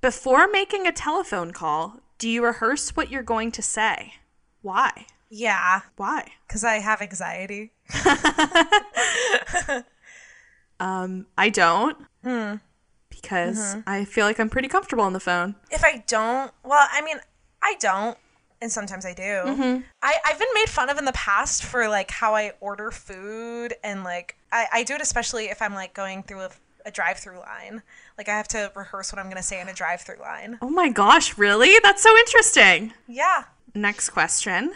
before 0.00 0.48
making 0.48 0.86
a 0.86 0.92
telephone 0.92 1.52
call, 1.52 2.00
do 2.18 2.28
you 2.28 2.44
rehearse 2.44 2.90
what 2.96 3.10
you're 3.10 3.22
going 3.22 3.52
to 3.52 3.62
say? 3.62 4.14
Why? 4.64 5.06
Yeah, 5.28 5.82
Why? 5.96 6.32
because 6.48 6.64
I 6.64 6.76
have 6.76 7.00
anxiety. 7.02 7.72
Um, 10.80 11.26
I 11.38 11.50
don't. 11.50 11.96
Hmm. 12.24 12.54
Because 13.08 13.76
I 13.86 14.04
feel 14.04 14.26
like 14.26 14.40
I'm 14.40 14.50
pretty 14.50 14.66
comfortable 14.68 15.04
on 15.04 15.12
the 15.12 15.20
phone. 15.20 15.54
If 15.70 15.84
I 15.84 16.02
don't, 16.08 16.50
well, 16.64 16.86
I 16.92 17.00
mean, 17.00 17.18
I 17.62 17.76
don't, 17.78 18.18
and 18.60 18.70
sometimes 18.72 19.06
I 19.06 19.14
do. 19.14 19.82
I, 20.02 20.14
I've 20.26 20.38
been 20.38 20.48
made 20.52 20.68
fun 20.68 20.90
of 20.90 20.98
in 20.98 21.04
the 21.04 21.12
past 21.12 21.64
for 21.64 21.88
like 21.88 22.10
how 22.10 22.34
I 22.34 22.52
order 22.60 22.90
food, 22.90 23.74
and 23.84 24.02
like 24.02 24.36
I, 24.52 24.66
I 24.72 24.82
do 24.82 24.94
it 24.94 25.00
especially 25.00 25.44
if 25.46 25.62
I'm 25.62 25.74
like 25.74 25.94
going 25.94 26.24
through 26.24 26.40
a, 26.40 26.50
a 26.86 26.90
drive-through 26.90 27.38
line. 27.38 27.82
Like 28.18 28.28
I 28.28 28.36
have 28.36 28.48
to 28.48 28.72
rehearse 28.74 29.12
what 29.12 29.20
I'm 29.20 29.28
gonna 29.28 29.42
say 29.42 29.60
in 29.60 29.68
a 29.68 29.74
drive-through 29.74 30.20
line. 30.20 30.58
Oh 30.60 30.70
my 30.70 30.88
gosh, 30.90 31.38
really? 31.38 31.78
That's 31.82 32.02
so 32.02 32.14
interesting. 32.18 32.92
Yeah. 33.06 33.44
Next 33.74 34.10
question. 34.10 34.72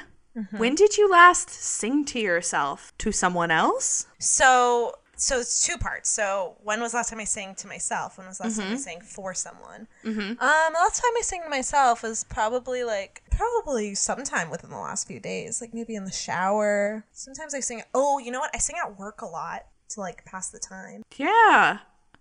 When 0.57 0.75
did 0.75 0.97
you 0.97 1.11
last 1.11 1.51
sing 1.51 2.05
to 2.07 2.21
yourself? 2.21 2.93
To 2.99 3.11
someone 3.11 3.51
else? 3.51 4.07
So 4.19 4.95
so 5.17 5.41
it's 5.41 5.67
two 5.67 5.77
parts. 5.77 6.09
So 6.09 6.57
when 6.63 6.81
was 6.81 6.93
the 6.93 6.99
last 6.99 7.11
time 7.11 7.19
I 7.19 7.25
sang 7.25 7.57
to 7.57 7.67
myself? 7.67 8.19
When 8.19 8.29
was 8.29 8.39
the 8.39 8.45
last 8.45 8.61
time 8.61 8.73
I 8.73 8.77
sang 8.77 9.01
for 9.01 9.35
someone? 9.35 9.89
Mm-hmm. 10.05 10.21
Um, 10.21 10.37
the 10.39 10.79
last 10.79 11.03
time 11.03 11.13
I 11.19 11.23
sang 11.23 11.43
to 11.43 11.49
myself 11.49 12.05
was 12.05 12.23
probably 12.25 12.85
like 12.85 13.23
probably 13.33 13.95
sometime 13.97 14.49
within 14.49 14.71
the 14.71 14.77
last 14.77 15.09
few 15.09 15.19
days, 15.19 15.61
like 15.61 15.75
maybe 15.75 15.97
in 15.97 16.05
the 16.05 16.13
shower. 16.13 17.05
Sometimes 17.13 17.53
I 17.55 17.61
sing. 17.61 17.83
Oh, 17.95 18.19
you 18.19 18.31
know 18.31 18.39
what? 18.39 18.51
I 18.55 18.59
sing 18.59 18.77
at 18.83 18.99
work 18.99 19.23
a 19.23 19.27
lot 19.27 19.67
to 19.91 20.01
like 20.01 20.25
pass 20.25 20.51
the 20.51 20.61
time. 20.61 21.03
Yeah. 21.17 21.79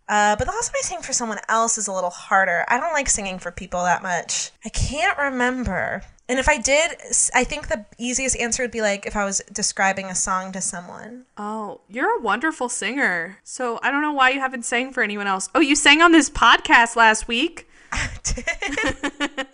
Uh, 0.10 0.36
but 0.38 0.46
the 0.46 0.54
last 0.54 0.70
time 0.70 0.76
I 0.82 0.86
sang 0.86 1.02
for 1.02 1.14
someone 1.14 1.40
else 1.50 1.78
is 1.78 1.88
a 1.88 1.92
little 1.92 2.10
harder. 2.10 2.66
I 2.68 2.80
don't 2.80 2.94
like 2.94 3.10
singing 3.10 3.40
for 3.40 3.52
people 3.52 3.84
that 3.84 4.02
much. 4.02 4.52
I 4.66 4.70
can't 4.70 5.18
remember. 5.18 6.02
And 6.30 6.40
if 6.40 6.50
I 6.50 6.58
did, 6.58 6.92
I 7.34 7.44
think 7.46 7.68
the 7.70 7.86
easiest 7.98 8.36
answer 8.38 8.62
would 8.64 8.72
be 8.72 8.82
like 8.82 9.06
if 9.06 9.16
I 9.16 9.24
was 9.24 9.42
describing 9.52 10.08
a 10.08 10.16
song 10.16 10.52
to 10.52 10.60
someone. 10.62 11.24
Oh, 11.38 11.80
you're 11.88 12.20
a 12.20 12.22
wonderful 12.22 12.68
singer. 12.68 13.38
So 13.46 13.80
I 13.82 13.92
don't 13.92 14.02
know 14.02 14.12
why 14.12 14.32
you 14.32 14.40
haven't 14.42 14.66
sang 14.66 14.92
for 14.92 15.02
anyone 15.04 15.28
else. 15.28 15.50
Oh, 15.56 15.62
you 15.62 15.76
sang 15.76 16.02
on 16.02 16.12
this 16.12 16.30
podcast 16.30 16.96
last 16.98 17.28
week. 17.30 17.70
I 17.94 18.10
did. 18.24 18.44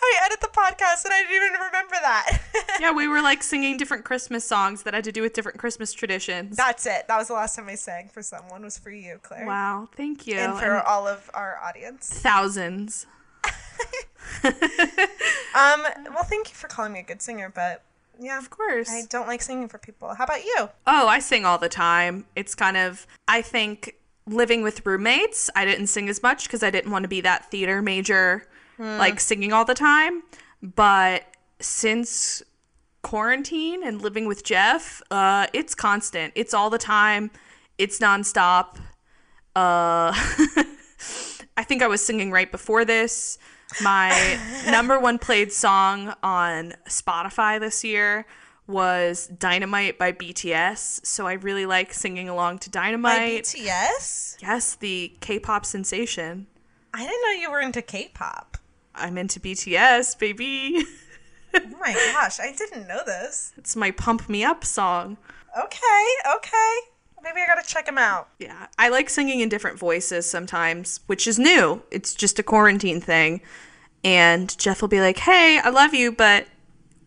I 0.00 0.20
edit 0.26 0.40
the 0.40 0.48
podcast 0.48 1.04
and 1.04 1.14
I 1.14 1.22
didn't 1.22 1.36
even 1.36 1.60
remember 1.66 1.94
that. 2.02 2.40
Yeah, 2.80 2.92
we 2.92 3.08
were 3.08 3.20
like 3.22 3.42
singing 3.42 3.76
different 3.76 4.04
Christmas 4.04 4.44
songs 4.44 4.84
that 4.84 4.94
had 4.94 5.02
to 5.04 5.10
do 5.10 5.20
with 5.22 5.32
different 5.32 5.58
Christmas 5.58 5.92
traditions. 5.92 6.56
That's 6.56 6.86
it. 6.86 7.08
That 7.08 7.16
was 7.18 7.26
the 7.26 7.34
last 7.34 7.56
time 7.56 7.66
I 7.68 7.74
sang 7.74 8.08
for 8.08 8.22
someone 8.22 8.62
was 8.62 8.78
for 8.78 8.90
you, 8.92 9.18
Claire. 9.20 9.46
wow, 9.46 9.88
thank 9.96 10.28
you. 10.28 10.36
And 10.36 10.56
for 10.56 10.76
And 10.76 10.86
all 10.86 11.08
of 11.08 11.28
our 11.34 11.58
audience. 11.64 12.08
thousands. 12.08 13.06
Um, 15.54 15.82
well, 16.14 16.22
thank 16.24 16.50
you 16.50 16.54
for 16.54 16.68
calling 16.68 16.92
me 16.92 17.00
a 17.00 17.02
good 17.02 17.20
singer, 17.20 17.50
but 17.52 17.82
yeah, 18.20 18.38
Of 18.38 18.50
course. 18.50 18.88
I 18.90 19.02
don't 19.08 19.26
like 19.26 19.42
singing 19.42 19.68
for 19.68 19.78
people. 19.78 20.14
How 20.14 20.24
about 20.24 20.44
you? 20.44 20.68
Oh, 20.86 21.08
I 21.08 21.18
sing 21.18 21.44
all 21.44 21.58
the 21.58 21.68
time. 21.68 22.26
It's 22.36 22.54
kind 22.54 22.76
of, 22.76 23.06
I 23.26 23.42
think, 23.42 23.94
living 24.26 24.62
with 24.62 24.84
roommates, 24.86 25.50
I 25.56 25.64
didn't 25.64 25.86
sing 25.88 26.08
as 26.08 26.22
much 26.22 26.44
because 26.44 26.62
I 26.62 26.70
didn't 26.70 26.92
want 26.92 27.02
to 27.04 27.08
be 27.08 27.20
that 27.22 27.50
theater 27.50 27.80
major, 27.82 28.46
like 28.78 29.18
singing 29.18 29.52
all 29.52 29.64
the 29.64 29.74
time. 29.74 30.22
But 30.62 31.24
since 31.60 32.42
quarantine 33.02 33.82
and 33.82 34.00
living 34.02 34.26
with 34.26 34.44
Jeff, 34.44 35.02
uh, 35.10 35.46
it's 35.52 35.74
constant. 35.74 36.32
It's 36.36 36.52
all 36.54 36.70
the 36.70 36.78
time. 36.78 37.30
It's 37.78 37.98
nonstop. 37.98 38.76
Uh, 39.56 40.12
I 41.56 41.64
think 41.64 41.82
I 41.82 41.88
was 41.88 42.04
singing 42.04 42.30
right 42.30 42.50
before 42.52 42.84
this. 42.84 43.38
My 43.82 44.38
number 44.70 44.98
one 44.98 45.18
played 45.18 45.52
song 45.52 46.14
on 46.22 46.74
Spotify 46.88 47.60
this 47.60 47.84
year 47.84 48.26
was 48.66 49.26
Dynamite 49.28 49.98
by 49.98 50.12
BTS. 50.12 51.04
So 51.06 51.26
I 51.26 51.34
really 51.34 51.66
like 51.66 51.92
singing 51.94 52.28
along 52.28 52.58
to 52.60 52.70
By 52.70 52.80
Dynamite. 52.80 53.44
BTS? 53.44 54.36
yes, 54.42 54.74
the 54.76 55.12
K 55.20 55.38
pop 55.38 55.64
sensation. 55.64 56.46
I 56.94 57.04
didn't 57.06 57.22
know 57.22 57.40
you 57.42 57.50
were 57.50 57.60
into 57.60 57.82
K-pop. 57.82 58.56
I'm 58.94 59.18
into 59.18 59.38
BTS, 59.40 60.18
baby. 60.18 60.84
Oh 61.54 61.60
my 61.80 61.92
gosh, 62.12 62.40
I 62.40 62.52
didn't 62.52 62.88
know 62.88 63.00
this. 63.06 63.52
it's 63.56 63.76
my 63.76 63.90
pump 63.90 64.28
me 64.28 64.42
up 64.42 64.64
song. 64.64 65.18
Okay, 65.58 66.04
okay. 66.36 66.74
Maybe 67.28 67.42
I 67.42 67.46
gotta 67.46 67.66
check 67.66 67.84
them 67.84 67.98
out. 67.98 68.28
Yeah, 68.38 68.68
I 68.78 68.88
like 68.88 69.10
singing 69.10 69.40
in 69.40 69.50
different 69.50 69.78
voices 69.78 70.28
sometimes, 70.28 71.00
which 71.06 71.26
is 71.26 71.38
new. 71.38 71.82
It's 71.90 72.14
just 72.14 72.38
a 72.38 72.42
quarantine 72.42 73.02
thing. 73.02 73.42
And 74.02 74.56
Jeff 74.58 74.80
will 74.80 74.88
be 74.88 75.00
like, 75.00 75.18
"Hey, 75.18 75.58
I 75.58 75.68
love 75.68 75.92
you, 75.92 76.10
but 76.10 76.46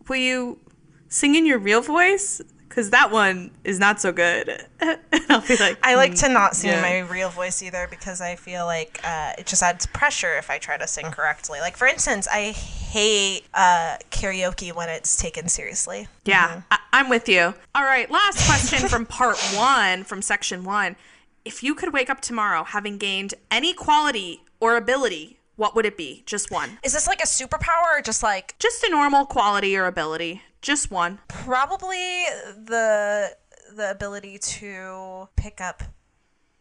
will 0.08 0.18
you 0.18 0.60
sing 1.08 1.34
in 1.34 1.48
your 1.48 1.58
real 1.58 1.82
voice? 1.82 2.40
Because 2.72 2.90
that 2.92 3.12
one 3.12 3.52
is 3.66 3.80
not 3.80 4.00
so 4.00 4.14
good." 4.14 4.66
I'll 4.82 5.42
be 5.42 5.58
like, 5.58 5.78
I 5.84 5.96
like 5.96 6.16
to 6.16 6.30
not 6.30 6.56
sing 6.56 6.72
in 6.72 6.78
yeah. 6.78 6.82
my 6.82 7.00
real 7.00 7.30
voice 7.30 7.62
either 7.62 7.86
because 7.90 8.22
I 8.22 8.38
feel 8.38 8.66
like 8.66 9.02
uh, 9.04 9.34
it 9.38 9.46
just 9.46 9.62
adds 9.62 9.86
pressure 9.88 10.38
if 10.38 10.50
I 10.50 10.58
try 10.58 10.78
to 10.78 10.88
sing 10.88 11.12
correctly. 11.12 11.60
Like, 11.60 11.76
for 11.76 11.86
instance, 11.86 12.28
I 12.32 12.52
hate 12.52 13.44
uh, 13.54 13.98
karaoke 14.10 14.74
when 14.74 14.88
it's 14.90 15.18
taken 15.18 15.50
seriously. 15.50 16.08
Yeah, 16.24 16.62
I- 16.72 16.80
I'm 16.94 17.10
with 17.10 17.28
you. 17.28 17.54
All 17.76 17.84
right, 17.84 18.10
last 18.10 18.48
question 18.48 18.88
from 18.88 19.06
part 19.06 19.38
one, 19.56 20.04
from 20.06 20.22
section 20.22 20.64
one. 20.64 20.96
If 21.44 21.64
you 21.64 21.76
could 21.76 21.92
wake 21.92 22.10
up 22.10 22.22
tomorrow 22.22 22.64
having 22.64 22.98
gained 22.98 23.34
any 23.50 23.74
quality 23.74 24.44
or 24.60 24.78
ability, 24.78 25.40
what 25.56 25.76
would 25.76 25.86
it 25.86 25.98
be? 25.98 26.24
Just 26.26 26.52
one. 26.52 26.80
Is 26.84 26.94
this 26.94 27.08
like 27.08 27.20
a 27.20 27.26
superpower 27.26 27.98
or 27.98 28.02
just 28.02 28.24
like 28.24 28.56
Just 28.60 28.84
a 28.84 28.90
normal 28.90 29.26
quality 29.26 29.76
or 29.76 29.86
ability. 29.86 30.42
Just 30.62 30.92
one. 30.92 31.20
probably 31.28 32.26
the 32.56 33.36
the 33.76 33.90
ability 33.92 34.38
to 34.38 35.30
pick 35.36 35.62
up 35.62 35.84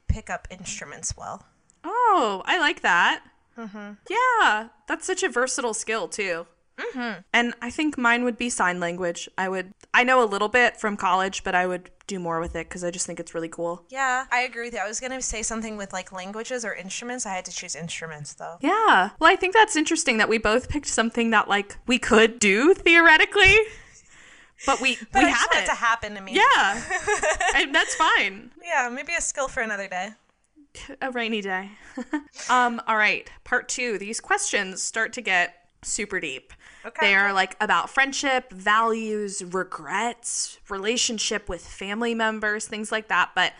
pick 0.09 0.31
up 0.31 0.49
instruments 0.51 1.17
well? 1.17 1.45
Oh, 1.85 2.43
I 2.47 2.59
like 2.59 2.81
that. 2.83 3.23
Yeah, 4.09 4.69
that's 4.89 5.07
such 5.07 5.23
a 5.23 5.29
versatile 5.29 5.75
skill 5.75 6.09
too. 6.09 6.47
Mm-hmm. 6.79 7.21
And 7.35 7.55
I 7.61 7.69
think 7.69 7.99
mine 7.99 8.25
would 8.25 8.39
be 8.39 8.49
sign 8.49 8.81
language. 8.81 9.29
I 9.37 9.51
would. 9.51 9.75
I 9.93 10.03
know 10.03 10.23
a 10.23 10.25
little 10.25 10.49
bit 10.49 10.79
from 10.79 10.97
college, 10.97 11.45
but 11.45 11.55
I 11.55 11.67
would 11.67 11.91
do 12.07 12.19
more 12.19 12.41
with 12.41 12.57
it 12.57 12.69
because 12.69 12.83
I 12.85 12.91
just 12.91 13.07
think 13.07 13.21
it's 13.21 13.35
really 13.35 13.51
cool. 13.51 13.85
Yeah, 13.91 14.25
I 14.33 14.41
agree 14.41 14.65
with 14.69 14.73
you. 14.75 14.81
I 14.81 14.89
was 14.89 14.99
gonna 14.99 15.21
say 15.21 15.43
something 15.43 15.77
with 15.77 15.93
like 15.93 16.11
languages 16.11 16.65
or 16.65 16.73
instruments. 16.73 17.27
I 17.27 17.35
had 17.35 17.45
to 17.45 17.53
choose 17.53 17.77
instruments 17.77 18.33
though. 18.33 18.57
Yeah. 18.63 19.11
Well, 19.19 19.31
I 19.31 19.37
think 19.37 19.53
that's 19.53 19.77
interesting 19.77 20.17
that 20.19 20.29
we 20.31 20.39
both 20.39 20.71
picked 20.71 20.87
something 20.89 21.29
that 21.31 21.49
like 21.49 21.77
we 21.87 21.99
could 21.99 22.39
do 22.39 22.73
theoretically, 22.73 23.59
but 24.67 24.81
we 24.81 24.97
But 25.13 25.23
we 25.23 25.29
I 25.29 25.33
haven't. 25.33 25.63
it 25.63 25.67
to 25.67 25.75
happen 25.75 26.15
to 26.15 26.21
me. 26.21 26.35
yeah, 26.35 26.83
and 27.57 27.75
that's 27.75 27.95
fine. 27.95 28.51
Yeah, 28.65 28.89
maybe 28.93 29.13
a 29.17 29.21
skill 29.21 29.49
for 29.49 29.61
another 29.63 29.89
day. 29.89 30.11
a 31.01 31.11
rainy 31.11 31.41
day. 31.41 31.71
um, 32.49 32.81
all 32.87 32.97
right, 32.97 33.31
part 33.45 33.69
two. 33.69 33.99
These 33.99 34.21
questions 34.21 34.83
start 34.83 35.13
to 35.15 35.21
get 35.21 35.67
super 35.83 36.21
deep. 36.21 36.53
Okay. 36.85 37.09
They 37.09 37.15
are 37.15 37.33
like 37.33 37.57
about 37.61 37.91
friendship, 37.91 38.53
values, 38.53 39.43
regrets, 39.45 40.59
relationship 40.69 41.49
with 41.49 41.67
family 41.67 42.15
members, 42.15 42.67
things 42.67 42.91
like 42.93 43.09
that. 43.09 43.31
But 43.35 43.53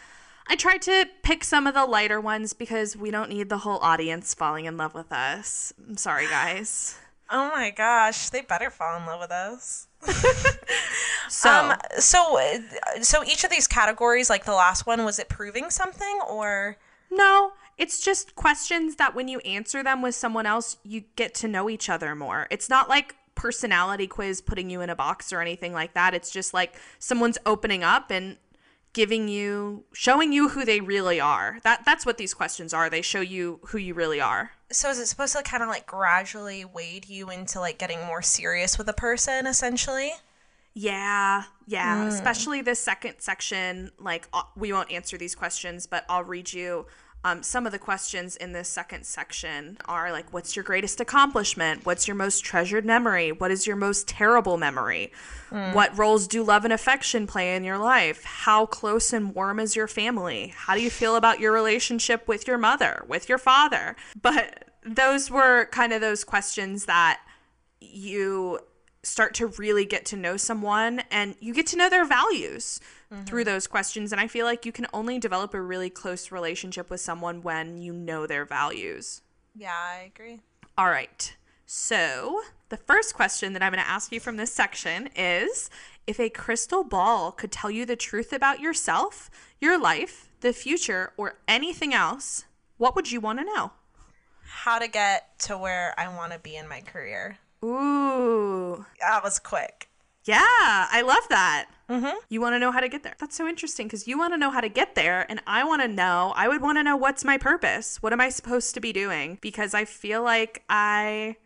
I 0.47 0.57
tried 0.57 0.83
to 0.83 1.07
pick 1.23 1.45
some 1.45 1.67
of 1.67 1.75
the 1.75 1.85
lighter 1.85 2.21
ones 2.21 2.55
because 2.55 2.97
we 2.97 3.11
don't 3.11 3.29
need 3.29 3.49
the 3.51 3.59
whole 3.59 3.79
audience 3.81 4.33
falling 4.35 4.65
in 4.65 4.77
love 4.77 4.95
with 4.95 5.13
us. 5.13 5.73
I'm 5.87 5.97
sorry, 5.97 6.27
guys. 6.29 6.97
Oh 7.31 7.51
my 7.55 7.71
gosh, 7.71 8.31
they 8.31 8.41
better 8.41 8.71
fall 8.71 8.97
in 8.99 9.07
love 9.07 9.21
with 9.21 9.31
us. 9.31 9.87
So, 11.29 11.49
Um, 11.49 11.77
so, 11.97 12.41
so 13.03 13.23
each 13.25 13.45
of 13.45 13.51
these 13.51 13.69
categories, 13.69 14.29
like 14.29 14.45
the 14.45 14.53
last 14.53 14.85
one, 14.85 15.05
was 15.05 15.21
it 15.21 15.29
proving 15.29 15.71
something 15.71 16.19
or? 16.29 16.77
no, 17.09 17.53
it's 17.79 18.01
just 18.01 18.35
questions 18.35 18.97
that 18.97 19.15
when 19.15 19.29
you 19.29 19.39
answer 19.41 19.83
them 19.85 20.03
with 20.03 20.15
someone 20.17 20.45
else, 20.45 20.77
you 20.83 21.03
get 21.17 21.35
to 21.37 21.49
know 21.49 21.71
each 21.71 21.89
other 21.89 22.15
more. 22.17 22.47
It's 22.51 22.69
not 22.69 22.89
like 22.89 23.15
personality 23.37 24.07
quiz 24.09 24.41
putting 24.41 24.69
you 24.71 24.81
in 24.81 24.91
a 24.91 24.97
box 24.97 25.33
or 25.33 25.41
anything 25.41 25.73
like 25.73 25.95
that. 25.95 26.15
It's 26.15 26.31
just 26.31 26.53
like 26.53 26.75
someone's 26.99 27.39
opening 27.47 27.85
up 27.85 28.11
and 28.11 28.37
giving 28.93 29.29
you 29.29 29.85
showing 29.93 30.33
you 30.33 30.51
who 30.51 30.65
they 30.65 30.81
really 30.81 31.21
are. 31.21 31.59
That 31.63 31.85
that's 31.85 32.05
what 32.05 32.19
these 32.19 32.35
questions 32.35 32.75
are. 32.75 32.91
They 32.91 33.03
show 33.03 33.21
you 33.21 33.61
who 33.69 33.79
you 33.79 33.95
really 33.95 34.21
are. 34.21 34.53
So 34.73 34.91
is 34.91 34.99
it 34.99 35.07
supposed 35.07 35.37
to 35.37 35.43
kind 35.43 35.63
of 35.63 35.69
like 35.69 35.87
gradually 35.87 36.65
wade 36.65 37.09
you 37.09 37.31
into 37.31 37.61
like 37.61 37.79
getting 37.79 38.05
more 38.07 38.23
serious 38.23 38.79
with 38.79 38.89
a 38.89 38.93
person, 38.93 39.47
essentially? 39.47 40.13
Yeah, 40.75 41.45
yeah. 41.67 42.07
Especially 42.07 42.63
this 42.63 42.79
second 42.79 43.17
section. 43.19 43.91
Like, 43.99 44.29
uh, 44.33 44.43
we 44.57 44.73
won't 44.73 44.91
answer 44.93 45.19
these 45.19 45.35
questions, 45.35 45.87
but 45.87 46.05
I'll 46.09 46.23
read 46.23 46.53
you. 46.53 46.87
Um, 47.23 47.43
some 47.43 47.67
of 47.67 47.73
the 47.73 47.79
questions 47.79 48.37
in 48.37 48.53
this 48.53 48.69
second 48.69 49.05
section 49.05 49.77
are 49.85 50.11
like, 50.11 50.33
what's 50.33 50.57
your 50.57 50.63
greatest 50.63 51.01
accomplishment? 51.01 51.85
What's 51.85 52.09
your 52.09 52.15
most 52.15 52.45
treasured 52.45 52.87
memory? 52.87 53.31
What 53.31 53.51
is 53.51 53.67
your 53.67 53.77
most 53.77 54.09
terrible 54.09 54.57
memory? 54.57 55.13
What 55.75 55.99
roles 55.99 56.27
do 56.29 56.43
love 56.43 56.65
and 56.65 56.73
affection 56.73 57.27
play 57.27 57.57
in 57.57 57.65
your 57.65 57.77
life? 57.77 58.25
How 58.25 58.67
close 58.67 59.13
and 59.13 59.35
warm 59.35 59.61
is 59.61 59.77
your 59.77 59.89
family? 59.89 60.55
How 60.57 60.75
do 60.75 60.81
you 60.81 60.91
feel 60.91 61.17
about 61.17 61.41
your 61.41 61.53
relationship 61.53 62.27
with 62.27 62.47
your 62.47 62.57
mother, 62.57 63.05
with 63.07 63.29
your 63.29 63.39
father? 63.39 63.97
But 64.21 64.65
those 64.83 65.31
were 65.31 65.67
kind 65.67 65.93
of 65.93 66.01
those 66.01 66.25
questions 66.25 66.87
that 66.87 67.21
you 67.81 68.61
start 69.03 69.35
to 69.35 69.47
really 69.47 69.85
get 69.85 70.05
to 70.07 70.17
know 70.17 70.37
someone 70.37 71.03
and 71.11 71.35
you 71.41 71.53
get 71.53 71.67
to 71.67 71.77
know 71.77 71.91
their 71.91 72.05
values 72.07 72.81
through 73.27 73.43
mm-hmm. 73.43 73.51
those 73.51 73.67
questions. 73.67 74.13
And 74.13 74.21
I 74.21 74.27
feel 74.27 74.47
like 74.47 74.65
you 74.65 74.73
can 74.73 74.87
only 74.93 75.19
develop 75.19 75.55
a 75.55 75.61
really 75.61 75.91
close 75.91 76.31
relationship 76.31 76.91
with 76.91 77.01
someone 77.01 77.43
when 77.43 77.79
you 77.79 77.93
know 77.93 78.27
their 78.27 78.45
values. 78.45 79.23
Yeah, 79.57 79.75
I 79.75 80.11
agree. 80.15 80.41
All 80.79 80.89
right. 80.89 81.37
So, 81.67 82.41
the 82.69 82.77
first 82.77 83.15
question 83.15 83.53
that 83.53 83.63
I'm 83.63 83.73
going 83.73 83.83
to 83.83 83.89
ask 83.89 84.13
you 84.13 84.21
from 84.21 84.37
this 84.37 84.53
section 84.53 85.09
is 85.15 85.71
if 86.07 86.19
a 86.19 86.31
crystal 86.31 86.83
ball 86.83 87.33
could 87.33 87.53
tell 87.53 87.71
you 87.71 87.87
the 87.87 87.97
truth 87.97 88.33
about 88.33 88.61
yourself, 88.61 89.31
your 89.61 89.79
life, 89.79 90.29
the 90.41 90.53
future, 90.53 91.13
or 91.17 91.39
anything 91.47 91.95
else, 91.95 92.45
what 92.79 92.97
would 92.97 93.13
you 93.13 93.21
want 93.21 93.39
to 93.39 93.45
know? 93.45 93.73
How 94.43 94.79
to 94.79 94.89
get 94.89 95.39
to 95.41 95.59
where 95.59 95.95
I 95.99 96.09
want 96.09 96.33
to 96.33 96.39
be 96.39 96.57
in 96.57 96.69
my 96.69 96.81
career. 96.81 97.39
Ooh. 97.65 98.85
That 99.01 99.23
was 99.23 99.39
quick. 99.39 99.89
Yeah, 100.25 100.39
I 100.41 101.03
love 101.07 101.29
that. 101.29 101.67
Mm-hmm. 101.91 102.17
You 102.29 102.41
want 102.41 102.55
to 102.55 102.61
know 102.61 102.71
how 102.71 102.81
to 102.81 102.89
get 102.89 103.03
there. 103.03 103.17
That's 103.19 103.37
so 103.37 103.49
interesting 103.49 103.87
because 103.89 104.07
you 104.07 104.17
want 104.17 104.33
to 104.33 104.39
know 104.39 104.51
how 104.51 104.61
to 104.61 104.69
get 104.69 104.95
there, 104.95 105.27
and 105.29 105.43
I 105.47 105.65
want 105.65 105.83
to 105.83 105.89
know, 105.89 106.33
I 106.37 106.47
would 106.47 106.63
want 106.63 106.79
to 106.79 106.85
know 106.85 106.97
what's 106.97 107.25
my 107.25 107.37
purpose? 107.37 108.01
What 108.01 108.13
am 108.13 108.21
I 108.21 108.29
supposed 108.29 108.75
to 108.75 108.81
be 108.81 108.93
doing? 108.93 109.39
Because 109.41 109.75
I 109.75 109.85
feel 109.85 110.23
like 110.23 110.63
I, 110.69 111.37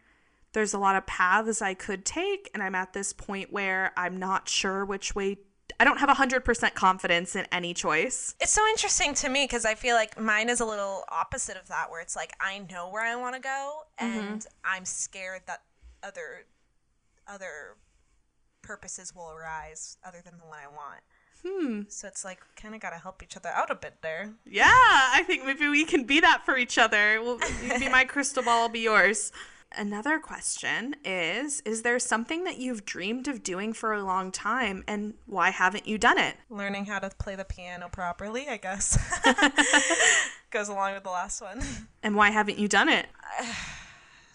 there's 0.53 0.75
a 0.75 0.79
lot 0.79 0.97
of 0.97 1.07
paths 1.07 1.63
I 1.63 1.73
could 1.73 2.05
take, 2.05 2.51
and 2.53 2.63
I'm 2.63 2.75
at 2.75 2.93
this 2.93 3.15
point 3.15 3.53
where 3.53 3.93
I'm 3.97 4.19
not 4.19 4.49
sure 4.49 4.85
which 4.85 5.15
way, 5.15 5.39
I 5.81 5.85
don't 5.85 5.99
have 5.99 6.11
100% 6.11 6.75
confidence 6.75 7.35
in 7.35 7.47
any 7.51 7.73
choice. 7.73 8.35
It's 8.39 8.53
so 8.53 8.67
interesting 8.69 9.15
to 9.15 9.31
me 9.31 9.45
because 9.45 9.65
I 9.65 9.75
feel 9.75 9.97
like 9.97 10.21
mine 10.21 10.51
is 10.51 10.61
a 10.61 10.67
little 10.67 11.05
opposite 11.09 11.57
of 11.57 11.69
that, 11.69 11.91
where 11.91 12.03
it's 12.03 12.17
like 12.17 12.35
I 12.39 12.59
know 12.71 12.91
where 12.91 13.03
I 13.03 13.17
want 13.17 13.35
to 13.35 13.41
go, 13.41 13.81
and 13.99 14.47
I'm 14.63 14.85
scared 14.85 15.43
that 15.47 15.63
other 16.03 16.45
other 17.27 17.77
purposes 18.65 19.15
will 19.15 19.31
arise 19.31 19.99
other 20.05 20.21
than 20.25 20.39
the 20.39 20.47
one 20.47 20.59
I 20.59 20.69
want. 20.69 21.01
Hmm. 21.47 21.83
So 21.89 22.09
it's 22.09 22.25
like 22.25 22.41
kind 22.57 22.75
of 22.75 22.81
got 22.81 22.91
to 22.91 22.97
help 22.97 23.23
each 23.23 23.37
other 23.37 23.51
out 23.51 23.71
a 23.71 23.75
bit 23.75 23.97
there. 24.03 24.33
Yeah, 24.47 24.65
I 24.67 25.23
think 25.27 25.45
maybe 25.45 25.69
we 25.69 25.85
can 25.85 26.05
be 26.05 26.21
that 26.21 26.43
for 26.45 26.57
each 26.57 26.79
other. 26.79 27.23
Well, 27.23 27.39
be 27.79 27.89
my 27.89 28.05
crystal 28.09 28.43
ball, 28.43 28.63
I'll 28.63 28.69
be 28.71 28.81
yours. 28.81 29.31
Another 29.77 30.19
question 30.19 30.95
is 31.05 31.61
Is 31.63 31.83
there 31.83 31.99
something 31.99 32.45
that 32.45 32.59
you've 32.59 32.85
dreamed 32.85 33.29
of 33.29 33.43
doing 33.43 33.73
for 33.73 33.93
a 33.93 34.03
long 34.03 34.33
time 34.33 34.85
and 34.87 35.15
why 35.27 35.51
haven't 35.51 35.87
you 35.87 35.99
done 35.99 36.17
it? 36.17 36.37
Learning 36.49 36.87
how 36.87 37.01
to 37.01 37.11
play 37.11 37.37
the 37.37 37.45
piano 37.45 37.89
properly, 37.91 38.49
I 38.49 38.57
guess, 38.57 38.97
goes 40.51 40.69
along 40.69 40.95
with 40.95 41.03
the 41.03 41.11
last 41.11 41.43
one. 41.43 41.61
And 42.03 42.17
why 42.17 42.31
haven't 42.31 42.59
you 42.59 42.69
done 42.69 42.89
it? 42.89 43.07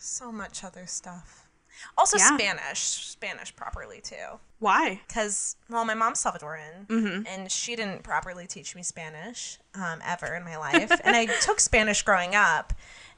So 0.02 0.32
much 0.32 0.64
other 0.64 0.86
stuff. 0.88 1.49
Also, 1.98 2.18
Yeah. 2.18 2.36
Spanish, 2.38 2.80
Spanish 2.80 3.56
properly 3.56 4.02
too. 4.02 4.40
Why? 4.60 5.02
because 5.08 5.56
well 5.70 5.86
my 5.86 5.94
mom's 5.94 6.22
salvadoran 6.22 6.86
Mm-hmm. 6.88 7.24
and 7.28 7.50
she 7.52 7.76
didn't 7.78 8.04
properly 8.04 8.46
teach 8.46 8.76
me 8.76 8.84
spanish 8.84 9.58
um, 9.74 10.00
ever 10.06 10.36
in 10.36 10.44
my 10.44 10.58
life 10.58 10.92
and 11.06 11.16
i 11.16 11.26
took 11.42 11.62
spanish 11.62 12.02
growing 12.02 12.36
up 12.36 12.74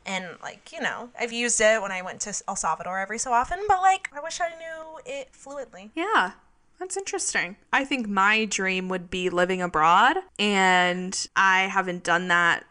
and 0.06 0.26
like 0.44 0.72
you 0.72 0.80
know 0.80 1.10
i've 1.20 1.32
used 1.34 1.60
it 1.60 1.82
when 1.82 1.92
i 1.92 2.04
went 2.04 2.20
to 2.22 2.44
el 2.48 2.56
salvador 2.56 3.00
every 3.00 3.18
so 3.18 3.32
often 3.34 3.58
but 3.68 3.82
like 3.82 4.08
i 4.16 4.20
wish 4.20 4.40
i 4.40 4.50
knew 4.50 5.00
it 5.04 5.30
fluently 5.32 5.90
Yeah, 5.96 6.34
that's 6.80 6.96
interesting. 6.96 7.56
I 7.74 7.86
think 7.86 8.08
my 8.08 8.46
dream 8.46 8.88
would 8.90 9.10
be 9.10 9.30
living 9.32 9.62
abroad, 9.64 10.18
and 10.40 11.28
I 11.36 11.62
haven't 11.64 12.04
done 12.04 12.28
that 12.30 12.66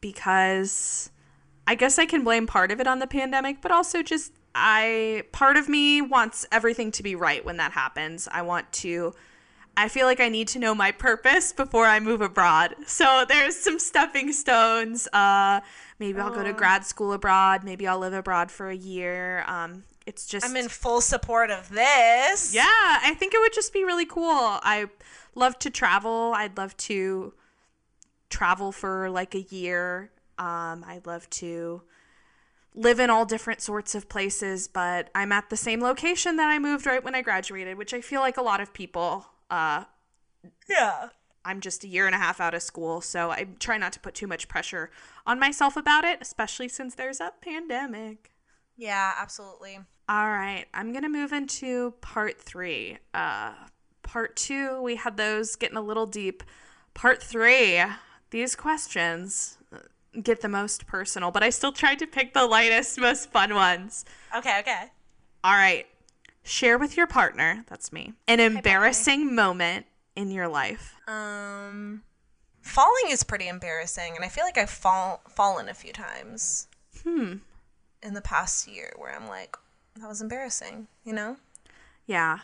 because 0.00 1.10
I 1.66 1.74
guess 1.74 1.98
I 1.98 2.06
can 2.06 2.22
blame 2.24 2.46
part 2.46 2.70
of 2.70 2.80
it 2.80 2.86
on 2.86 2.98
the 2.98 3.06
pandemic, 3.06 3.60
but 3.60 3.70
also 3.72 4.02
just 4.02 4.32
I 4.56 5.24
part 5.32 5.56
of 5.56 5.68
me 5.68 6.00
wants 6.00 6.46
everything 6.50 6.90
to 6.92 7.02
be 7.02 7.14
right 7.14 7.44
when 7.44 7.58
that 7.58 7.72
happens. 7.72 8.28
I 8.30 8.42
want 8.42 8.72
to 8.74 9.12
I 9.76 9.88
feel 9.88 10.06
like 10.06 10.20
I 10.20 10.30
need 10.30 10.48
to 10.48 10.58
know 10.58 10.74
my 10.74 10.90
purpose 10.90 11.52
before 11.52 11.84
I 11.84 12.00
move 12.00 12.22
abroad. 12.22 12.74
So 12.86 13.26
there's 13.28 13.54
some 13.54 13.78
stepping 13.78 14.32
stones. 14.32 15.06
Uh 15.12 15.60
maybe 15.98 16.18
I'll 16.18 16.30
go 16.30 16.42
to 16.42 16.52
grad 16.52 16.84
school 16.84 17.12
abroad, 17.12 17.62
maybe 17.64 17.86
I'll 17.86 17.98
live 17.98 18.14
abroad 18.14 18.50
for 18.50 18.70
a 18.70 18.76
year. 18.76 19.44
Um 19.46 19.84
it's 20.06 20.24
just 20.24 20.46
i'm 20.46 20.56
in 20.56 20.68
full 20.68 21.00
support 21.00 21.50
of 21.50 21.68
this 21.68 22.54
yeah, 22.54 22.64
I 22.68 23.14
think 23.18 23.34
it 23.34 23.40
would 23.40 23.52
just 23.52 23.72
be 23.72 23.84
really 23.84 24.06
cool. 24.06 24.30
I 24.62 24.86
love 25.34 25.58
to 25.60 25.70
travel. 25.70 26.32
I'd 26.34 26.56
love 26.56 26.76
to 26.78 27.34
travel 28.30 28.72
for 28.72 29.10
like 29.10 29.34
a 29.34 29.42
year. 29.42 30.10
Um, 30.38 30.84
I'd 30.86 31.06
love 31.06 31.28
to 31.30 31.82
live 32.76 33.00
in 33.00 33.10
all 33.10 33.24
different 33.24 33.60
sorts 33.62 33.94
of 33.94 34.08
places, 34.08 34.68
but 34.68 35.10
I'm 35.14 35.32
at 35.32 35.50
the 35.50 35.56
same 35.56 35.80
location 35.80 36.36
that 36.36 36.48
I 36.48 36.58
moved 36.58 36.86
right 36.86 37.02
when 37.02 37.14
I 37.14 37.22
graduated, 37.22 37.78
which 37.78 37.94
I 37.94 38.00
feel 38.02 38.20
like 38.20 38.36
a 38.36 38.42
lot 38.42 38.60
of 38.60 38.72
people. 38.72 39.26
Uh, 39.50 39.84
yeah 40.68 41.08
I'm 41.44 41.60
just 41.60 41.84
a 41.84 41.88
year 41.88 42.06
and 42.06 42.14
a 42.14 42.18
half 42.18 42.40
out 42.40 42.54
of 42.54 42.62
school, 42.62 43.00
so 43.00 43.30
I 43.30 43.46
try 43.60 43.78
not 43.78 43.92
to 43.92 44.00
put 44.00 44.14
too 44.14 44.26
much 44.26 44.48
pressure 44.48 44.90
on 45.26 45.38
myself 45.38 45.76
about 45.76 46.04
it, 46.04 46.18
especially 46.20 46.68
since 46.68 46.94
there's 46.96 47.20
a 47.20 47.32
pandemic. 47.40 48.32
yeah 48.76 49.12
absolutely 49.18 49.78
All 50.08 50.28
right, 50.28 50.66
I'm 50.74 50.92
gonna 50.92 51.08
move 51.08 51.32
into 51.32 51.92
part 52.00 52.40
three. 52.40 52.98
Uh, 53.14 53.52
part 54.02 54.36
two, 54.36 54.82
we 54.82 54.96
had 54.96 55.16
those 55.16 55.56
getting 55.56 55.76
a 55.76 55.82
little 55.82 56.06
deep. 56.06 56.42
Part 56.94 57.22
three, 57.22 57.82
these 58.30 58.56
questions 58.56 59.58
get 60.24 60.40
the 60.42 60.48
most 60.48 60.86
personal, 60.86 61.30
but 61.30 61.42
I 61.42 61.50
still 61.50 61.72
tried 61.72 61.98
to 62.00 62.06
pick 62.06 62.34
the 62.34 62.46
lightest, 62.46 62.98
most 63.00 63.30
fun 63.30 63.54
ones. 63.54 64.04
okay 64.36 64.58
okay 64.60 64.84
All 65.44 65.54
right, 65.54 65.86
share 66.42 66.78
with 66.78 66.96
your 66.96 67.06
partner, 67.06 67.64
that's 67.68 67.92
me, 67.92 68.14
an 68.28 68.40
embarrassing 68.40 69.34
moment 69.34 69.86
in 70.14 70.30
your 70.30 70.48
life. 70.48 70.94
um 71.08 72.02
falling 72.62 73.10
is 73.10 73.22
pretty 73.22 73.46
embarrassing 73.46 74.14
and 74.16 74.24
i 74.24 74.28
feel 74.28 74.42
like 74.44 74.58
i've 74.58 74.68
fall, 74.70 75.20
fallen 75.28 75.68
a 75.68 75.74
few 75.74 75.92
times 75.92 76.66
Hmm. 77.04 77.34
in 78.02 78.14
the 78.14 78.20
past 78.22 78.66
year 78.66 78.92
where 78.96 79.14
i'm 79.14 79.28
like 79.28 79.56
that 80.00 80.08
was 80.08 80.20
embarrassing 80.20 80.88
you 81.04 81.12
know 81.12 81.36
Yeah. 82.06 82.38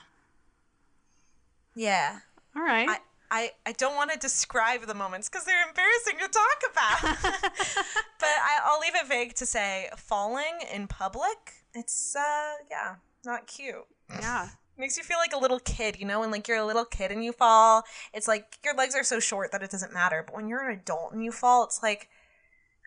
yeah 1.74 2.20
All 2.54 2.62
right. 2.62 2.88
I, 2.88 2.98
I, 3.34 3.52
I 3.64 3.72
don't 3.72 3.96
want 3.96 4.12
to 4.12 4.18
describe 4.18 4.82
the 4.82 4.92
moments 4.92 5.30
because 5.30 5.46
they're 5.46 5.66
embarrassing 5.66 6.18
to 6.20 6.28
talk 6.28 6.62
about. 6.70 7.18
but 8.20 8.28
I, 8.28 8.60
I'll 8.66 8.78
leave 8.78 8.94
it 8.94 9.08
vague 9.08 9.34
to 9.36 9.46
say 9.46 9.88
falling 9.96 10.60
in 10.72 10.86
public. 10.86 11.54
It's 11.74 12.14
uh 12.14 12.52
yeah, 12.70 12.96
not 13.24 13.46
cute. 13.46 13.86
yeah. 14.10 14.50
Makes 14.78 14.98
you 14.98 15.02
feel 15.02 15.16
like 15.16 15.32
a 15.32 15.38
little 15.38 15.60
kid, 15.60 15.98
you 15.98 16.06
know, 16.06 16.20
when 16.20 16.30
like 16.30 16.46
you're 16.46 16.58
a 16.58 16.66
little 16.66 16.84
kid 16.84 17.10
and 17.10 17.24
you 17.24 17.32
fall. 17.32 17.84
It's 18.12 18.28
like 18.28 18.58
your 18.62 18.74
legs 18.74 18.94
are 18.94 19.04
so 19.04 19.18
short 19.18 19.50
that 19.52 19.62
it 19.62 19.70
doesn't 19.70 19.94
matter. 19.94 20.22
But 20.26 20.34
when 20.34 20.46
you're 20.46 20.68
an 20.68 20.78
adult 20.78 21.12
and 21.12 21.24
you 21.24 21.32
fall, 21.32 21.64
it's 21.64 21.82
like, 21.82 22.08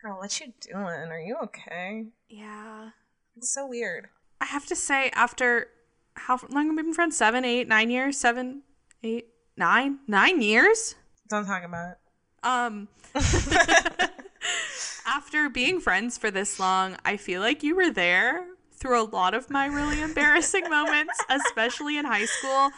girl, 0.00 0.18
what 0.18 0.38
you 0.38 0.52
doing? 0.60 0.76
Are 0.84 1.20
you 1.20 1.36
okay? 1.44 2.06
Yeah. 2.28 2.90
It's 3.36 3.52
so 3.52 3.66
weird. 3.66 4.08
I 4.40 4.44
have 4.46 4.66
to 4.66 4.76
say, 4.76 5.10
after 5.10 5.68
how 6.14 6.38
long 6.50 6.66
have 6.66 6.76
we 6.76 6.82
been 6.82 6.94
friends? 6.94 7.16
Seven, 7.16 7.44
eight, 7.44 7.66
nine 7.66 7.90
years? 7.90 8.18
Seven, 8.18 8.62
eight, 9.02 9.28
nine? 9.56 9.98
Nine 10.06 10.42
years? 10.42 10.94
Don't 11.28 11.46
talk 11.46 11.64
about 11.64 11.92
it. 11.92 11.98
Um 12.42 12.88
after 15.06 15.48
being 15.48 15.80
friends 15.80 16.18
for 16.18 16.30
this 16.30 16.60
long, 16.60 16.96
I 17.04 17.16
feel 17.16 17.40
like 17.40 17.62
you 17.62 17.74
were 17.74 17.90
there 17.90 18.46
through 18.72 19.00
a 19.00 19.04
lot 19.04 19.34
of 19.34 19.50
my 19.50 19.66
really 19.66 20.00
embarrassing 20.02 20.68
moments, 20.68 21.18
especially 21.30 21.96
in 21.96 22.04
high 22.04 22.26
school. 22.26 22.70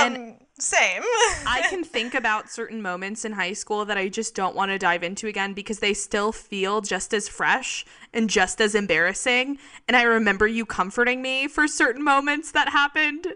Um, 0.00 0.36
same. 0.58 1.02
I 1.46 1.64
can 1.70 1.84
think 1.84 2.14
about 2.14 2.50
certain 2.50 2.82
moments 2.82 3.24
in 3.24 3.32
high 3.32 3.52
school 3.52 3.84
that 3.86 3.96
I 3.96 4.08
just 4.08 4.34
don't 4.34 4.56
want 4.56 4.70
to 4.70 4.78
dive 4.78 5.02
into 5.02 5.26
again 5.28 5.54
because 5.54 5.78
they 5.78 5.94
still 5.94 6.32
feel 6.32 6.80
just 6.80 7.14
as 7.14 7.28
fresh 7.28 7.86
and 8.12 8.28
just 8.28 8.60
as 8.60 8.74
embarrassing. 8.74 9.58
And 9.86 9.96
I 9.96 10.02
remember 10.02 10.46
you 10.46 10.66
comforting 10.66 11.22
me 11.22 11.48
for 11.48 11.66
certain 11.66 12.04
moments 12.04 12.52
that 12.52 12.68
happened. 12.68 13.28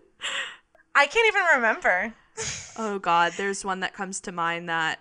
I 0.95 1.07
can't 1.07 1.28
even 1.28 1.43
remember. 1.55 2.14
Oh 2.76 2.99
God, 2.99 3.33
there's 3.37 3.64
one 3.64 3.80
that 3.80 3.93
comes 3.95 4.20
to 4.22 4.33
mind 4.33 4.68
that 4.68 4.99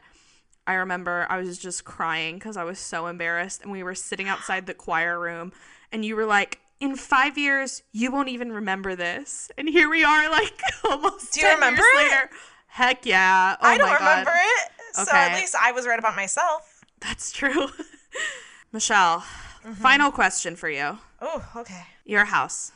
I 0.67 0.73
remember 0.73 1.25
I 1.29 1.37
was 1.37 1.57
just 1.57 1.85
crying 1.85 2.35
because 2.35 2.57
I 2.57 2.63
was 2.63 2.79
so 2.79 3.07
embarrassed, 3.07 3.61
and 3.63 3.71
we 3.71 3.83
were 3.83 3.95
sitting 3.95 4.27
outside 4.27 4.65
the 4.65 4.73
choir 4.73 5.19
room, 5.19 5.51
and 5.91 6.03
you 6.05 6.15
were 6.15 6.25
like, 6.25 6.59
"In 6.79 6.95
five 6.95 7.37
years, 7.37 7.81
you 7.91 8.11
won't 8.11 8.29
even 8.29 8.51
remember 8.51 8.95
this," 8.95 9.49
and 9.57 9.67
here 9.69 9.89
we 9.89 10.03
are, 10.03 10.29
like 10.29 10.61
almost. 10.83 11.33
Do 11.33 11.39
you 11.41 11.47
10 11.47 11.55
remember 11.55 11.81
years 11.81 11.91
it? 11.93 11.97
later. 12.11 12.29
Heck 12.67 13.05
yeah! 13.05 13.55
Oh 13.61 13.67
I 13.67 13.77
don't 13.77 13.95
remember 13.95 14.31
it. 14.33 14.71
So 14.95 15.03
Okay. 15.03 15.17
at 15.17 15.35
least 15.35 15.55
I 15.59 15.71
was 15.71 15.87
right 15.87 15.99
about 15.99 16.15
myself. 16.15 16.81
That's 16.99 17.31
true. 17.31 17.69
Michelle, 18.71 19.23
Mm-hmm. 19.63 19.73
final 19.73 20.11
question 20.11 20.55
for 20.55 20.69
you. 20.69 20.97
Oh, 21.21 21.47
okay. 21.55 21.83
Your 22.05 22.25
house, 22.25 22.71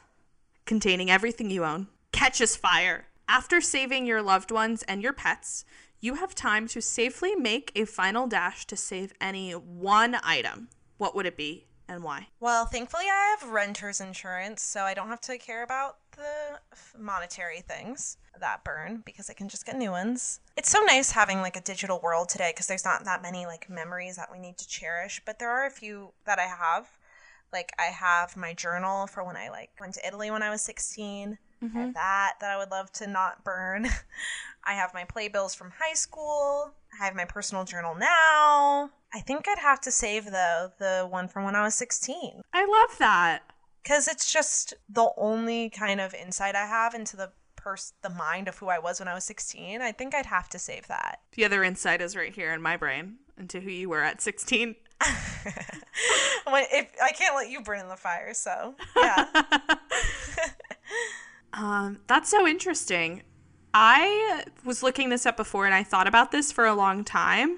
containing 0.66 1.10
everything 1.10 1.50
you 1.50 1.64
own, 1.66 1.88
catches 2.12 2.56
fire. 2.56 3.06
After 3.28 3.60
saving 3.60 4.06
your 4.06 4.22
loved 4.22 4.52
ones 4.52 4.84
and 4.84 5.02
your 5.02 5.14
pets, 5.14 5.66
you 6.00 6.16
have 6.16 6.36
time 6.36 6.68
to 6.68 6.82
safely 6.82 7.36
make 7.36 7.72
a 7.76 7.86
final 7.86 8.28
dash 8.28 8.68
to 8.68 8.78
save 8.78 9.14
any 9.20 9.52
one 9.52 10.18
item. 10.24 10.70
What 10.98 11.16
would 11.16 11.26
it 11.26 11.36
be 11.36 11.66
and 11.88 12.04
why? 12.04 12.28
Well, 12.40 12.66
thankfully 12.66 13.06
I 13.12 13.36
have 13.40 13.50
renter's 13.50 14.00
insurance, 14.00 14.62
so 14.62 14.82
I 14.82 14.94
don't 14.94 15.08
have 15.10 15.22
to 15.22 15.38
care 15.40 15.64
about 15.64 15.98
the 16.16 16.60
monetary 16.98 17.62
things 17.62 18.18
that 18.40 18.64
burn 18.64 19.02
because 19.06 19.30
I 19.30 19.34
can 19.34 19.50
just 19.50 19.66
get 19.66 19.76
new 19.76 19.92
ones. 19.92 20.40
It's 20.56 20.70
so 20.70 20.82
nice 20.82 21.12
having 21.12 21.42
like 21.42 21.56
a 21.56 21.62
digital 21.62 22.00
world 22.02 22.30
today 22.30 22.52
because 22.54 22.68
there's 22.68 22.86
not 22.86 23.06
that 23.06 23.24
many 23.24 23.48
like 23.48 23.70
memories 23.70 24.18
that 24.18 24.32
we 24.32 24.40
need 24.40 24.58
to 24.60 24.68
cherish, 24.68 25.22
but 25.26 25.40
there 25.40 25.50
are 25.50 25.66
a 25.66 25.72
few 25.72 26.14
that 26.26 26.38
I 26.38 26.44
have. 26.44 26.88
Like 27.52 27.72
I 27.80 27.86
have 27.86 28.38
my 28.38 28.54
journal 28.54 29.08
for 29.08 29.24
when 29.24 29.38
I 29.38 29.50
like 29.50 29.72
went 29.80 29.96
to 29.96 30.08
Italy 30.08 30.30
when 30.30 30.44
I 30.44 30.52
was 30.52 30.62
16. 30.62 31.40
Mm-hmm. 31.66 31.78
Have 31.78 31.94
that 31.96 32.34
that 32.42 32.52
I 32.52 32.58
would 32.58 32.72
love 32.72 32.92
to 32.94 33.08
not 33.08 33.44
burn. 33.44 33.88
I 34.68 34.74
have 34.74 34.94
my 34.94 35.04
playbills 35.04 35.54
from 35.54 35.72
high 35.80 35.94
school. 35.94 36.74
I 37.00 37.06
have 37.06 37.16
my 37.16 37.26
personal 37.26 37.66
journal 37.66 37.94
now. 37.96 38.90
I 39.14 39.20
think 39.20 39.48
I'd 39.48 39.60
have 39.60 39.80
to 39.82 39.92
save 39.92 40.26
though 40.32 40.72
the 40.80 41.08
one 41.10 41.28
from 41.28 41.44
when 41.44 41.56
I 41.56 41.64
was 41.64 41.76
16 41.76 42.42
I 42.54 42.66
love 42.66 42.98
that. 43.00 43.44
because 43.84 44.08
it's 44.08 44.32
just 44.34 44.74
the 44.90 45.10
only 45.18 45.70
kind 45.70 46.02
of 46.02 46.14
insight 46.14 46.56
I 46.56 46.66
have 46.66 46.94
into 46.94 47.16
the 47.16 47.32
pers- 47.56 47.94
the 48.02 48.10
mind 48.10 48.48
of 48.48 48.58
who 48.58 48.68
I 48.68 48.80
was 48.80 49.00
when 49.00 49.08
I 49.08 49.14
was 49.14 49.24
16. 49.26 49.82
I 49.82 49.92
think 49.92 50.14
I'd 50.16 50.26
have 50.26 50.50
to 50.50 50.60
save 50.60 50.88
that. 50.88 51.20
The 51.34 51.46
other 51.46 51.64
insight 51.64 52.02
is 52.02 52.16
right 52.16 52.34
here 52.34 52.54
in 52.54 52.62
my 52.62 52.76
brain 52.78 53.18
into 53.38 53.60
who 53.60 53.70
you 53.70 53.90
were 53.90 54.02
at 54.02 54.22
16. 54.22 54.76
if 55.02 56.92
I 57.04 57.12
can't 57.12 57.36
let 57.36 57.50
you 57.50 57.62
burn 57.62 57.80
in 57.82 57.88
the 57.90 57.96
fire, 57.98 58.34
so 58.34 58.76
yeah. 58.96 59.28
Um, 61.56 62.00
that's 62.08 62.30
so 62.30 62.46
interesting. 62.46 63.24
I 63.74 64.44
was 64.64 64.84
looking 64.84 65.10
this 65.10 65.26
up 65.26 65.38
before 65.38 65.66
and 65.66 65.74
I 65.74 65.84
thought 65.84 66.08
about 66.08 66.32
this 66.32 66.52
for 66.52 66.66
a 66.66 66.76
long 66.76 67.04
time. 67.04 67.58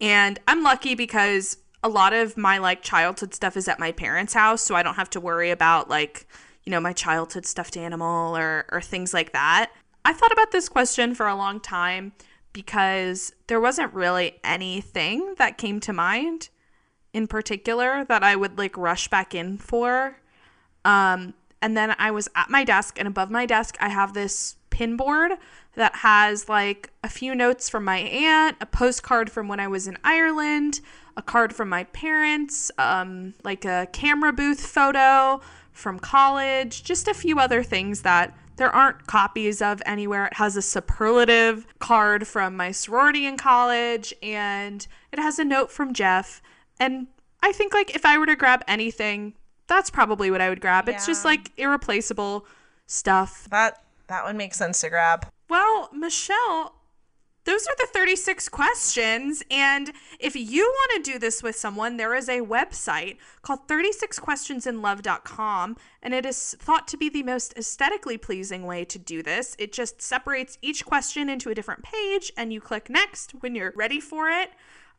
And 0.00 0.38
I'm 0.48 0.62
lucky 0.62 0.94
because 0.94 1.58
a 1.84 1.88
lot 1.88 2.12
of 2.12 2.36
my 2.36 2.58
like 2.58 2.82
childhood 2.82 3.34
stuff 3.34 3.56
is 3.56 3.68
at 3.68 3.78
my 3.78 3.92
parents' 3.92 4.34
house, 4.34 4.62
so 4.62 4.74
I 4.74 4.82
don't 4.82 4.94
have 4.94 5.10
to 5.10 5.20
worry 5.20 5.50
about 5.50 5.88
like, 5.90 6.26
you 6.64 6.70
know, 6.70 6.80
my 6.80 6.92
childhood 6.92 7.46
stuffed 7.46 7.76
animal 7.76 8.36
or 8.36 8.66
or 8.72 8.80
things 8.80 9.12
like 9.12 9.32
that. 9.32 9.70
I 10.04 10.14
thought 10.14 10.32
about 10.32 10.50
this 10.50 10.68
question 10.68 11.14
for 11.14 11.26
a 11.26 11.34
long 11.34 11.60
time 11.60 12.12
because 12.52 13.32
there 13.46 13.60
wasn't 13.60 13.92
really 13.92 14.40
anything 14.42 15.34
that 15.38 15.58
came 15.58 15.80
to 15.80 15.92
mind 15.92 16.48
in 17.12 17.26
particular 17.26 18.04
that 18.06 18.22
I 18.22 18.36
would 18.36 18.56
like 18.56 18.76
rush 18.76 19.08
back 19.08 19.34
in 19.34 19.58
for. 19.58 20.16
Um, 20.84 21.34
and 21.62 21.76
then 21.76 21.94
I 21.98 22.10
was 22.10 22.28
at 22.34 22.50
my 22.50 22.64
desk, 22.64 22.98
and 22.98 23.06
above 23.06 23.30
my 23.30 23.46
desk, 23.46 23.76
I 23.80 23.88
have 23.88 24.14
this 24.14 24.56
pin 24.70 24.96
board 24.96 25.32
that 25.74 25.96
has 25.96 26.48
like 26.48 26.90
a 27.04 27.08
few 27.08 27.34
notes 27.34 27.68
from 27.68 27.84
my 27.84 27.98
aunt, 27.98 28.56
a 28.60 28.66
postcard 28.66 29.30
from 29.30 29.48
when 29.48 29.60
I 29.60 29.68
was 29.68 29.86
in 29.86 29.98
Ireland, 30.02 30.80
a 31.16 31.22
card 31.22 31.54
from 31.54 31.68
my 31.68 31.84
parents, 31.84 32.70
um, 32.78 33.34
like 33.44 33.64
a 33.64 33.88
camera 33.92 34.32
booth 34.32 34.64
photo 34.64 35.40
from 35.72 35.98
college, 35.98 36.82
just 36.82 37.08
a 37.08 37.14
few 37.14 37.38
other 37.38 37.62
things 37.62 38.02
that 38.02 38.36
there 38.56 38.74
aren't 38.74 39.06
copies 39.06 39.62
of 39.62 39.82
anywhere. 39.86 40.26
It 40.26 40.34
has 40.34 40.56
a 40.56 40.62
superlative 40.62 41.66
card 41.78 42.26
from 42.26 42.56
my 42.56 42.72
sorority 42.72 43.26
in 43.26 43.36
college, 43.36 44.12
and 44.22 44.86
it 45.12 45.18
has 45.18 45.38
a 45.38 45.44
note 45.44 45.70
from 45.70 45.94
Jeff. 45.94 46.42
And 46.78 47.06
I 47.42 47.52
think 47.52 47.72
like 47.72 47.94
if 47.94 48.04
I 48.04 48.18
were 48.18 48.26
to 48.26 48.36
grab 48.36 48.62
anything, 48.68 49.34
that's 49.70 49.88
probably 49.88 50.30
what 50.30 50.40
I 50.40 50.48
would 50.48 50.60
grab. 50.60 50.88
It's 50.88 51.06
just 51.06 51.24
like 51.24 51.52
irreplaceable 51.56 52.44
stuff. 52.86 53.48
That 53.50 53.82
that 54.08 54.24
would 54.24 54.36
make 54.36 54.54
sense 54.54 54.80
to 54.80 54.90
grab. 54.90 55.26
Well, 55.48 55.88
Michelle, 55.92 56.74
those 57.44 57.66
are 57.66 57.74
the 57.78 57.88
36 57.92 58.48
questions. 58.48 59.42
And 59.50 59.92
if 60.18 60.36
you 60.36 60.62
want 60.62 61.04
to 61.04 61.12
do 61.12 61.18
this 61.18 61.42
with 61.42 61.56
someone, 61.56 61.96
there 61.96 62.14
is 62.14 62.28
a 62.28 62.40
website 62.40 63.16
called 63.42 63.66
36questionsinlove.com, 63.68 65.76
and 66.02 66.14
it 66.14 66.26
is 66.26 66.56
thought 66.58 66.88
to 66.88 66.96
be 66.96 67.08
the 67.08 67.22
most 67.22 67.56
aesthetically 67.56 68.18
pleasing 68.18 68.66
way 68.66 68.84
to 68.84 68.98
do 68.98 69.22
this. 69.22 69.56
It 69.58 69.72
just 69.72 70.02
separates 70.02 70.58
each 70.60 70.84
question 70.84 71.28
into 71.28 71.50
a 71.50 71.54
different 71.54 71.82
page, 71.82 72.32
and 72.36 72.52
you 72.52 72.60
click 72.60 72.90
next 72.90 73.32
when 73.40 73.54
you're 73.54 73.72
ready 73.74 74.00
for 74.00 74.28
it. 74.28 74.50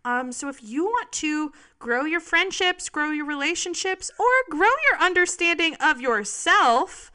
Um, 0.04 0.32
so 0.32 0.50
if 0.50 0.64
you 0.64 0.86
want 0.86 1.12
to 1.14 1.52
grow 1.80 2.06
your 2.06 2.20
friendships, 2.20 2.90
grow 2.90 3.12
your 3.12 3.26
relationships, 3.26 4.10
or 4.20 4.26
grow 4.50 4.70
your 4.90 5.00
understanding 5.00 5.76
of 5.80 6.02
yourself, 6.02 7.12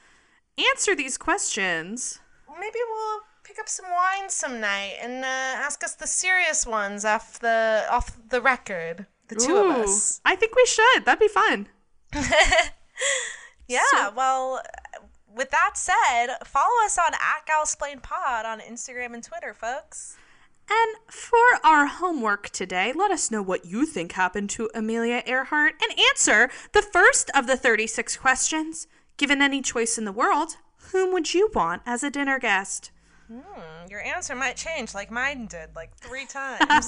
answer 0.56 0.94
these 0.94 1.18
questions. 1.18 2.20
Maybe 2.58 2.78
we'll 2.88 3.20
pick 3.44 3.58
up 3.58 3.68
some 3.68 3.86
wine 3.90 4.30
some 4.30 4.60
night 4.60 4.94
and 5.02 5.24
uh, 5.24 5.26
ask 5.26 5.82
us 5.84 5.94
the 5.94 6.06
serious 6.06 6.64
ones 6.66 7.04
off 7.04 7.38
the 7.40 7.84
off 7.90 8.16
the 8.28 8.40
record. 8.40 9.06
The 9.28 9.34
two 9.36 9.56
of 9.56 9.76
us. 9.78 10.20
I 10.24 10.36
think 10.36 10.54
we 10.54 10.64
should. 10.66 11.04
That'd 11.04 11.18
be 11.20 11.28
fun. 11.28 11.68
Yeah. 13.68 13.80
So- 13.90 14.12
well, 14.16 14.62
with 15.34 15.50
that 15.50 15.72
said, 15.76 16.28
follow 16.44 16.84
us 16.84 16.96
on 16.98 17.12
at 17.14 17.46
Galsplained 17.46 18.02
Pod 18.02 18.46
on 18.46 18.60
Instagram 18.60 19.12
and 19.14 19.22
Twitter, 19.24 19.52
folks. 19.54 20.16
And 20.68 20.96
for 21.06 21.38
our 21.62 21.86
homework 21.86 22.50
today, 22.50 22.92
let 22.94 23.10
us 23.10 23.30
know 23.30 23.42
what 23.42 23.64
you 23.64 23.86
think 23.86 24.12
happened 24.12 24.50
to 24.50 24.70
Amelia 24.74 25.22
Earhart 25.26 25.74
and 25.82 25.98
answer 26.10 26.50
the 26.72 26.82
first 26.82 27.30
of 27.34 27.46
the 27.46 27.56
36 27.56 28.16
questions. 28.16 28.88
Given 29.16 29.40
any 29.40 29.62
choice 29.62 29.96
in 29.96 30.04
the 30.04 30.12
world, 30.12 30.56
whom 30.92 31.12
would 31.12 31.32
you 31.32 31.50
want 31.54 31.82
as 31.86 32.02
a 32.02 32.10
dinner 32.10 32.38
guest? 32.38 32.90
Hmm, 33.28 33.88
your 33.88 34.00
answer 34.02 34.34
might 34.34 34.56
change 34.56 34.94
like 34.94 35.10
mine 35.10 35.46
did, 35.46 35.70
like 35.74 35.96
three 35.96 36.26
times. 36.26 36.86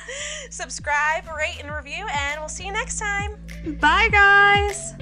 Subscribe, 0.50 1.26
rate, 1.36 1.58
and 1.60 1.72
review, 1.72 2.06
and 2.12 2.40
we'll 2.40 2.48
see 2.48 2.66
you 2.66 2.72
next 2.72 2.98
time. 2.98 3.36
Bye, 3.80 4.08
guys! 4.10 4.94